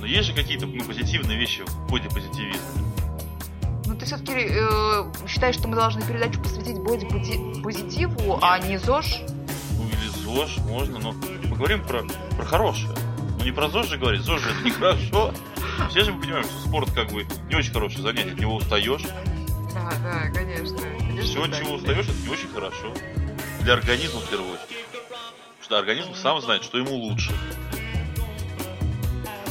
Но 0.00 0.06
есть 0.06 0.28
же 0.28 0.34
какие-то 0.34 0.66
ну, 0.66 0.82
позитивные 0.84 1.38
вещи 1.38 1.62
в 1.66 1.90
бодипозитивизме. 1.90 2.82
Ну 3.86 3.94
ты 3.94 4.06
все-таки 4.06 4.48
считаешь, 5.28 5.54
что 5.54 5.68
мы 5.68 5.76
должны 5.76 6.02
передачу 6.02 6.40
посвятить 6.40 6.78
боди-позитиву, 6.78 8.38
а 8.42 8.58
не 8.58 8.78
ЗОЖ? 8.78 9.20
ЗОЖ 10.34 10.58
можно, 10.68 10.98
но 10.98 11.14
поговорим 11.48 11.82
про, 11.84 12.02
про 12.36 12.44
хорошее. 12.44 12.90
Ну 13.38 13.44
не 13.44 13.52
про 13.52 13.68
ЗОЖ 13.68 13.86
же 13.90 13.98
говорить, 13.98 14.22
ЗОЖ 14.22 14.40
же 14.42 14.50
это 14.50 14.64
нехорошо. 14.64 15.32
Все 15.90 16.00
же 16.02 16.12
мы 16.12 16.20
понимаем, 16.22 16.44
что 16.44 16.68
спорт 16.68 16.90
как 16.92 17.12
бы 17.12 17.24
не 17.48 17.54
очень 17.54 17.72
хорошее 17.72 18.02
занятие, 18.02 18.32
от 18.32 18.38
него 18.40 18.56
устаешь. 18.56 19.02
Да, 19.72 19.92
да, 20.02 20.30
конечно. 20.34 20.76
конечно, 20.78 21.22
Все, 21.22 21.44
от 21.44 21.56
чего 21.56 21.74
устаешь, 21.74 22.06
это 22.06 22.18
не 22.22 22.28
очень 22.28 22.48
хорошо. 22.48 22.92
Для 23.60 23.74
организма 23.74 24.20
в 24.20 24.28
первую 24.28 24.50
очередь. 24.54 24.84
Потому 24.90 25.62
что 25.62 25.78
организм 25.78 26.14
сам 26.14 26.40
знает, 26.40 26.64
что 26.64 26.78
ему 26.78 26.94
лучше. 26.96 27.32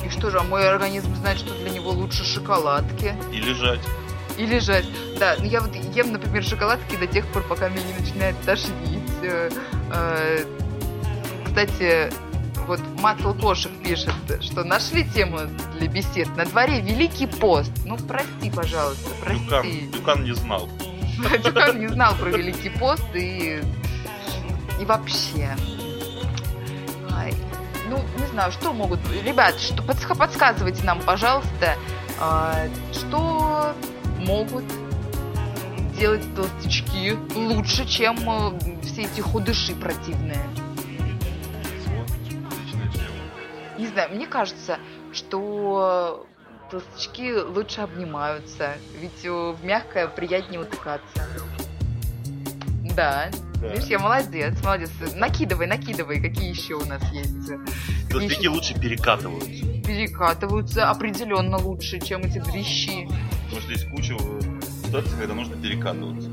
И 0.05 0.09
что 0.09 0.29
же, 0.31 0.39
а 0.39 0.43
мой 0.43 0.67
организм 0.67 1.15
знает, 1.15 1.39
что 1.39 1.53
для 1.59 1.69
него 1.69 1.91
лучше 1.91 2.25
шоколадки 2.25 3.15
И 3.31 3.37
лежать. 3.37 3.79
и 4.37 4.45
лежать. 4.45 4.85
Да, 5.17 5.35
ну 5.39 5.45
я 5.45 5.61
вот 5.61 5.73
ем, 5.75 6.11
например, 6.11 6.43
шоколадки 6.43 6.97
до 6.97 7.07
тех 7.07 7.25
пор, 7.27 7.43
пока 7.43 7.69
меня 7.69 7.83
не 7.83 7.93
начинает 7.93 8.39
тошнить. 8.41 8.73
Э, 9.23 9.49
э, 9.91 10.45
Кстати, 11.53 12.11
вот 12.65 12.79
Матл 12.99 13.31
Кошек 13.33 13.71
пишет, 13.83 14.15
что 14.41 14.63
нашли 14.63 15.03
тему 15.03 15.41
для 15.77 15.87
бесед. 15.87 16.35
На 16.35 16.45
дворе 16.45 16.81
Великий 16.81 17.27
пост. 17.27 17.71
Ну, 17.85 17.95
прости, 17.95 18.49
пожалуйста, 18.49 19.11
Дюкан, 19.29 19.47
прости. 19.47 19.81
Дюкан 19.93 20.23
не 20.23 20.33
знал. 20.33 20.67
Дюкан 21.43 21.79
не 21.79 21.89
знал 21.89 22.15
про 22.15 22.31
Великий 22.31 22.69
пост 22.69 23.05
и, 23.13 23.61
и 24.81 24.85
вообще. 24.85 25.55
Ай, 27.11 27.35
ну, 27.87 27.99
не 28.17 28.25
знаю, 28.31 28.51
что 28.51 28.73
могут... 28.73 28.99
Ребят, 29.23 29.59
что, 29.59 29.83
подск- 29.83 30.17
подсказывайте 30.17 30.83
нам, 30.83 31.01
пожалуйста, 31.01 31.75
а, 32.19 32.67
что 32.91 33.75
могут 34.17 34.65
делать 35.99 36.23
толстячки 36.35 37.15
лучше, 37.35 37.85
чем 37.85 38.17
э, 38.27 38.81
все 38.81 39.03
эти 39.03 39.21
худыши 39.21 39.75
противные. 39.75 40.41
Не 43.83 43.89
знаю, 43.89 44.15
мне 44.15 44.27
кажется, 44.27 44.77
что 45.11 46.25
толстячки 46.71 47.33
лучше 47.33 47.81
обнимаются, 47.81 48.75
ведь 48.97 49.25
э, 49.25 49.29
в 49.29 49.57
мягкое 49.65 50.07
приятнее 50.07 50.61
утыкаться. 50.61 51.27
Да, 52.95 53.29
Да. 53.59 53.67
видишь, 53.67 53.89
я 53.89 53.99
молодец, 53.99 54.53
молодец. 54.63 54.89
Накидывай, 55.15 55.67
накидывай, 55.67 56.21
какие 56.21 56.47
еще 56.49 56.75
у 56.75 56.85
нас 56.85 57.03
есть. 57.11 57.51
Толстяки 58.09 58.47
лучше 58.47 58.79
перекатываются. 58.79 59.65
Перекатываются 59.85 60.89
определенно 60.89 61.57
лучше, 61.57 61.99
чем 61.99 62.21
эти 62.21 62.39
дрищи. 62.39 63.09
Потому 63.49 63.61
что 63.63 63.71
есть 63.73 63.89
куча 63.89 64.13
э, 64.13 64.61
ситуаций, 64.85 65.11
когда 65.19 65.33
нужно 65.33 65.57
перекатываться. 65.57 66.29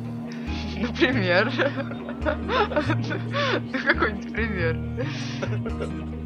Например. 0.77 1.51
Какой-нибудь 3.85 4.33
пример. 4.33 4.77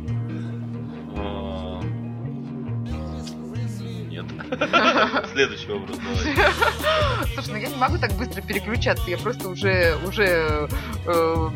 Следующий 5.33 5.67
вопрос, 5.69 5.99
давай. 5.99 6.47
Слушай, 7.35 7.51
ну 7.51 7.57
я 7.57 7.69
не 7.69 7.77
могу 7.77 7.99
так 7.99 8.13
быстро 8.13 8.43
переключаться, 8.43 9.09
я 9.11 9.19
просто 9.19 9.49
уже, 9.49 9.97
уже 10.07 10.69
э, 11.07 11.51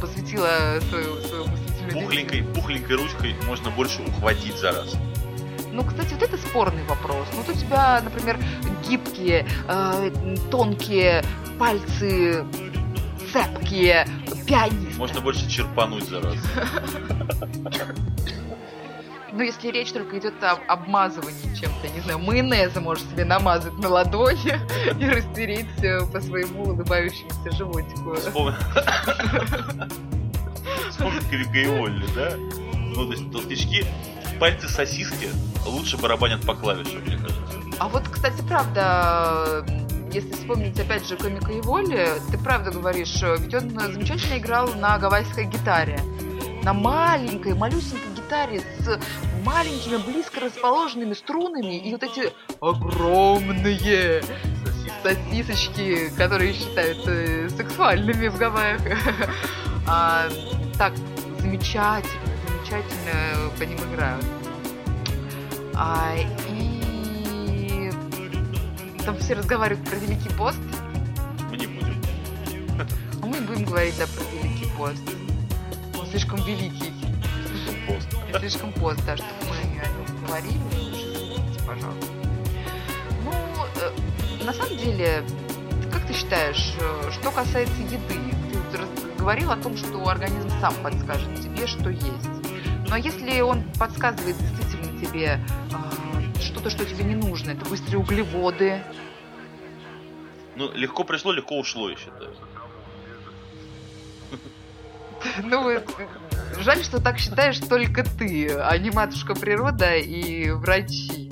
посвятила 0.00 0.80
свою, 0.88 1.20
свою 1.22 1.44
мыслительную. 1.44 2.04
Пухленькой, 2.04 2.42
пухленькой 2.42 2.96
ручкой 2.96 3.34
можно 3.46 3.70
больше 3.70 4.02
ухватить 4.02 4.56
за 4.58 4.72
раз. 4.72 4.96
Ну, 5.72 5.82
кстати, 5.82 6.12
вот 6.14 6.22
это 6.22 6.36
спорный 6.36 6.84
вопрос. 6.84 7.26
Ну, 7.32 7.42
вот 7.42 7.48
у 7.48 7.58
тебя, 7.58 8.00
например, 8.02 8.38
гибкие, 8.88 9.46
э, 9.68 10.10
тонкие 10.50 11.24
пальцы, 11.58 12.44
цепкие, 13.32 14.06
пианист. 14.46 14.98
Можно 14.98 15.20
больше 15.20 15.48
черпануть 15.50 16.08
за 16.08 16.20
раз. 16.20 16.36
Ну, 19.34 19.42
если 19.42 19.68
речь 19.72 19.90
только 19.90 20.16
идет 20.18 20.34
об 20.44 20.60
обмазывании 20.68 21.54
чем-то, 21.56 21.88
не 21.88 22.00
знаю, 22.00 22.20
майонеза 22.20 22.80
можешь 22.80 23.04
себе 23.04 23.24
намазать 23.24 23.76
на 23.78 23.88
ладони 23.88 24.60
и 25.00 25.08
растереть 25.08 25.82
э, 25.82 26.06
по 26.06 26.20
своему 26.20 26.62
улыбающемуся 26.62 27.50
животику. 27.50 28.14
Вспомни... 28.14 28.54
Вспомни 30.88 31.18
Крюка 31.28 31.58
и 31.58 31.66
Олли, 31.66 32.06
да? 32.14 32.34
Ну, 32.76 33.06
то 33.06 33.12
есть 33.12 33.32
толстячки, 33.32 33.84
пальцы 34.38 34.68
сосиски 34.68 35.28
лучше 35.66 35.96
барабанят 35.96 36.46
по 36.46 36.54
клавишам, 36.54 37.00
мне 37.00 37.16
кажется. 37.16 37.42
А 37.80 37.88
вот, 37.88 38.08
кстати, 38.08 38.40
правда, 38.46 39.66
если 40.12 40.30
вспомнить 40.30 40.78
опять 40.78 41.08
же 41.08 41.16
комика 41.16 41.50
и 41.50 41.60
воли, 41.60 42.06
ты 42.30 42.38
правда 42.38 42.70
говоришь, 42.70 43.20
э, 43.20 43.36
ведь 43.40 43.52
он 43.52 43.70
замечательно 43.70 44.38
играл 44.38 44.74
на 44.74 44.96
гавайской 44.96 45.46
гитаре. 45.46 45.98
На 46.62 46.72
маленькой, 46.72 47.54
малюсенькой 47.54 48.13
гитаре 48.24 48.62
с 48.80 48.98
маленькими, 49.44 49.96
близко 49.98 50.40
расположенными 50.40 51.14
струнами 51.14 51.76
и 51.76 51.92
вот 51.92 52.02
эти 52.02 52.32
огромные 52.60 54.22
сосисочки, 55.02 56.10
которые 56.16 56.54
считаются 56.54 57.48
сексуальными 57.56 58.28
в 58.28 58.38
Гавайях. 58.38 58.80
А, 59.86 60.30
так 60.78 60.94
замечательно, 61.40 62.08
замечательно 62.48 63.50
по 63.58 63.62
ним 63.64 63.76
играют. 63.92 64.24
А, 65.74 66.14
и 66.48 67.90
там 69.04 69.18
все 69.18 69.34
разговаривают 69.34 69.86
про 69.86 69.96
Великий 69.96 70.30
пост, 70.30 70.58
Мы 71.50 71.58
не 71.58 71.66
будем. 71.66 72.00
а 73.22 73.26
мы 73.26 73.42
будем 73.42 73.66
говорить, 73.66 73.94
да, 73.98 74.06
про 74.06 74.24
Великий 74.42 74.70
пост. 74.74 75.02
Он 76.00 76.06
слишком 76.06 76.42
великий, 76.44 76.90
слишком 78.38 78.72
да, 79.06 79.16
чтобы 79.16 79.30
мы 79.48 79.56
о 79.56 79.86
нем 79.86 80.26
говорили. 80.26 80.58
Извините, 80.72 81.60
пожалуйста. 81.66 82.06
Ну, 83.24 83.32
э, 83.80 84.44
на 84.44 84.52
самом 84.52 84.76
деле, 84.76 85.24
как 85.92 86.06
ты 86.06 86.12
считаешь, 86.14 86.74
э, 86.80 87.10
что 87.12 87.30
касается 87.30 87.80
еды, 87.82 87.98
ты 88.08 89.18
говорил 89.18 89.50
о 89.50 89.56
том, 89.56 89.76
что 89.76 90.06
организм 90.08 90.50
сам 90.60 90.74
подскажет 90.82 91.40
тебе, 91.40 91.66
что 91.66 91.90
есть. 91.90 92.28
Но 92.88 92.96
если 92.96 93.40
он 93.40 93.62
подсказывает 93.78 94.36
действительно 94.36 95.00
тебе 95.00 95.40
э, 95.70 96.40
что-то, 96.42 96.70
что 96.70 96.84
тебе 96.84 97.04
не 97.04 97.14
нужно, 97.14 97.52
это 97.52 97.64
быстрые 97.66 97.98
углеводы, 97.98 98.82
Ну, 100.56 100.70
легко 100.72 101.04
пришло, 101.04 101.32
легко 101.32 101.58
ушло, 101.58 101.88
я 101.90 101.96
считаю. 101.96 102.34
Ну, 105.42 105.70
жаль, 106.62 106.82
что 106.84 107.00
так 107.00 107.18
считаешь 107.18 107.58
только 107.58 108.04
ты, 108.04 108.50
а 108.50 108.76
не 108.78 108.90
матушка 108.90 109.34
природа 109.34 109.96
и 109.96 110.50
врачи. 110.50 111.30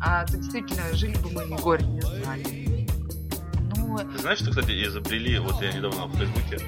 А 0.00 0.24
то 0.26 0.36
действительно 0.36 0.82
жили 0.94 1.16
бы 1.16 1.30
мы 1.32 1.44
и 1.44 1.60
горе 1.60 1.84
не 1.86 2.00
знали. 2.00 2.86
Ну, 3.76 3.98
Ты 3.98 4.18
знаешь, 4.18 4.38
что, 4.38 4.50
кстати, 4.50 4.70
изобрели, 4.84 5.38
вот 5.38 5.62
я 5.62 5.72
недавно 5.72 6.06
в 6.06 6.16
Фейсбуке, 6.16 6.58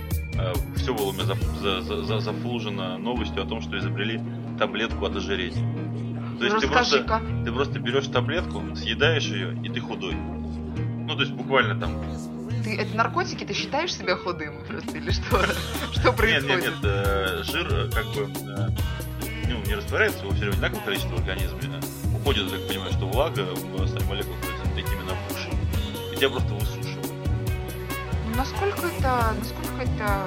все 0.77 0.95
было 0.95 1.07
у 1.07 1.13
меня 1.13 1.25
за- 1.25 1.35
за- 1.61 1.83
за- 1.83 2.03
за- 2.05 2.21
зафлужено 2.21 2.99
новостью 2.99 3.43
о 3.43 3.47
том, 3.47 3.61
что 3.61 3.79
изобрели 3.79 4.21
таблетку 4.59 5.05
от 5.07 5.17
ожирения. 5.17 5.75
То 6.39 6.45
есть 6.45 6.57
ты 6.61 6.67
просто, 6.69 6.99
ты 7.45 7.53
просто 7.53 7.79
берешь 7.79 8.07
таблетку, 8.09 8.63
съедаешь 8.77 9.25
ее, 9.27 9.57
и 9.65 9.69
ты 9.69 9.81
худой. 9.81 10.15
Ну, 10.15 11.15
то 11.15 11.21
есть 11.21 11.33
буквально 11.33 11.79
там... 11.81 11.93
Ты, 12.65 12.77
это 12.77 12.97
наркотики, 12.97 13.45
ты 13.45 13.53
считаешь 13.53 13.95
себя 13.95 14.17
худым 14.17 14.65
просто 14.67 14.97
или 14.97 15.11
что? 15.11 15.45
Что 15.93 16.09
Нет, 16.09 16.17
происходит? 16.17 16.49
нет, 16.49 16.65
нет, 16.65 16.75
э, 16.83 17.43
жир 17.45 17.69
э, 17.71 17.91
как 17.91 18.07
бы 18.07 18.23
э, 18.23 18.69
ну, 19.49 19.63
не 19.67 19.75
растворяется, 19.75 20.21
его 20.21 20.31
все 20.31 20.41
время 20.41 20.55
одинаковое 20.55 20.85
количество 20.85 21.11
в 21.11 21.19
организме. 21.19 21.61
Уходит, 22.17 22.51
так 22.51 22.67
понимаю, 22.67 22.93
что 22.93 23.07
влага 23.07 23.43
остальных 23.83 24.09
молекулах 24.09 24.39
становятся 24.39 24.75
такими 24.75 25.03
набухшими. 25.03 26.13
И 26.13 26.17
тебя 26.17 26.31
просто 26.31 26.55
высушивают. 26.55 27.13
Ну, 28.31 28.37
насколько 28.37 28.87
это, 28.87 29.35
насколько 29.39 29.83
это 29.83 30.27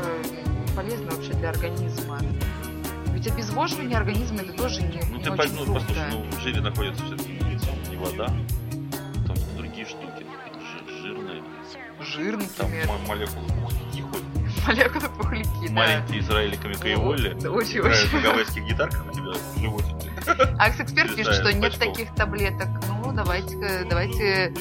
полезно 0.76 1.12
вообще 1.12 1.34
для 1.34 1.50
организма? 1.50 2.20
Ведь 3.14 3.28
обезвоживание 3.28 3.98
организма 3.98 4.42
это 4.42 4.54
тоже 4.54 4.84
не, 4.84 5.02
Ну 5.10 5.18
не 5.18 5.24
ты 5.24 5.32
очень 5.32 5.56
ну, 5.66 5.74
послушай, 5.74 6.06
ну 6.12 6.24
в 6.30 6.40
жире 6.44 6.62
находится 6.62 7.04
все-таки 7.04 7.32
не 7.90 7.96
вода, 7.98 8.28
там 9.26 9.36
другие 9.58 9.88
штуки, 9.88 10.17
Жир, 12.00 12.38
там 12.38 12.68
например, 12.68 12.88
мо- 12.88 12.98
молекулы 13.08 13.46
пухляки 13.48 14.02
ходят. 14.02 14.68
молекулы 14.68 15.10
пухляки, 15.10 15.68
да. 15.68 15.74
Маленькие 15.74 16.20
израиликами 16.20 16.74
Каеволли 16.74 17.34
Да, 17.42 17.52
очень, 17.52 17.80
очень. 17.80 18.12
на 18.16 18.22
гавайских 18.22 18.64
гитарках 18.66 19.06
у 19.08 19.12
тебя 19.12 19.34
в. 19.34 20.58
Акс-эксперт 20.60 21.16
пишет, 21.16 21.34
что 21.36 21.52
нет 21.54 21.78
таких 21.80 22.14
таблеток. 22.16 22.68
Ну, 23.04 23.12
давайте-ка, 23.14 23.86
давайте... 23.90 24.54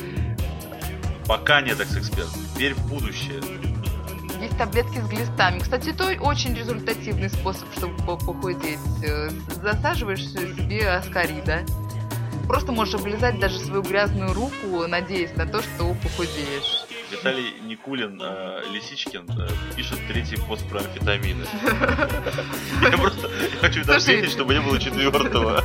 Пока 1.27 1.61
нет 1.61 1.81
эксперт. 1.81 2.29
Верь 2.57 2.75
в 2.75 2.89
будущее. 2.89 3.43
Есть 4.41 4.57
таблетки 4.59 4.99
с 5.01 5.09
глистами. 5.09 5.59
Кстати, 5.59 5.89
это 5.91 6.05
очень 6.23 6.55
результативный 6.55 7.29
способ, 7.31 7.69
чтобы 7.77 7.97
по- 8.05 8.17
похудеть. 8.17 8.79
Э, 9.03 9.29
Засаживаешь 9.63 10.25
себе 10.29 10.89
аскарида. 10.89 11.63
Просто 12.47 12.73
можешь 12.73 12.95
облизать 12.95 13.39
даже 13.41 13.59
свою 13.59 13.83
грязную 13.83 14.33
руку, 14.33 14.87
надеясь 14.87 15.35
на 15.37 15.47
то, 15.47 15.63
что 15.63 15.95
похудеешь. 16.03 16.87
Виталий 17.11 17.55
Никулин, 17.65 18.21
э, 18.23 18.63
Лисичкин, 18.73 19.27
э, 19.29 19.49
пишет 19.77 19.99
третий 20.09 20.37
пост 20.37 20.69
про 20.69 20.81
амфетамины. 20.81 21.45
Я 22.83 22.99
просто 22.99 23.31
хочу 23.61 23.81
это 23.83 23.93
Слушай. 23.93 24.17
отметить, 24.17 24.33
чтобы 24.33 24.55
не 24.55 24.61
было 24.61 24.79
четвертого. 24.81 25.63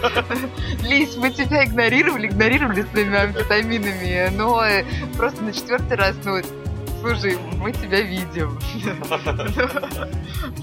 Лись, 0.84 1.16
мы 1.16 1.32
тебя 1.32 1.66
игнорировали, 1.66 2.28
игнорировали 2.28 2.84
своими 2.84 3.18
амфетаминами, 3.18 4.30
но 4.36 4.64
э, 4.64 4.86
просто 5.18 5.42
на 5.44 5.54
четвертый 5.54 5.98
раз, 5.98 6.16
ну, 6.24 6.42
слушай, 7.02 7.38
мы 7.58 7.72
тебя 7.72 8.02
видим. 8.02 8.58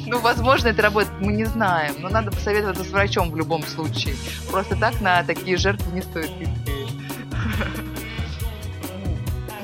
Ну, 0.07 0.21
возможно, 0.21 0.69
это 0.69 0.81
работает, 0.81 1.13
мы 1.21 1.33
не 1.33 1.45
знаем, 1.45 1.97
но 1.99 2.09
надо 2.09 2.31
посоветоваться 2.31 2.83
с 2.83 2.89
врачом 2.89 3.31
в 3.31 3.37
любом 3.37 3.63
случае. 3.63 4.15
Просто 4.51 4.75
так 4.75 4.99
на 5.03 5.23
такие 5.23 5.59
жертвы 5.59 5.93
не 5.93 6.01
стоит 6.01 6.31
идти. 6.41 6.87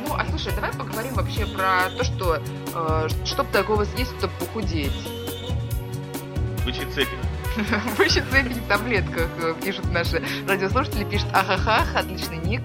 Ну, 0.06 0.14
а 0.14 0.26
слушай, 0.28 0.52
давай 0.54 0.70
поговорим 0.72 1.14
вообще 1.14 1.46
про 1.46 1.88
то, 1.96 2.04
что 2.04 2.42
э, 2.74 3.08
чтобы 3.24 3.50
такого 3.52 3.84
съесть, 3.84 4.14
чтобы 4.18 4.34
похудеть. 4.38 4.92
Бычий 6.66 6.84
цепи. 6.92 7.16
Выше 7.96 8.22
цепень 8.30 8.60
в 8.60 8.68
таблетках, 8.68 9.28
э, 9.38 9.54
пишут 9.64 9.90
наши 9.92 10.22
радиослушатели, 10.46 11.04
пишет 11.04 11.28
ахахах, 11.32 11.96
отличный 11.96 12.36
ник. 12.36 12.60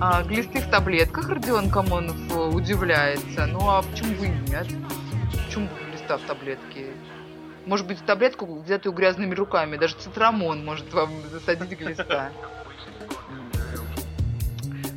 А, 0.00 0.22
глисты 0.22 0.60
в 0.60 0.68
таблетках, 0.70 1.28
Родион 1.28 1.70
Камонов 1.70 2.16
э, 2.30 2.34
удивляется. 2.34 3.46
Ну 3.46 3.68
а 3.68 3.82
почему 3.82 4.14
бы 4.16 4.26
и 4.26 4.28
нет? 4.28 4.66
Почему 5.46 5.68
бы 5.68 5.90
глиста 5.90 6.18
в 6.18 6.22
таблетке? 6.22 6.86
Может 7.64 7.86
быть, 7.86 8.04
таблетку, 8.04 8.60
взятую 8.60 8.92
грязными 8.92 9.34
руками, 9.34 9.76
даже 9.76 9.94
цитрамон 9.96 10.64
может 10.64 10.92
вам 10.92 11.10
засадить 11.30 11.78
глиста. 11.78 12.30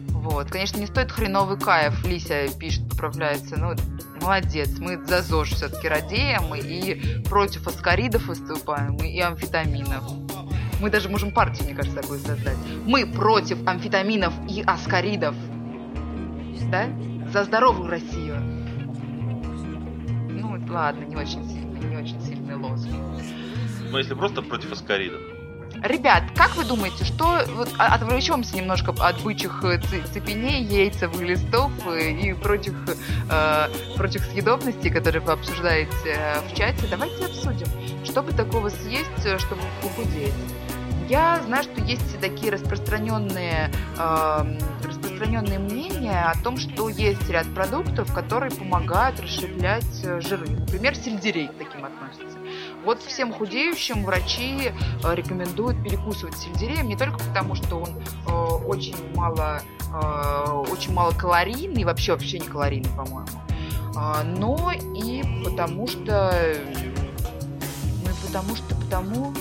Вот, 0.10 0.50
конечно, 0.50 0.78
не 0.80 0.88
стоит 0.88 1.12
хреновый 1.12 1.58
кайф, 1.58 2.04
Лися 2.04 2.48
пишет, 2.60 2.90
поправляется. 2.90 3.58
Ну, 3.58 3.76
молодец, 4.20 4.78
мы 4.80 5.02
за 5.06 5.22
ЗОЖ 5.22 5.52
все-таки 5.52 5.88
радеем 5.88 6.54
и 6.54 7.24
против 7.30 7.66
аскаридов 7.68 8.26
выступаем, 8.26 8.98
и 8.98 9.20
амфетаминов. 9.22 10.27
Мы 10.80 10.90
даже 10.90 11.10
можем 11.10 11.32
партию, 11.32 11.66
мне 11.66 11.76
кажется, 11.76 12.02
такую 12.02 12.20
создать. 12.20 12.58
Мы 12.86 13.06
против 13.06 13.66
амфетаминов 13.68 14.34
и 14.50 14.62
аскаридов. 14.62 15.36
Да? 16.72 16.88
За 17.32 17.44
здоровую 17.44 17.90
Россию. 17.90 18.36
Ну, 20.30 20.60
ладно, 20.70 21.04
не 21.06 21.16
очень 21.16 21.44
сильный, 21.50 21.80
не 21.90 21.98
очень 21.98 22.22
сильный 22.22 22.56
лозунг. 22.56 22.96
Ну, 23.90 23.98
если 23.98 24.14
просто 24.14 24.42
против 24.42 24.72
аскаридов. 24.72 25.22
Ребят, 25.84 26.24
как 26.36 26.56
вы 26.56 26.64
думаете, 26.64 27.04
что 27.06 27.44
вот 27.56 27.70
а- 27.78 27.94
отвлечемся 27.94 28.56
немножко 28.56 28.96
от 29.00 29.22
бычьих 29.22 29.64
э, 29.64 29.80
цепеней, 30.12 30.64
яйцев, 30.64 31.16
глистов 31.16 31.72
э, 31.88 32.12
и 32.12 32.34
прочих, 32.34 32.74
э, 33.30 33.68
прочих 33.96 34.24
съедобностей, 34.24 34.90
которые 34.90 35.22
вы 35.22 35.34
обсуждаете 35.34 35.92
э, 36.06 36.40
в 36.42 36.56
чате. 36.56 36.88
Давайте 36.90 37.26
обсудим, 37.26 37.68
что 38.04 38.24
бы 38.24 38.32
такого 38.34 38.70
съесть, 38.70 39.40
чтобы 39.40 39.62
похудеть. 39.84 40.34
Я 41.10 41.42
знаю, 41.46 41.64
что 41.64 41.80
есть 41.82 42.20
такие 42.20 42.52
распространенные, 42.52 43.72
эм, 43.98 44.58
распространенные 44.84 45.58
мнения 45.58 46.22
о 46.22 46.38
том, 46.44 46.58
что 46.58 46.90
есть 46.90 47.30
ряд 47.30 47.48
продуктов, 47.54 48.14
которые 48.14 48.52
помогают 48.52 49.18
расщеплять 49.22 49.86
э, 50.04 50.20
жиры. 50.20 50.50
Например, 50.50 50.96
сельдерей 50.96 51.48
к 51.48 51.54
таким 51.54 51.86
относится. 51.86 52.38
Вот 52.84 53.02
всем 53.02 53.32
худеющим 53.32 54.04
врачи 54.04 54.74
э, 55.04 55.16
рекомендуют 55.16 55.82
перекусывать 55.82 56.38
сельдереем 56.38 56.90
не 56.90 56.98
только 56.98 57.20
потому, 57.20 57.56
что 57.56 57.78
он 57.78 57.90
э, 58.28 58.32
очень 58.66 58.96
мало, 59.16 59.62
э, 59.94 60.52
очень 60.70 60.92
мало 60.94 61.14
калорийный, 61.14 61.86
вообще 61.86 62.12
вообще 62.12 62.40
не 62.40 62.48
калорийный, 62.48 62.90
по-моему, 62.90 63.28
а, 63.96 64.24
но 64.24 64.74
и 64.74 65.24
потому 65.46 65.88
что, 65.88 66.34
ну 68.04 68.10
и 68.10 68.28
потому 68.28 68.56
что, 68.56 68.76
потому, 68.76 69.34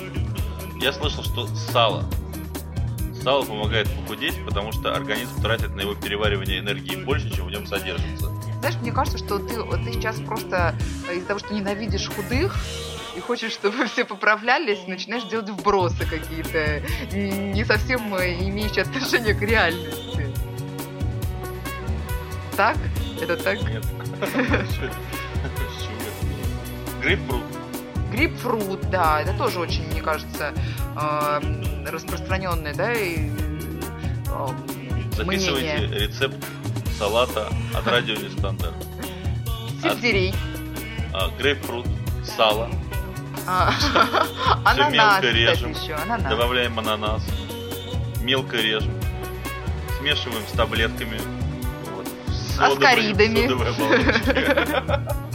Я 0.87 0.93
слышал, 0.93 1.25
что 1.25 1.49
сало. 1.49 2.05
Сало 3.21 3.45
помогает 3.45 3.91
похудеть, 3.91 4.37
потому 4.45 4.71
что 4.71 4.95
организм 4.95 5.43
тратит 5.43 5.75
на 5.75 5.81
его 5.81 5.97
переваривание 5.97 6.61
энергии 6.61 6.95
больше, 6.95 7.29
чем 7.35 7.47
в 7.47 7.51
нем 7.51 7.67
содержится. 7.67 8.31
знаешь, 8.61 8.77
мне 8.77 8.93
кажется, 8.93 9.19
что 9.19 9.41
ты, 9.41 9.57
ты 9.83 9.93
сейчас 9.93 10.21
просто 10.21 10.77
э, 11.09 11.17
из-за 11.17 11.27
того, 11.27 11.41
что 11.41 11.53
ненавидишь 11.53 12.09
худых, 12.09 12.57
и 13.17 13.21
хочешь, 13.21 13.51
чтобы 13.51 13.89
все 13.89 14.05
поправлялись, 14.05 14.87
начинаешь 14.87 15.25
делать 15.25 15.51
вбросы 15.51 16.07
какие-то, 16.07 16.81
не 17.13 17.65
совсем 17.65 18.15
э, 18.15 18.35
имеющие 18.49 18.83
отношение 18.83 19.35
к 19.35 19.43
реальности. 19.43 20.33
Так? 22.57 22.77
Это 23.21 23.37
так? 23.37 23.61
Нет. 23.61 23.85
Грейпфрут. 27.03 27.56
Грейпфрут, 28.17 28.89
да, 28.91 29.21
это 29.21 29.35
тоже 29.35 29.61
очень, 29.61 29.87
мне 29.89 30.01
кажется, 30.01 30.55
э, 30.99 31.41
распространенное, 31.87 32.73
да, 32.75 32.95
и, 32.95 33.29
э, 33.29 34.49
Записывайте 35.15 35.77
мнение. 35.77 35.99
рецепт 36.01 36.37
салата 36.99 37.49
от 37.75 37.87
радио 37.87 38.15
Нестандарт. 38.15 38.75
Сельдерей, 39.83 40.35
А, 41.13 41.29
Грейпфрут, 41.39 41.87
сало, 42.25 42.71
а, 43.47 43.71
ананас, 44.65 45.23
мелко 45.23 45.31
режем, 45.31 45.75
добавляем 46.31 46.79
ананас, 46.79 47.23
мелко 48.23 48.57
режем, 48.57 48.95
смешиваем 49.99 50.47
с 50.49 50.53
таблетками. 50.53 51.21
Вот, 51.95 52.07
Аскаридами. 52.59 53.47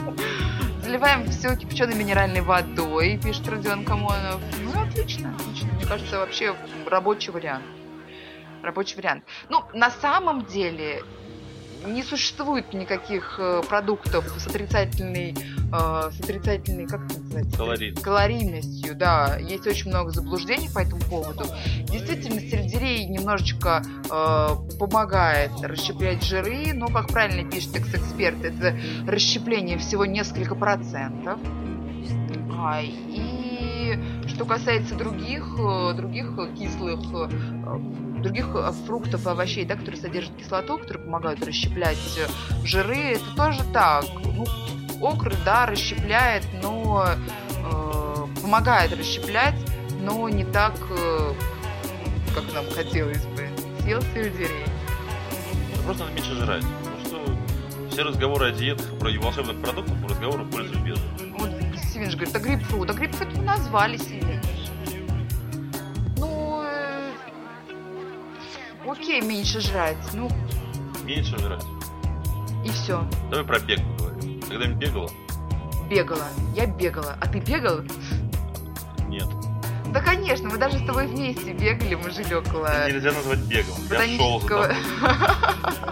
Заливаем 0.91 1.25
все 1.31 1.55
кипяченой 1.55 1.95
минеральной 1.95 2.41
водой, 2.41 3.17
пишет 3.23 3.47
Родион 3.47 3.85
Камонов. 3.85 4.41
Ну, 4.61 4.83
отлично, 4.83 5.33
отлично. 5.33 5.71
Мне 5.75 5.85
кажется, 5.85 6.19
вообще 6.19 6.53
рабочий 6.85 7.31
вариант. 7.31 7.63
Рабочий 8.61 8.97
вариант. 8.97 9.23
Ну, 9.47 9.63
на 9.73 9.89
самом 9.89 10.43
деле 10.47 11.01
не 11.85 12.03
существует 12.03 12.73
никаких 12.73 13.39
э, 13.39 13.61
продуктов 13.69 14.25
с 14.37 14.47
отрицательной, 14.47 15.33
с 15.71 16.19
отрицательной, 16.19 16.87
как 16.87 17.05
это 17.05 17.19
называется? 17.19 17.57
Калорий. 17.57 17.95
калорийностью, 17.95 18.95
да. 18.95 19.37
Есть 19.37 19.65
очень 19.67 19.89
много 19.89 20.11
заблуждений 20.11 20.69
по 20.73 20.79
этому 20.79 21.01
поводу. 21.03 21.45
Действительно, 21.83 22.41
сельдерей 22.41 23.05
немножечко 23.05 23.81
э, 24.09 24.77
помогает 24.77 25.51
расщеплять 25.61 26.23
жиры, 26.23 26.73
но, 26.73 26.87
как 26.87 27.07
правильно 27.07 27.49
пишет 27.49 27.75
экс-эксперт, 27.75 28.43
это 28.43 28.75
расщепление 29.07 29.77
всего 29.77 30.05
несколько 30.05 30.55
процентов. 30.55 31.39
А, 32.53 32.81
и 32.81 33.97
что 34.27 34.45
касается 34.45 34.95
других, 34.95 35.43
э, 35.57 35.93
других 35.93 36.37
кислых, 36.57 36.99
э, 37.13 38.10
других 38.21 38.47
э, 38.55 38.71
фруктов 38.85 39.25
и 39.25 39.29
овощей, 39.29 39.65
да, 39.65 39.75
которые 39.75 39.99
содержат 39.99 40.35
кислоту, 40.35 40.77
которые 40.77 41.03
помогают 41.03 41.43
расщеплять 41.45 41.97
э, 42.17 42.27
жиры, 42.65 43.15
это 43.15 43.35
тоже 43.35 43.63
так. 43.73 44.05
Ну, 44.23 44.45
окры, 45.01 45.35
да, 45.45 45.65
расщепляет, 45.65 46.45
но 46.61 47.05
э, 47.05 48.41
помогает 48.41 48.97
расщеплять, 48.97 49.55
но 49.99 50.29
не 50.29 50.45
так, 50.45 50.73
э, 50.89 51.33
как 52.33 52.53
нам 52.53 52.65
хотелось 52.71 53.25
бы. 53.25 53.49
Съел 53.81 54.01
сельдерей. 54.13 54.65
Просто 55.85 56.03
надо 56.03 56.15
меньше 56.15 56.35
жрать. 56.35 56.63
Потому 56.83 57.05
что 57.05 57.89
все 57.91 58.03
разговоры 58.03 58.49
о 58.49 58.51
диетах 58.51 58.87
про 58.99 59.09
волшебных 59.19 59.59
продуктах 59.61 59.95
разговоры 60.07 60.43
в 60.43 60.51
пользу 60.51 60.79
без. 60.79 60.99
Вот 61.37 61.49
Стивен 61.77 62.11
же 62.11 62.17
говорит, 62.17 62.35
а 62.35 62.39
грейпфрут? 62.39 62.89
А 62.89 62.93
грейпфрут 62.93 63.43
назвали 63.43 63.97
себе. 63.97 64.39
Окей, 68.87 69.21
меньше 69.21 69.59
жрать. 69.61 69.97
Ну, 70.13 70.29
Меньше 71.03 71.37
жрать. 71.37 71.63
и 72.63 72.69
все. 72.69 73.03
Давай 73.29 73.45
про 73.45 73.59
бег 73.59 73.79
поговорим. 73.97 74.41
Когда-нибудь 74.41 74.77
бегала? 74.77 75.09
Бегала. 75.89 76.27
Я 76.55 76.65
бегала. 76.67 77.17
А 77.19 77.27
ты 77.27 77.39
бегал? 77.39 77.81
Нет. 79.07 79.27
Да, 79.87 79.99
конечно, 80.01 80.49
мы 80.49 80.57
даже 80.57 80.79
с 80.79 80.85
тобой 80.85 81.07
вместе 81.07 81.51
бегали, 81.53 81.95
мы 81.95 82.11
жили 82.11 82.33
около 82.33 82.67
Это 82.67 82.93
нельзя 82.93 83.11
назвать 83.11 83.39
бегом. 83.39 83.75
Я 83.89 84.17
шел 84.17 84.39
за 84.39 84.47
ботанического... 84.47 84.75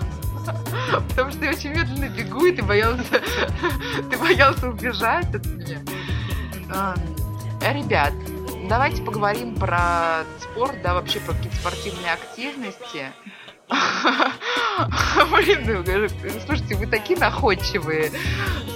Потому 1.09 1.31
что 1.31 1.45
я 1.45 1.51
очень 1.51 1.71
медленно 1.71 2.07
бегу, 2.09 2.45
и 2.45 2.51
ты 2.53 2.63
боялся, 2.63 3.03
ты 4.09 4.17
боялся 4.17 4.69
убежать 4.69 5.35
от 5.35 5.45
меня. 5.45 5.79
А, 6.73 6.95
Ребят, 7.73 8.13
давайте 8.69 9.01
поговорим 9.01 9.55
про 9.55 10.23
спорт, 10.39 10.81
да, 10.83 10.93
вообще 10.93 11.19
про 11.19 11.33
какие-то 11.33 11.57
спортивные 11.57 12.13
активности. 12.13 13.11
Блин, 15.31 15.63
ну, 15.65 15.83
э, 15.85 16.07
слушайте, 16.45 16.75
вы 16.75 16.87
такие 16.87 17.19
находчивые. 17.19 18.11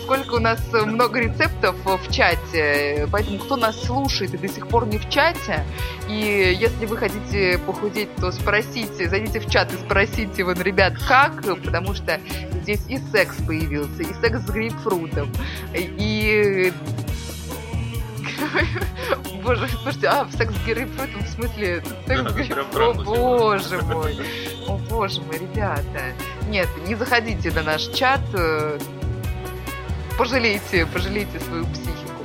Сколько 0.04 0.36
у 0.36 0.40
нас 0.40 0.60
много 0.72 1.20
рецептов 1.20 1.76
в 1.86 2.12
чате. 2.12 3.08
Поэтому 3.12 3.40
кто 3.40 3.56
нас 3.56 3.82
слушает 3.84 4.34
и 4.34 4.38
до 4.38 4.48
сих 4.48 4.68
пор 4.68 4.86
не 4.86 4.98
в 4.98 5.10
чате, 5.10 5.64
и 6.08 6.56
если 6.60 6.86
вы 6.86 6.98
хотите 6.98 7.58
похудеть, 7.60 8.14
то 8.16 8.32
спросите, 8.32 9.10
зайдите 9.10 9.40
в 9.40 9.50
чат 9.50 9.72
и 9.74 9.78
спросите, 9.78 10.44
вон, 10.44 10.62
ребят, 10.62 10.94
как, 11.08 11.42
потому 11.64 11.94
что 11.94 12.20
здесь 12.62 12.82
и 12.88 13.00
секс 13.12 13.38
появился, 13.48 14.04
и 14.04 14.14
секс 14.22 14.40
с 14.40 14.50
грейпфрутом, 14.50 15.32
и... 15.74 16.74
Боже, 19.44 19.68
слушайте, 19.68 20.08
а, 20.08 20.28
секс 20.38 20.54
с 20.54 20.66
грейпфрутом, 20.66 21.24
в 21.24 21.28
смысле, 21.28 21.84
секс 22.08 22.32
с 22.32 22.34
грейпфрутом, 22.34 23.00
о 23.02 23.04
боже 23.04 23.82
мой, 23.84 24.18
о 24.68 24.78
боже 24.78 25.22
мой, 25.22 25.38
ребята. 25.38 26.14
Нет, 26.48 26.70
не 26.88 26.96
заходите 26.96 27.52
на 27.52 27.64
наш 27.64 27.88
чат, 27.88 28.22
э, 28.34 28.80
пожалейте, 30.18 30.86
пожалейте 30.86 31.40
свою 31.40 31.66
психику. 31.68 32.24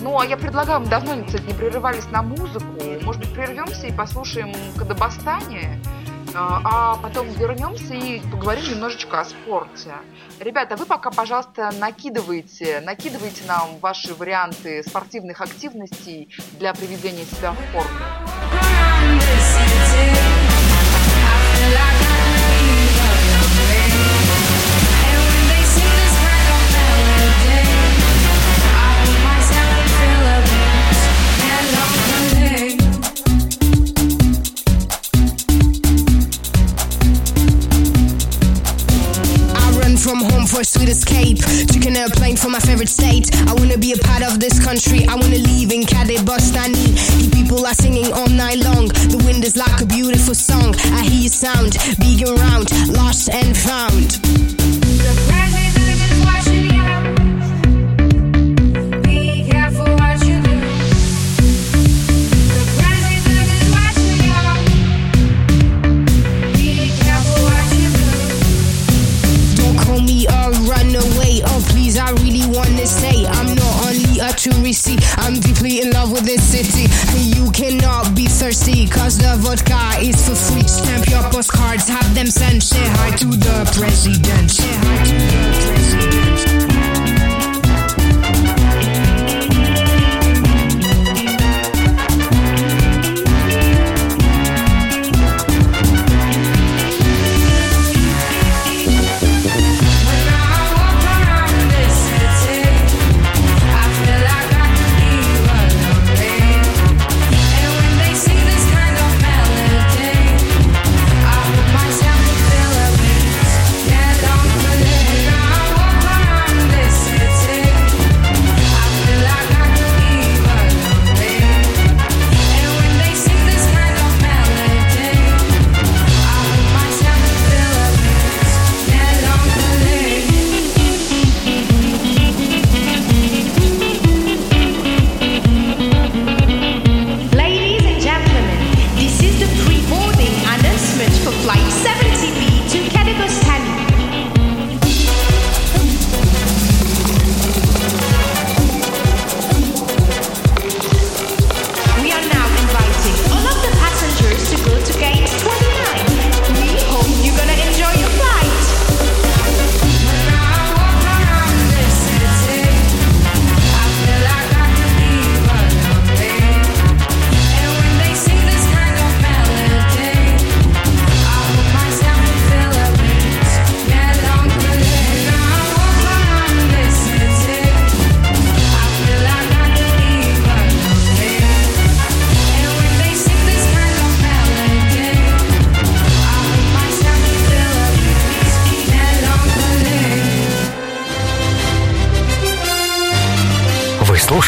Ну, 0.00 0.18
а 0.18 0.24
я 0.24 0.36
предлагаю, 0.36 0.80
мы 0.80 0.86
давно, 0.86 1.22
кстати, 1.24 1.44
не 1.46 1.54
прерывались 1.54 2.06
на 2.10 2.22
музыку. 2.22 2.82
Может 3.02 3.20
быть, 3.22 3.34
прервемся 3.34 3.86
и 3.86 3.92
послушаем 3.92 4.54
Кадабастане, 4.76 5.80
а 6.38 6.60
а 6.64 6.96
потом 6.96 7.28
вернемся 7.30 7.94
и 7.94 8.20
поговорим 8.30 8.64
немножечко 8.70 9.20
о 9.20 9.24
спорте. 9.24 9.90
Ребята, 10.38 10.76
вы 10.76 10.86
пока, 10.86 11.10
пожалуйста, 11.10 11.72
накидывайте, 11.78 12.80
накидывайте 12.80 13.42
нам 13.46 13.78
ваши 13.78 14.14
варианты 14.14 14.82
спортивных 14.84 15.40
активностей 15.40 16.28
для 16.58 16.72
приведения 16.74 17.24
себя 17.24 17.52
в 17.52 17.56
форму. 17.72 18.87
From 39.98 40.20
home 40.20 40.46
for 40.46 40.60
a 40.60 40.64
sweet 40.64 40.88
escape. 40.88 41.38
Took 41.66 41.84
an 41.86 41.96
airplane 41.96 42.36
for 42.36 42.48
my 42.48 42.60
favorite 42.60 42.88
state. 42.88 43.34
I 43.48 43.54
wanna 43.54 43.78
be 43.78 43.92
a 43.92 43.98
part 43.98 44.22
of 44.22 44.38
this 44.38 44.62
country. 44.62 45.06
I 45.06 45.14
wanna 45.14 45.38
live 45.38 45.72
in 45.72 45.82
Kadebostani. 45.82 46.96
Here 47.20 47.30
people 47.30 47.66
are 47.66 47.74
singing 47.74 48.12
all 48.12 48.28
night 48.28 48.58
long. 48.58 48.88
The 48.88 49.22
wind 49.26 49.44
is 49.44 49.56
like 49.56 49.80
a 49.80 49.86
beautiful 49.86 50.34
song. 50.34 50.74
I 50.94 51.02
hear 51.04 51.28
sound, 51.28 51.76
big 51.98 52.22
and 52.26 52.38
round, 52.38 52.70
lost 52.88 53.28
and 53.30 53.56
found. 53.56 54.77
I'm 74.38 74.52
not 74.52 74.58
only 74.58 74.70
a 74.70 74.74
tourist. 74.74 75.18
I'm 75.18 75.34
deeply 75.40 75.80
in 75.80 75.90
love 75.90 76.12
with 76.12 76.24
this 76.24 76.42
city. 76.42 76.86
You 77.18 77.50
cannot 77.50 78.14
be 78.14 78.26
thirsty. 78.26 78.48
thirsty, 78.48 78.88
cause 78.88 79.18
the 79.18 79.36
vodka 79.38 80.00
is 80.00 80.28
for 80.28 80.34
free. 80.34 80.66
Stamp 80.66 81.08
your 81.08 81.22
postcards, 81.30 81.88
have 81.88 82.14
them 82.14 82.26
sent. 82.26 82.62
Say 82.62 82.84
hi 82.84 83.16
to 83.16 83.26
the 83.26 83.70
president. 83.76 84.50
Say 84.50 84.72
hi 84.72 85.04
to 85.04 85.14
the 85.14 85.58
president. 85.64 86.47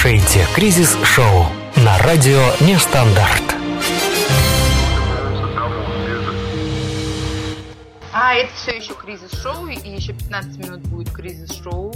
Слушаете 0.01 0.47
«Кризис 0.55 0.97
Шоу» 1.05 1.45
на 1.77 1.99
радио 1.99 2.41
«Нестандарт». 2.61 3.43
А, 8.11 8.33
это 8.33 8.51
все 8.55 8.79
еще 8.79 8.95
кризис-шоу, 8.95 9.67
и 9.67 9.91
еще 9.91 10.15
15 10.15 10.57
минут 10.59 10.81
будет 10.87 11.11
кризис-шоу 11.13 11.93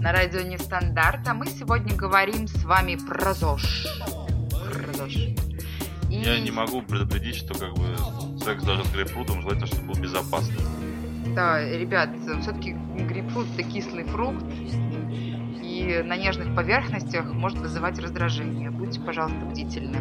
на 0.00 0.12
радио 0.12 0.40
Нестандарт. 0.40 1.28
А 1.28 1.34
мы 1.34 1.46
сегодня 1.48 1.94
говорим 1.94 2.48
с 2.48 2.64
вами 2.64 2.96
про 2.96 3.34
ЗОЖ. 3.34 3.86
Про 4.72 4.92
ЗОЖ. 4.94 5.16
И- 5.16 5.36
Я 6.10 6.40
не 6.40 6.50
могу 6.50 6.80
предупредить, 6.80 7.36
что 7.36 7.52
как 7.52 7.74
бы 7.74 7.84
секс 8.42 8.62
даже 8.64 8.82
с 8.82 8.88
грейпфрутом 8.92 9.42
желательно, 9.42 9.66
чтобы 9.66 9.92
был 9.92 10.00
безопасный. 10.00 10.56
Да, 11.34 11.62
ребят, 11.62 12.08
все-таки 12.40 12.72
грейпфрут 12.96 13.46
это 13.58 13.62
кислый 13.68 14.04
фрукт, 14.04 14.42
на 15.84 16.16
нежных 16.16 16.54
поверхностях 16.54 17.26
может 17.26 17.58
вызывать 17.58 17.98
раздражение. 17.98 18.70
Будьте, 18.70 19.00
пожалуйста, 19.00 19.38
бдительны. 19.38 19.98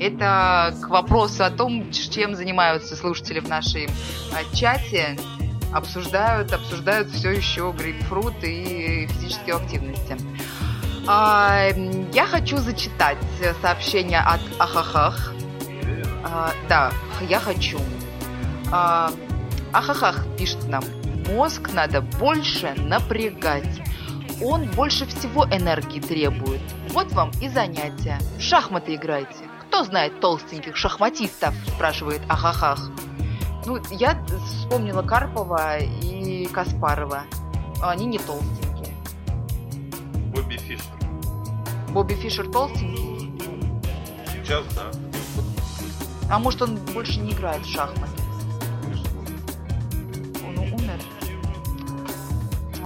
Это 0.00 0.74
к 0.80 0.88
вопросу 0.88 1.44
о 1.44 1.50
том, 1.50 1.90
чем 1.90 2.34
занимаются 2.34 2.96
слушатели 2.96 3.40
в 3.40 3.48
нашем 3.48 3.86
а, 4.32 4.56
чате. 4.56 5.16
Обсуждают, 5.72 6.52
обсуждают 6.52 7.08
все 7.10 7.30
еще 7.30 7.72
грейпфрут 7.76 8.42
и 8.42 9.06
физические 9.10 9.56
активности. 9.56 10.16
А, 11.06 11.68
я 12.12 12.26
хочу 12.26 12.58
зачитать 12.58 13.18
сообщение 13.60 14.20
от 14.20 14.40
Ахахах. 14.58 15.32
А, 16.24 16.52
да, 16.68 16.92
я 17.28 17.40
хочу. 17.40 17.78
Ахахах 19.72 20.26
пишет 20.36 20.66
нам. 20.68 20.82
Мозг 21.28 21.70
надо 21.72 22.00
больше 22.00 22.74
напрягать. 22.76 23.80
Он 24.42 24.66
больше 24.72 25.06
всего 25.06 25.46
энергии 25.46 26.00
требует. 26.00 26.60
Вот 26.90 27.10
вам 27.12 27.30
и 27.40 27.48
занятие. 27.48 28.18
В 28.36 28.40
шахматы 28.40 28.94
играйте. 28.94 29.44
Кто 29.68 29.84
знает 29.84 30.20
толстеньких 30.20 30.76
шахматистов? 30.76 31.54
Спрашивает 31.74 32.20
Ахахах. 32.28 32.90
Ну, 33.64 33.78
я 33.90 34.22
вспомнила 34.46 35.02
Карпова 35.02 35.78
и 35.78 36.46
Каспарова. 36.46 37.22
Они 37.82 38.06
не 38.06 38.18
толстенькие. 38.18 38.94
Бобби 40.34 40.56
Фишер. 40.56 40.84
Бобби 41.90 42.14
Фишер 42.14 42.50
толстенький. 42.50 43.32
Сейчас, 44.32 44.64
да. 44.74 44.90
А 46.30 46.38
может 46.38 46.62
он 46.62 46.76
больше 46.94 47.20
не 47.20 47.32
играет 47.32 47.62
в 47.64 47.70
шахматы? 47.70 48.25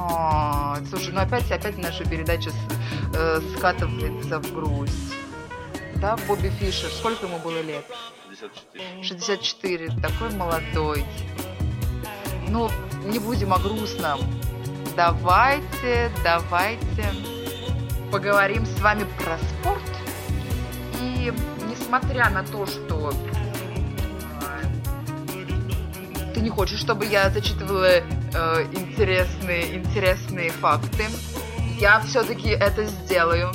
А, 0.03 0.78
слушай, 0.88 1.12
ну 1.12 1.20
опять, 1.20 1.51
опять 1.53 1.76
наша 1.76 2.05
передача 2.05 2.51
с- 2.51 2.55
э, 3.14 3.40
скатывается 3.57 4.38
в 4.40 4.53
грусть. 4.55 5.14
Да, 5.96 6.16
Бобби 6.26 6.48
Фишер, 6.48 6.88
сколько 6.90 7.26
ему 7.26 7.38
было 7.38 7.61
лет? 7.61 7.84
54. 8.30 9.03
64, 9.05 9.88
такой 10.01 10.30
молодой. 10.30 11.05
Ну, 12.48 12.70
не 13.05 13.18
будем 13.18 13.53
о 13.53 13.59
грустном. 13.59 14.20
Давайте, 14.96 16.11
давайте 16.24 17.05
поговорим 18.11 18.64
с 18.64 18.80
вами 18.80 19.05
про 19.18 19.36
спорт. 19.38 19.82
И 21.01 21.32
несмотря 21.68 22.30
на 22.30 22.42
то, 22.42 22.64
что 22.66 23.12
э, 25.28 26.32
ты 26.34 26.40
не 26.40 26.48
хочешь, 26.48 26.80
чтобы 26.80 27.05
я 27.07 27.28
зачитывала 27.30 28.01
э, 28.34 28.66
интересные, 28.72 29.76
интересные 29.76 30.50
факты, 30.50 31.04
я 31.78 32.00
все-таки 32.00 32.50
это 32.50 32.84
сделаю. 32.84 33.52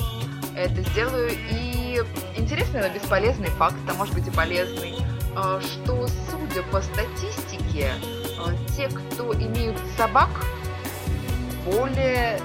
Это 0.56 0.82
сделаю. 0.90 1.30
И 1.50 2.00
интересный, 2.36 2.80
но 2.80 2.88
бесполезный 2.88 3.48
факт, 3.50 3.76
а 3.88 3.94
может 3.94 4.14
быть 4.14 4.26
и 4.26 4.30
полезный, 4.30 4.94
э, 5.36 5.60
что, 5.60 6.06
судя 6.30 6.62
по 6.70 6.80
статистике, 6.80 7.90
э, 7.94 8.74
те, 8.76 8.88
кто 8.88 9.34
имеют 9.34 9.78
собак, 9.96 10.30
более 11.64 12.40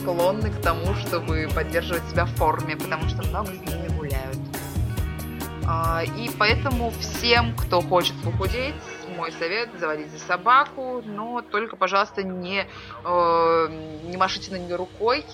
склонны 0.00 0.50
к 0.50 0.60
тому, 0.60 0.94
чтобы 0.94 1.48
поддерживать 1.54 2.08
себя 2.10 2.24
в 2.24 2.30
форме, 2.30 2.76
потому 2.76 3.08
что 3.08 3.22
много 3.28 3.48
с 3.48 3.60
ними 3.60 3.88
гуляют. 3.96 4.38
А, 5.66 6.02
И 6.02 6.30
поэтому 6.38 6.90
всем, 6.90 7.54
кто 7.54 7.80
хочет 7.80 8.14
похудеть, 8.22 8.74
мой 9.20 9.32
совет 9.32 9.68
заводите 9.78 10.18
собаку, 10.18 11.02
но 11.04 11.42
только, 11.42 11.76
пожалуйста, 11.76 12.22
не, 12.22 12.66
э, 13.04 13.68
не 14.04 14.16
машите 14.16 14.50
на 14.50 14.56
нее 14.56 14.76
рукой, 14.76 15.26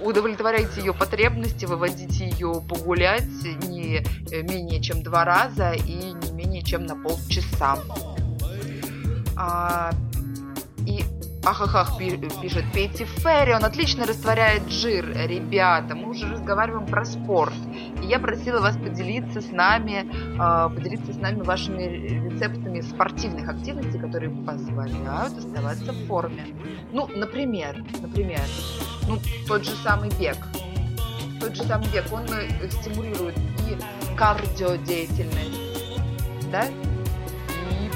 удовлетворяйте 0.00 0.80
ее 0.80 0.94
потребности, 0.94 1.66
выводите 1.66 2.24
ее 2.24 2.62
погулять 2.66 3.28
не 3.68 3.98
э, 3.98 4.42
менее 4.42 4.80
чем 4.80 5.02
два 5.02 5.24
раза 5.24 5.72
и 5.72 6.12
не 6.12 6.32
менее 6.32 6.62
чем 6.62 6.86
на 6.86 6.96
полчаса. 6.96 7.76
А, 9.36 9.90
и 10.86 11.04
Ахахах 11.44 11.98
пи- 11.98 12.16
пишет 12.40 12.64
Петти 12.72 13.04
Ферри, 13.04 13.52
он 13.52 13.64
отлично 13.64 14.06
растворяет 14.06 14.70
жир. 14.70 15.06
Ребята, 15.14 15.94
мы 15.94 16.10
уже 16.10 16.30
разговариваем 16.30 16.86
про 16.86 17.04
спорт. 17.04 17.54
И 18.02 18.06
я 18.06 18.18
просила 18.18 18.60
вас 18.60 18.76
поделиться 18.76 19.40
с 19.40 19.50
нами, 19.52 20.10
а, 20.38 20.68
поделиться 20.68 21.12
с 21.12 21.16
нами 21.16 21.42
вашими 21.42 21.82
рецептами 22.28 22.80
спортивных 22.80 23.48
активностей, 23.48 24.00
которые 24.00 24.30
позволяют 24.44 25.38
оставаться 25.38 25.92
в 25.92 26.06
форме. 26.06 26.46
Ну, 26.92 27.06
например, 27.14 27.84
например, 28.00 28.40
ну, 29.08 29.18
тот 29.46 29.64
же 29.64 29.72
самый 29.82 30.10
бег. 30.18 30.36
Тот 31.40 31.56
же 31.56 31.62
самый 31.64 31.88
бег, 31.92 32.04
он 32.12 32.24
э, 32.32 32.68
стимулирует 32.70 33.36
и 33.68 34.16
кардиодеятельность, 34.16 35.60
да? 36.50 36.66
И 36.66 37.90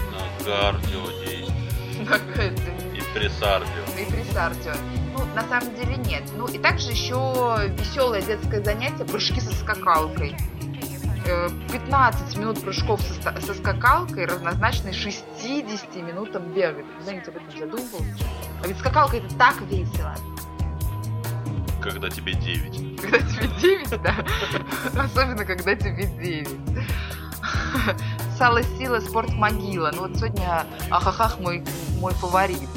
На 2.08 2.18
кардио 2.18 2.60
и 2.94 3.18
пресардио. 3.18 3.82
и 4.00 4.10
пресардио. 4.10 4.72
На 5.36 5.42
самом 5.42 5.74
деле 5.74 5.96
нет. 5.96 6.22
Ну, 6.34 6.46
и 6.46 6.56
также 6.58 6.92
еще 6.92 7.14
веселое 7.78 8.22
детское 8.22 8.64
занятие 8.64 9.04
прыжки 9.04 9.38
со 9.38 9.52
скакалкой. 9.52 10.34
Э, 11.26 11.50
15 11.70 12.38
минут 12.38 12.62
прыжков 12.62 13.02
со, 13.02 13.38
со 13.42 13.52
скакалкой 13.52 14.24
равнозначны 14.24 14.94
60 14.94 15.94
минутам 15.96 16.54
бегать. 16.54 16.86
Кто-нибудь 17.02 17.28
об 17.28 17.36
этом 17.36 17.50
задумывался? 17.50 18.24
А 18.64 18.66
ведь 18.66 18.78
скакалка 18.78 19.18
это 19.18 19.36
так 19.36 19.60
весело. 19.60 20.14
Когда 21.82 22.08
тебе 22.08 22.32
9. 22.32 22.98
Когда 23.02 23.18
тебе 23.18 23.48
9, 23.60 24.02
да? 24.02 24.14
Особенно, 25.04 25.44
когда 25.44 25.74
тебе 25.74 26.06
9. 26.06 26.48
Сало 28.38 28.62
сила, 28.62 29.00
спорт 29.00 29.34
могила. 29.34 29.90
Ну 29.94 30.08
вот 30.08 30.16
сегодня 30.16 30.64
ахахах 30.90 31.38
мой, 31.40 31.62
мой 32.00 32.14
фаворит. 32.14 32.70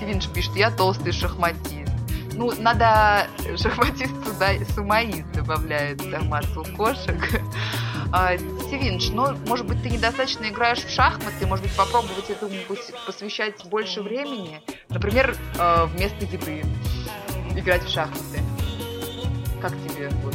Э, 0.00 0.04
Стивенш 0.04 0.28
пишет, 0.28 0.56
я 0.56 0.70
толстый 0.70 1.12
шахматист. 1.12 1.90
Ну, 2.34 2.52
надо 2.58 3.26
шахматист 3.56 4.12
сюда 4.24 4.52
сумаист 4.74 5.30
добавляет 5.32 6.00
массу 6.24 6.64
кошек. 6.76 7.40
А, 8.12 8.36
Стивенш, 8.38 9.08
ну, 9.10 9.36
может 9.46 9.66
быть, 9.66 9.82
ты 9.82 9.90
недостаточно 9.90 10.46
играешь 10.46 10.78
в 10.80 10.90
шахматы, 10.90 11.46
может 11.46 11.64
быть, 11.64 11.76
попробовать 11.76 12.28
этому 12.28 12.54
пос- 12.68 12.94
посвящать 13.06 13.64
больше 13.66 14.02
времени. 14.02 14.60
Например, 14.88 15.36
э, 15.58 15.84
вместо 15.86 16.24
еды 16.24 16.64
играть 17.56 17.84
в 17.84 17.88
шахматы. 17.92 18.40
Как 19.60 19.72
тебе, 19.72 20.08
Гош? 20.24 20.34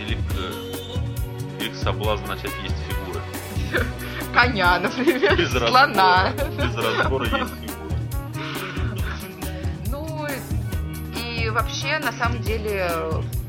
Велик, 0.00 0.18
э, 0.38 1.60
велик 1.60 1.76
соблазн 1.76 2.26
начать 2.26 2.50
есть 2.62 2.76
фигуры. 2.88 3.20
Коня, 4.34 4.80
например, 4.80 5.36
Без 5.36 5.50
слона. 5.52 6.32
разбора. 6.36 6.50
Без 6.66 6.76
разбора 6.76 7.24
есть 7.38 7.63
вообще, 11.54 11.98
на 12.00 12.12
самом 12.12 12.40
деле, 12.42 12.90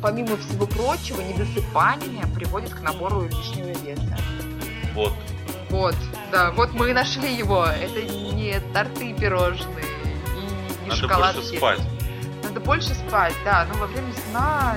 помимо 0.02 0.38
всего 0.38 0.66
прочего, 0.68 1.20
недосыпание 1.22 2.26
приводит 2.34 2.74
к 2.74 2.82
набору 2.82 3.24
лишнего 3.24 3.78
веса. 3.84 4.18
Вот. 4.94 5.14
Вот, 5.70 5.96
да, 6.32 6.52
вот 6.52 6.72
мы 6.74 6.92
и 6.92 6.94
нашли 6.94 7.36
его. 7.36 7.66
Это 7.66 8.02
не 8.04 8.60
торты 8.74 9.14
пирожные 9.14 9.84
и 10.38 10.84
не 10.84 10.90
Надо 10.90 10.96
шоколадки. 10.96 11.38
больше 11.40 11.58
спать. 11.58 11.80
Надо 12.44 12.60
больше 12.62 12.94
спать, 12.94 13.34
да. 13.44 13.68
Но 13.74 13.80
во 13.80 13.88
время 13.88 14.14
сна 14.30 14.76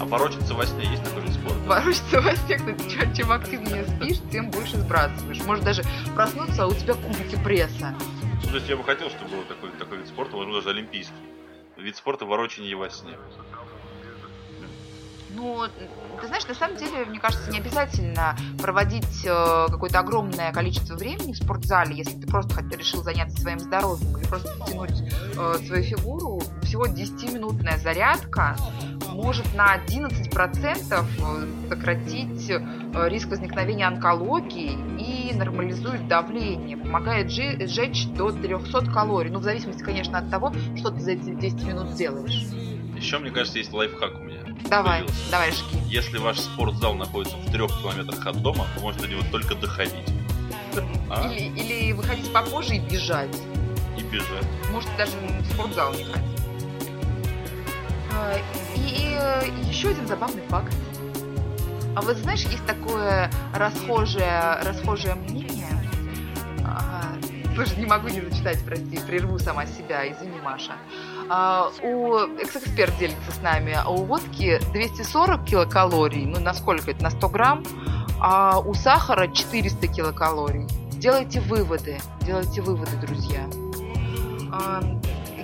А 0.00 0.04
порочиться 0.06 0.52
во 0.52 0.66
сне 0.66 0.84
есть 0.90 1.02
такой 1.04 1.22
вид 1.22 1.32
спорта? 1.32 1.58
ворочаться 1.66 2.20
во 2.20 2.34
сне, 2.36 2.56
кстати, 2.58 2.90
чем, 2.90 3.14
чем 3.14 3.32
активнее 3.32 3.86
спишь, 3.86 4.18
тем 4.30 4.50
больше 4.50 4.76
сбрасываешь. 4.76 5.40
Может 5.44 5.64
даже 5.64 5.82
проснуться, 6.14 6.64
а 6.64 6.66
у 6.66 6.74
тебя 6.74 6.94
кубики 6.94 7.36
пресса. 7.42 7.94
Ну, 8.44 8.50
то 8.50 8.56
есть 8.56 8.68
я 8.68 8.76
бы 8.76 8.84
хотел, 8.84 9.08
чтобы 9.08 9.30
был 9.30 9.42
такой, 9.44 9.70
такой 9.78 9.98
вид 9.98 10.08
спорта, 10.08 10.36
возможно, 10.36 10.60
даже 10.60 10.76
олимпийский. 10.76 11.14
Вид 11.76 11.96
спорта 11.96 12.24
ворочание 12.24 12.74
во 12.74 12.88
сне. 12.90 13.16
Ну, 15.30 15.66
ты 16.20 16.26
знаешь, 16.26 16.46
на 16.46 16.54
самом 16.54 16.78
деле, 16.78 17.04
мне 17.04 17.20
кажется, 17.20 17.50
не 17.50 17.58
обязательно 17.58 18.34
проводить 18.58 19.24
э, 19.26 19.66
какое-то 19.68 19.98
огромное 19.98 20.50
количество 20.50 20.94
времени 20.94 21.34
в 21.34 21.36
спортзале, 21.36 21.94
если 21.94 22.18
ты 22.18 22.26
просто 22.26 22.62
решил 22.74 23.02
заняться 23.02 23.38
своим 23.42 23.60
здоровьем 23.60 24.16
или 24.16 24.26
просто 24.26 24.48
тянуть 24.66 25.02
э, 25.36 25.54
свою 25.66 25.82
фигуру. 25.82 26.42
Всего 26.76 26.88
10-минутная 26.88 27.78
зарядка 27.78 28.54
может 29.08 29.46
на 29.54 29.78
11% 29.78 30.30
э, 30.84 31.68
сократить 31.70 32.50
э, 32.50 33.08
риск 33.08 33.28
возникновения 33.28 33.86
онкологии 33.86 34.76
и 35.00 35.34
нормализует 35.34 36.06
давление, 36.06 36.76
помогает 36.76 37.30
сжечь 37.30 38.08
до 38.08 38.30
300 38.30 38.92
калорий. 38.92 39.30
Ну, 39.30 39.38
в 39.38 39.42
зависимости, 39.42 39.82
конечно, 39.82 40.18
от 40.18 40.30
того, 40.30 40.52
что 40.76 40.90
ты 40.90 41.00
за 41.00 41.12
эти 41.12 41.34
10 41.34 41.62
минут 41.64 41.94
делаешь. 41.94 42.44
Еще, 42.94 43.20
мне 43.20 43.30
кажется, 43.30 43.56
есть 43.56 43.72
лайфхак 43.72 44.14
у 44.20 44.24
меня. 44.24 44.40
Давай, 44.68 44.98
появился. 44.98 45.30
давай, 45.30 45.52
жги. 45.52 45.78
Если 45.86 46.18
ваш 46.18 46.40
спортзал 46.40 46.92
находится 46.92 47.38
в 47.38 47.50
трех 47.50 47.70
километрах 47.80 48.26
от 48.26 48.42
дома, 48.42 48.66
вы 48.76 48.82
можете 48.82 49.06
до 49.06 49.12
него 49.12 49.22
только 49.32 49.54
доходить. 49.54 50.12
А? 51.08 51.26
Или, 51.32 51.58
или 51.58 51.92
выходить 51.92 52.30
попозже 52.34 52.76
и 52.76 52.80
бежать. 52.80 53.34
И 53.96 54.02
бежать. 54.02 54.44
Может, 54.70 54.90
даже 54.98 55.12
в 55.40 55.54
спортзал 55.54 55.94
не 55.94 56.04
ходить. 56.04 56.35
А, 58.16 58.34
И 58.74 59.14
э, 59.18 59.42
еще 59.68 59.90
один 59.90 60.06
забавный 60.06 60.42
факт. 60.48 60.74
А 61.94 62.00
вот 62.02 62.16
знаешь, 62.16 62.42
есть 62.44 62.64
такое 62.66 63.30
расхожее, 63.54 64.58
расхожее 64.62 65.14
мнение. 65.14 65.68
А, 66.64 67.14
Слушай, 67.54 67.78
не 67.78 67.86
могу 67.86 68.08
не 68.08 68.20
зачитать, 68.20 68.62
прости, 68.64 68.98
прерву 69.06 69.38
сама 69.38 69.64
себя, 69.66 70.10
извини, 70.10 70.38
Маша. 70.42 70.72
А, 71.28 71.70
у 71.82 72.16
экс-эксперт 72.38 72.96
делится 72.98 73.32
с 73.32 73.40
нами, 73.40 73.78
а 73.82 73.88
у 73.88 74.04
водки 74.04 74.60
240 74.72 75.44
килокалорий, 75.44 76.26
ну 76.26 76.38
насколько 76.40 76.90
это, 76.90 77.02
на 77.02 77.10
100 77.10 77.28
грамм, 77.28 77.64
а 78.20 78.58
у 78.58 78.74
сахара 78.74 79.28
400 79.28 79.86
килокалорий. 79.88 80.66
Делайте 80.92 81.40
выводы, 81.40 81.98
делайте 82.22 82.60
выводы, 82.62 82.96
друзья. 83.00 83.48
А, 84.52 84.80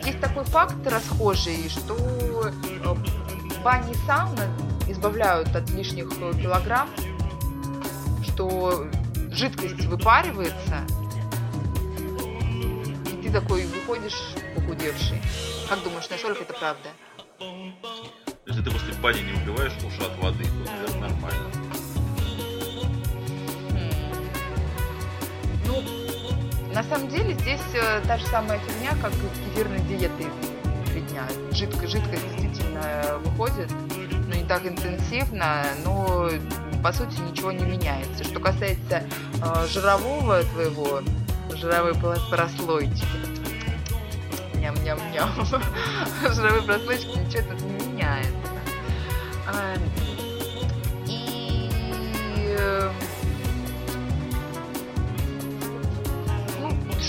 Есть 0.05 0.21
такой 0.21 0.45
факт 0.45 0.87
расхожий, 0.87 1.69
что 1.69 1.97
э, 1.97 2.95
бани 3.63 3.93
и 3.93 4.07
сауна 4.07 4.49
избавляют 4.89 5.55
от 5.55 5.71
лишних 5.71 6.09
килограмм, 6.11 6.89
что 8.23 8.89
жидкость 9.31 9.85
выпаривается, 9.85 10.85
и 13.13 13.23
ты 13.23 13.31
такой 13.31 13.65
выходишь 13.67 14.35
похудевший. 14.57 15.23
Как 15.69 15.83
думаешь, 15.85 16.11
насколько 16.11 16.43
это 16.43 16.53
правда? 16.53 16.89
Если 18.47 18.63
ты 18.63 18.71
после 18.71 18.93
бани 18.95 19.21
не 19.21 19.33
убиваешь 19.33 19.73
уши 19.85 20.03
от 20.03 20.19
воды, 20.19 20.45
то, 20.45 20.71
наверное, 20.71 21.09
нормально. 21.09 21.72
На 26.75 26.83
самом 26.83 27.09
деле 27.09 27.35
здесь 27.35 27.61
э, 27.75 28.01
та 28.07 28.17
же 28.17 28.27
самая 28.27 28.59
фигня, 28.61 28.91
как 29.03 29.13
с 29.13 29.39
кефирной 29.45 29.81
диетой 29.81 30.27
три 30.87 31.01
дня. 31.03 31.27
Жидко, 31.53 31.87
жидкость 31.87 32.23
действительно 32.31 32.81
э, 32.83 33.19
выходит, 33.19 33.71
но 34.29 34.35
не 34.35 34.45
так 34.45 34.67
интенсивно, 34.67 35.65
но 35.85 36.31
по 36.83 36.93
сути 36.93 37.21
ничего 37.21 37.53
не 37.53 37.65
меняется. 37.65 38.25
Что 38.25 38.41
касается 38.41 39.03
э, 39.43 39.67
жирового 39.69 40.43
твоего, 40.45 41.03
жировой 41.55 41.95
прослойки, 42.31 43.05
ням-ням-ням, 44.55 45.31
жировой 46.35 46.63
прослойки 46.63 47.19
ничего 47.19 47.51
тут 47.51 47.61
не 47.63 47.87
меняется. 47.87 48.33
А, 49.47 49.77
И 51.07 51.69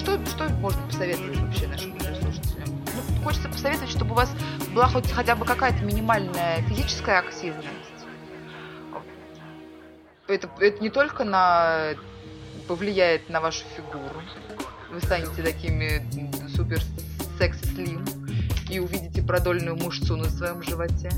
что, 0.03 0.25
что 0.25 0.49
можно 0.55 0.81
посоветовать 0.87 1.37
вообще 1.37 1.67
нашим 1.67 1.97
слушателям? 1.99 2.83
Ну, 2.85 3.23
хочется 3.23 3.47
посоветовать, 3.47 3.89
чтобы 3.89 4.11
у 4.11 4.15
вас 4.15 4.29
была 4.73 4.87
хоть 4.87 5.09
хотя 5.09 5.35
бы 5.35 5.45
какая-то 5.45 5.83
минимальная 5.83 6.61
физическая 6.63 7.19
активность. 7.19 7.67
Это, 10.27 10.49
это 10.59 10.81
не 10.81 10.89
только 10.89 11.23
на 11.23 11.95
повлияет 12.67 13.29
на 13.29 13.41
вашу 13.41 13.63
фигуру. 13.75 14.21
Вы 14.91 15.01
станете 15.01 15.41
такими 15.41 16.05
супер 16.55 16.81
секси 17.37 17.65
слим 17.65 18.05
и 18.69 18.79
увидите 18.79 19.21
продольную 19.21 19.75
мышцу 19.75 20.15
на 20.15 20.29
своем 20.29 20.61
животе. 20.63 21.11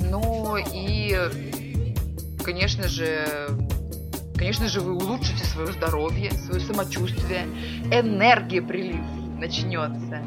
Но 0.00 0.56
и, 0.72 1.18
конечно 2.44 2.88
же, 2.88 3.48
конечно 4.38 4.68
же, 4.68 4.80
вы 4.80 4.94
улучшите 4.94 5.44
свое 5.44 5.72
здоровье, 5.72 6.30
свое 6.32 6.60
самочувствие, 6.60 7.46
энергия 7.90 8.62
прилив 8.62 9.04
начнется. 9.38 10.22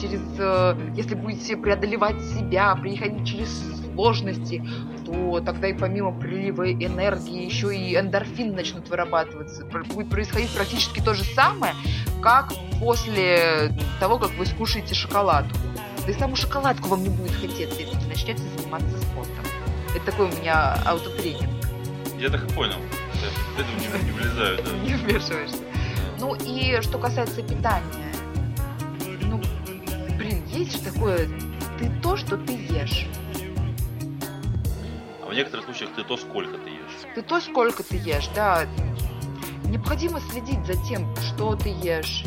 Через, 0.00 0.20
э, 0.38 0.76
если 0.96 1.14
будете 1.14 1.56
преодолевать 1.56 2.20
себя, 2.20 2.74
приходить 2.74 3.26
через 3.26 3.48
сложности, 3.92 4.64
то 5.04 5.40
тогда 5.40 5.68
и 5.68 5.72
помимо 5.72 6.12
прилива 6.12 6.72
энергии 6.72 7.44
еще 7.44 7.76
и 7.76 7.96
эндорфин 7.96 8.54
начнут 8.54 8.88
вырабатываться. 8.88 9.64
Будет 9.66 10.10
происходить 10.10 10.50
практически 10.50 11.00
то 11.00 11.14
же 11.14 11.24
самое, 11.24 11.74
как 12.22 12.52
после 12.80 13.76
того, 14.00 14.18
как 14.18 14.30
вы 14.32 14.46
скушаете 14.46 14.94
шоколадку. 14.94 15.56
Да 16.04 16.10
и 16.10 16.14
саму 16.14 16.36
шоколадку 16.36 16.88
вам 16.88 17.02
не 17.02 17.10
будет 17.10 17.32
хотеться, 17.32 17.80
если 17.80 18.08
начнете 18.08 18.42
заниматься 18.56 18.98
спортом. 18.98 19.44
Это 19.94 20.06
такой 20.06 20.26
у 20.26 20.40
меня 20.40 20.74
аутотренинг. 20.84 21.50
Я 22.18 22.30
так 22.30 22.50
и 22.50 22.52
понял. 22.52 22.76
Я 23.24 23.30
в 23.30 23.58
это 23.58 23.98
не, 23.98 24.04
не 24.04 24.10
влезаю, 24.12 24.58
да. 24.62 24.70
Не 24.78 24.94
вмешиваешься. 24.94 25.62
Ну 26.18 26.34
и 26.34 26.80
что 26.82 26.98
касается 26.98 27.42
питания. 27.42 28.12
Ну, 29.22 29.40
блин, 30.16 30.44
есть 30.46 30.72
же 30.72 30.92
такое, 30.92 31.28
ты 31.78 31.90
то, 32.02 32.16
что 32.16 32.36
ты 32.36 32.52
ешь. 32.52 33.06
в 35.26 35.36
некоторых 35.36 35.64
случаях 35.64 35.90
ты 35.96 36.04
то, 36.04 36.16
сколько 36.16 36.58
ты 36.58 36.70
ешь. 36.70 37.14
Ты 37.14 37.22
то, 37.22 37.40
сколько 37.40 37.82
ты 37.82 37.96
ешь, 37.96 38.28
да. 38.34 38.66
Необходимо 39.64 40.20
следить 40.20 40.64
за 40.64 40.74
тем, 40.84 41.12
что 41.16 41.56
ты 41.56 41.70
ешь. 41.70 42.24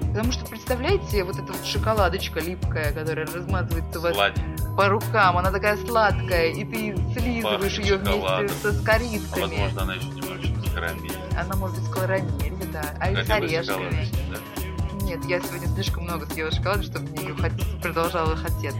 Потому 0.00 0.32
что, 0.32 0.46
представляете, 0.46 1.24
вот 1.24 1.36
эта 1.36 1.52
вот 1.52 1.66
шоколадочка 1.66 2.40
липкая, 2.40 2.92
которая 2.92 3.26
размазывается 3.26 3.98
у 3.98 4.02
вас 4.02 4.14
Сладенькое. 4.14 4.63
По 4.76 4.88
рукам, 4.88 5.38
она 5.38 5.50
такая 5.50 5.76
сладкая, 5.76 6.48
и 6.48 6.64
ты 6.64 6.96
слизываешь 7.12 7.76
Пахнет 7.76 7.84
ее 7.86 7.96
вместе 7.96 8.56
со 8.60 8.68
А 8.70 8.72
скоринками. 8.72 9.40
возможно, 9.42 9.82
она 9.82 9.94
еще 9.94 10.06
немножечко 10.08 10.60
с 10.60 10.72
карамелью. 10.74 11.10
Она 11.38 11.56
может 11.56 11.76
быть 11.78 11.86
с 11.88 11.92
карамелью, 11.94 12.68
да. 12.72 12.82
А 13.00 13.10
или 13.10 13.22
с 13.22 13.30
орешками. 13.30 14.08
да? 14.30 15.04
Нет, 15.04 15.24
я 15.26 15.40
сегодня 15.40 15.68
слишком 15.68 16.04
много 16.04 16.26
съела 16.26 16.50
шоколада, 16.50 16.82
чтобы 16.82 17.08
мне 17.10 17.22
её 17.24 17.34
хот- 17.36 17.80
продолжало 17.82 18.36
хотеться. 18.36 18.78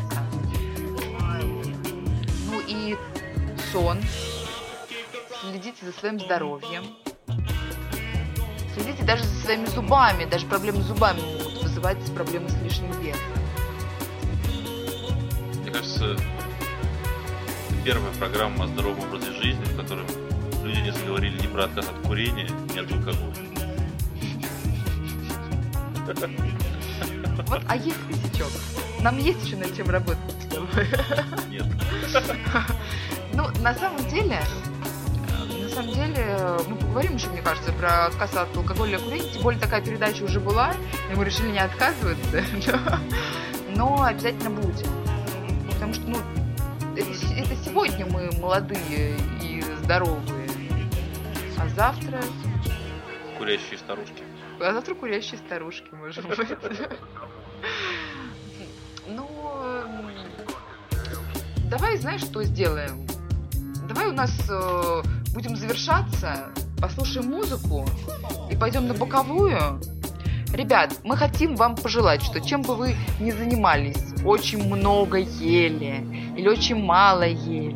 Ну 2.51 2.61
и 2.67 2.97
сон. 3.73 3.99
Следите 5.43 5.85
за 5.87 5.93
своим 5.93 6.19
здоровьем. 6.19 6.85
Следите 8.75 9.05
даже 9.05 9.25
за 9.25 9.45
своими 9.45 9.67
зубами. 9.67 10.25
Даже 10.25 10.47
проблемы 10.47 10.81
с 10.83 10.87
зубами 10.87 11.21
могут 11.21 11.63
вызывать 11.63 11.99
проблемы 12.15 12.49
с 12.49 12.57
лишним 12.63 12.91
весом. 13.01 13.21
Кажется, 15.75 16.17
первая 17.85 18.13
программа 18.15 18.67
о 18.67 18.69
здоровом 18.69 19.01
образе 19.01 19.33
жизни, 19.33 19.65
в 19.65 19.77
которой 19.77 20.05
люди 20.63 20.79
не 20.79 20.93
заговорили 20.93 21.37
ни 21.43 21.49
про 21.49 21.65
отказ 21.65 21.89
от 21.89 22.07
курения, 22.07 22.49
ни 22.73 22.79
от 22.79 22.93
алкоголя. 22.93 23.35
Вот, 27.49 27.63
а 27.67 27.77
есть 27.77 27.97
косячок? 28.07 28.53
Нам 29.01 29.19
есть 29.19 29.45
еще 29.45 29.57
над 29.57 29.77
чем 29.77 29.91
работать 29.91 30.21
с 30.43 30.47
тобой. 30.47 30.87
Нет. 31.51 31.67
Ну, 33.33 33.49
на 33.61 33.75
самом 33.75 34.09
деле, 34.09 34.41
на 35.61 35.69
самом 35.71 35.93
деле, 35.93 36.57
мы 36.69 36.77
поговорим 36.77 37.17
еще, 37.17 37.27
мне 37.31 37.43
кажется, 37.43 37.73
про 37.73 38.07
отказ 38.07 38.37
от 38.37 38.57
алкоголя 38.57 38.99
и 38.99 39.03
курения. 39.03 39.29
Тем 39.33 39.43
более 39.43 39.61
такая 39.61 39.83
передача 39.83 40.23
уже 40.23 40.39
была, 40.39 40.73
и 41.11 41.17
мы 41.17 41.25
решили 41.25 41.51
не 41.51 41.59
отказываться. 41.59 42.45
Но 43.75 44.05
обязательно 44.05 44.51
будем. 44.51 45.04
Потому 45.95 45.95
что, 45.95 46.09
ну, 46.09 46.97
это, 46.97 47.57
сегодня 47.65 48.07
мы 48.07 48.31
молодые 48.41 49.17
и 49.43 49.63
здоровые. 49.83 50.49
А 51.59 51.69
завтра... 51.69 52.21
Курящие 53.39 53.79
старушки. 53.79 54.23
А 54.61 54.73
завтра 54.73 54.95
курящие 54.95 55.39
старушки, 55.39 55.89
может 55.93 56.27
быть. 56.27 56.39
Ну, 59.07 59.29
эм, 59.63 60.11
давай, 61.69 61.97
знаешь, 61.99 62.23
что 62.23 62.43
сделаем? 62.43 63.07
Давай 63.87 64.07
у 64.07 64.13
нас 64.13 64.33
э, 64.49 65.03
будем 65.35 65.57
завершаться, 65.57 66.51
послушаем 66.81 67.29
музыку 67.29 67.87
и 68.51 68.57
пойдем 68.57 68.89
на 68.89 68.95
боковую. 68.95 69.81
Ребят, 70.55 71.01
мы 71.03 71.17
хотим 71.17 71.57
вам 71.57 71.75
пожелать, 71.75 72.23
что 72.23 72.41
чем 72.41 72.63
бы 72.63 72.77
вы 72.77 72.95
ни 73.19 73.33
занимались, 73.33 74.15
очень 74.25 74.65
много 74.65 75.19
ели 75.19 76.07
или 76.37 76.47
очень 76.47 76.77
мало 76.77 77.25
ели, 77.25 77.75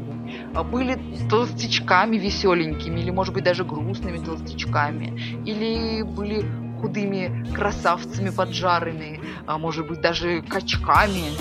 а 0.54 0.62
были 0.62 0.96
толстячками 1.28 2.16
веселенькими 2.16 3.00
или, 3.00 3.10
может 3.10 3.34
быть, 3.34 3.42
даже 3.42 3.64
грустными 3.64 4.24
толстячками, 4.24 5.40
или 5.44 6.02
были 6.02 6.46
худыми 6.80 7.52
красавцами 7.52 8.30
поджарыми, 8.30 9.20
а 9.44 9.58
может 9.58 9.88
быть, 9.88 10.00
даже 10.00 10.42
качками. 10.42 11.32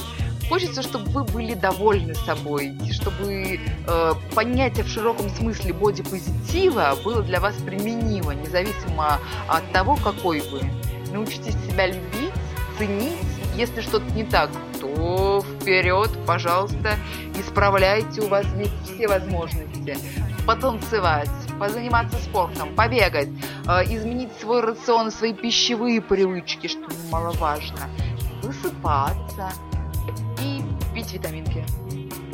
Хочется, 0.49 0.81
чтобы 0.81 1.11
вы 1.11 1.23
были 1.23 1.53
довольны 1.53 2.15
собой, 2.15 2.75
чтобы 2.91 3.59
э, 3.87 4.11
понятие 4.33 4.85
в 4.85 4.87
широком 4.87 5.29
смысле 5.29 5.73
бодипозитива 5.73 6.97
было 7.03 7.21
для 7.21 7.39
вас 7.39 7.53
применимо, 7.57 8.33
независимо 8.33 9.19
от 9.47 9.71
того, 9.71 9.97
какой 9.97 10.39
вы. 10.49 10.61
Научитесь 11.11 11.55
себя 11.69 11.87
любить, 11.87 12.33
ценить. 12.77 13.17
Если 13.55 13.81
что-то 13.81 14.05
не 14.13 14.23
так, 14.23 14.51
то 14.79 15.41
вперед, 15.41 16.11
пожалуйста, 16.27 16.95
исправляйте, 17.35 18.21
у 18.21 18.27
вас 18.27 18.45
есть 18.55 18.73
все 18.83 19.07
возможности. 19.07 19.97
Потанцевать, 20.45 21.29
позаниматься 21.59 22.17
спортом, 22.17 22.75
побегать, 22.75 23.29
э, 23.67 23.83
изменить 23.85 24.29
свой 24.39 24.61
рацион, 24.61 25.11
свои 25.11 25.33
пищевые 25.33 26.01
привычки, 26.01 26.67
что 26.67 26.81
немаловажно, 26.81 27.89
высыпаться 28.43 29.51
и 30.41 30.61
пить 30.93 31.11
витаминки. 31.13 31.65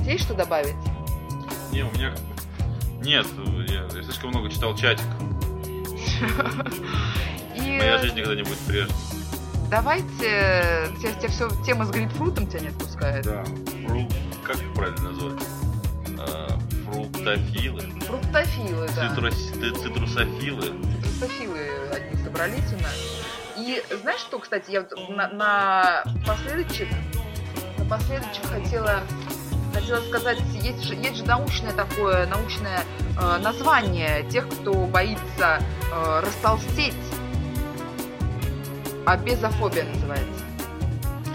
Есть 0.05 0.25
что 0.25 0.33
добавить? 0.33 0.75
Не, 1.71 1.83
у 1.83 1.91
меня... 1.93 2.13
Нет, 3.01 3.25
я, 3.67 3.83
я 3.97 4.03
слишком 4.03 4.29
много 4.29 4.49
читал 4.49 4.75
чатик. 4.75 5.05
И 7.55 7.77
Моя 7.77 7.97
жизнь 7.99 8.15
никогда 8.15 8.35
не 8.35 8.43
будет 8.43 8.57
прежней. 8.59 8.95
давайте, 9.69 10.07
тебя, 10.99 11.13
тебя 11.13 11.29
все, 11.29 11.49
тема 11.65 11.85
с 11.85 11.91
грейпфрутом 11.91 12.47
тебя 12.47 12.61
не 12.61 12.67
отпускает. 12.69 13.25
Да. 13.25 13.43
Фру... 13.87 14.07
Как 14.43 14.57
их 14.57 14.73
правильно 14.73 15.11
назвать? 15.11 15.43
А, 16.19 16.59
фруктофилы. 16.85 17.81
Фруктофилы, 18.07 18.89
да. 18.95 19.09
Цитрус... 19.09 19.35
Цитрусофилы. 19.81 20.73
Цитрусофилы 21.01 21.59
одни 21.91 22.23
собрались 22.23 22.73
у 22.77 22.81
нас. 22.81 22.95
И 23.55 23.81
знаешь 24.01 24.19
что, 24.19 24.39
кстати, 24.39 24.71
я 24.71 24.81
вот 24.81 25.09
на, 25.09 25.27
на 25.29 26.03
последочек, 26.25 26.87
на 27.77 27.85
последочек 27.85 28.45
хотела, 28.47 29.03
хотела 29.73 30.01
сказать, 30.07 30.39
есть 30.61 30.83
же, 30.83 30.95
есть 30.95 31.17
же 31.17 31.25
научное 31.25 31.71
такое, 31.71 32.25
научное 32.27 32.83
э, 33.19 33.37
название 33.37 34.23
тех, 34.29 34.49
кто 34.49 34.73
боится 34.87 35.61
э, 35.91 36.19
растолстеть. 36.21 36.93
Обезофобия 39.05 39.83
называется. 39.83 40.43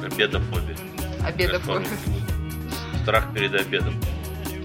Обедофобия. 0.03 0.77
Обедофобия. 1.25 1.89
Страх 3.03 3.33
перед 3.35 3.55
обедом. 3.55 3.95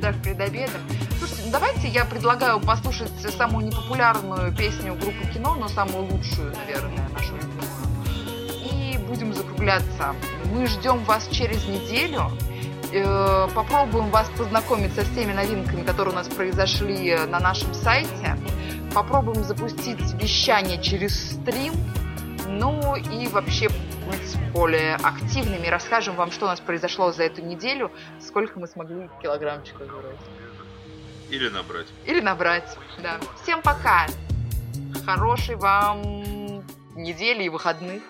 Так, 0.01 0.21
перед 0.21 0.39
обедом. 0.39 0.81
Слушайте, 1.19 1.43
ну 1.45 1.51
давайте 1.51 1.87
я 1.89 2.05
предлагаю 2.05 2.59
послушать 2.61 3.11
самую 3.37 3.67
непопулярную 3.67 4.55
песню 4.55 4.95
группы 4.95 5.25
кино, 5.33 5.55
но 5.55 5.67
самую 5.67 6.03
лучшую, 6.11 6.53
наверное, 6.55 7.09
нашу 7.09 7.35
любимую. 7.35 7.63
И 8.71 8.97
будем 8.99 9.33
закругляться. 9.33 10.15
Мы 10.53 10.67
ждем 10.67 11.03
вас 11.03 11.27
через 11.27 11.65
неделю. 11.67 12.31
Э, 12.93 13.47
Попробуем 13.53 14.09
вас 14.11 14.29
познакомить 14.37 14.93
со 14.93 15.03
всеми 15.03 15.33
новинками, 15.33 15.83
которые 15.83 16.13
у 16.13 16.15
нас 16.15 16.27
произошли 16.27 17.17
на 17.27 17.39
нашем 17.39 17.73
сайте. 17.73 18.37
Попробуем 18.93 19.43
запустить 19.43 19.99
вещание 20.21 20.81
через 20.81 21.31
стрим. 21.31 21.73
Ну 22.59 22.95
и 22.95 23.27
вообще 23.27 23.69
быть 23.69 24.51
более 24.51 24.95
активными. 24.95 25.67
Расскажем 25.67 26.15
вам, 26.15 26.31
что 26.31 26.45
у 26.45 26.47
нас 26.47 26.59
произошло 26.59 27.11
за 27.11 27.23
эту 27.23 27.41
неделю, 27.41 27.91
сколько 28.19 28.59
мы 28.59 28.67
смогли 28.67 29.09
килограммчиков 29.21 29.87
вырвать. 29.87 30.17
Или 31.29 31.49
набрать. 31.49 31.87
Или 32.05 32.21
набрать, 32.21 32.77
да. 33.01 33.17
Всем 33.41 33.61
пока! 33.61 34.05
Хорошей 35.05 35.55
вам 35.55 36.01
недели 36.95 37.43
и 37.43 37.49
выходных. 37.49 38.03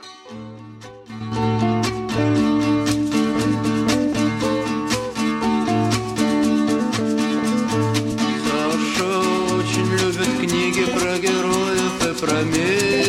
Саша 8.46 9.20
очень 9.56 9.89
любит 9.91 10.39
книги 10.39 10.86
про 10.91 11.18
героев 11.18 12.06
и 12.06 12.26
про 12.26 12.41
месть. 12.44 13.03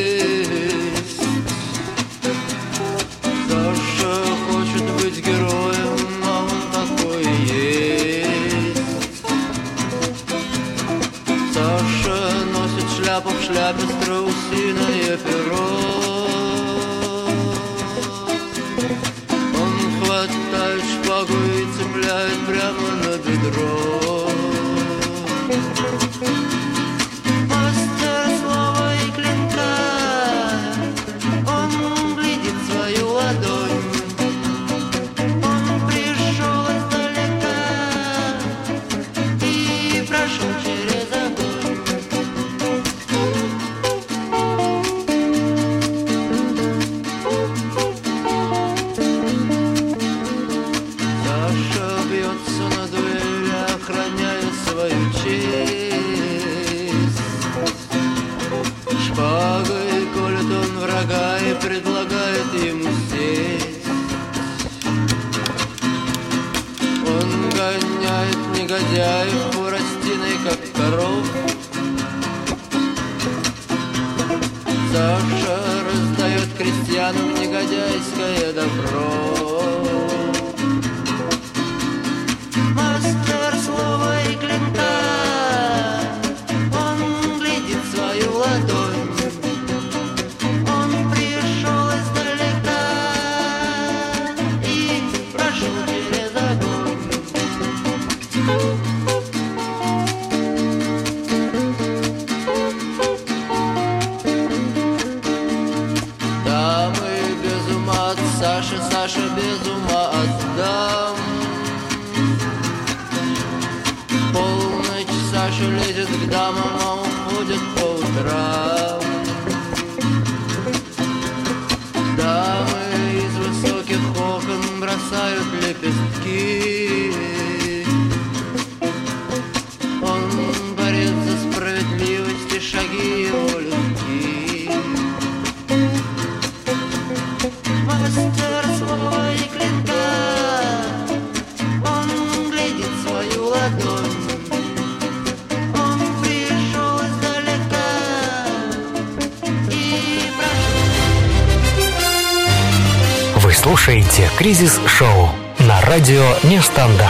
«Нестандарт». 156.54 157.03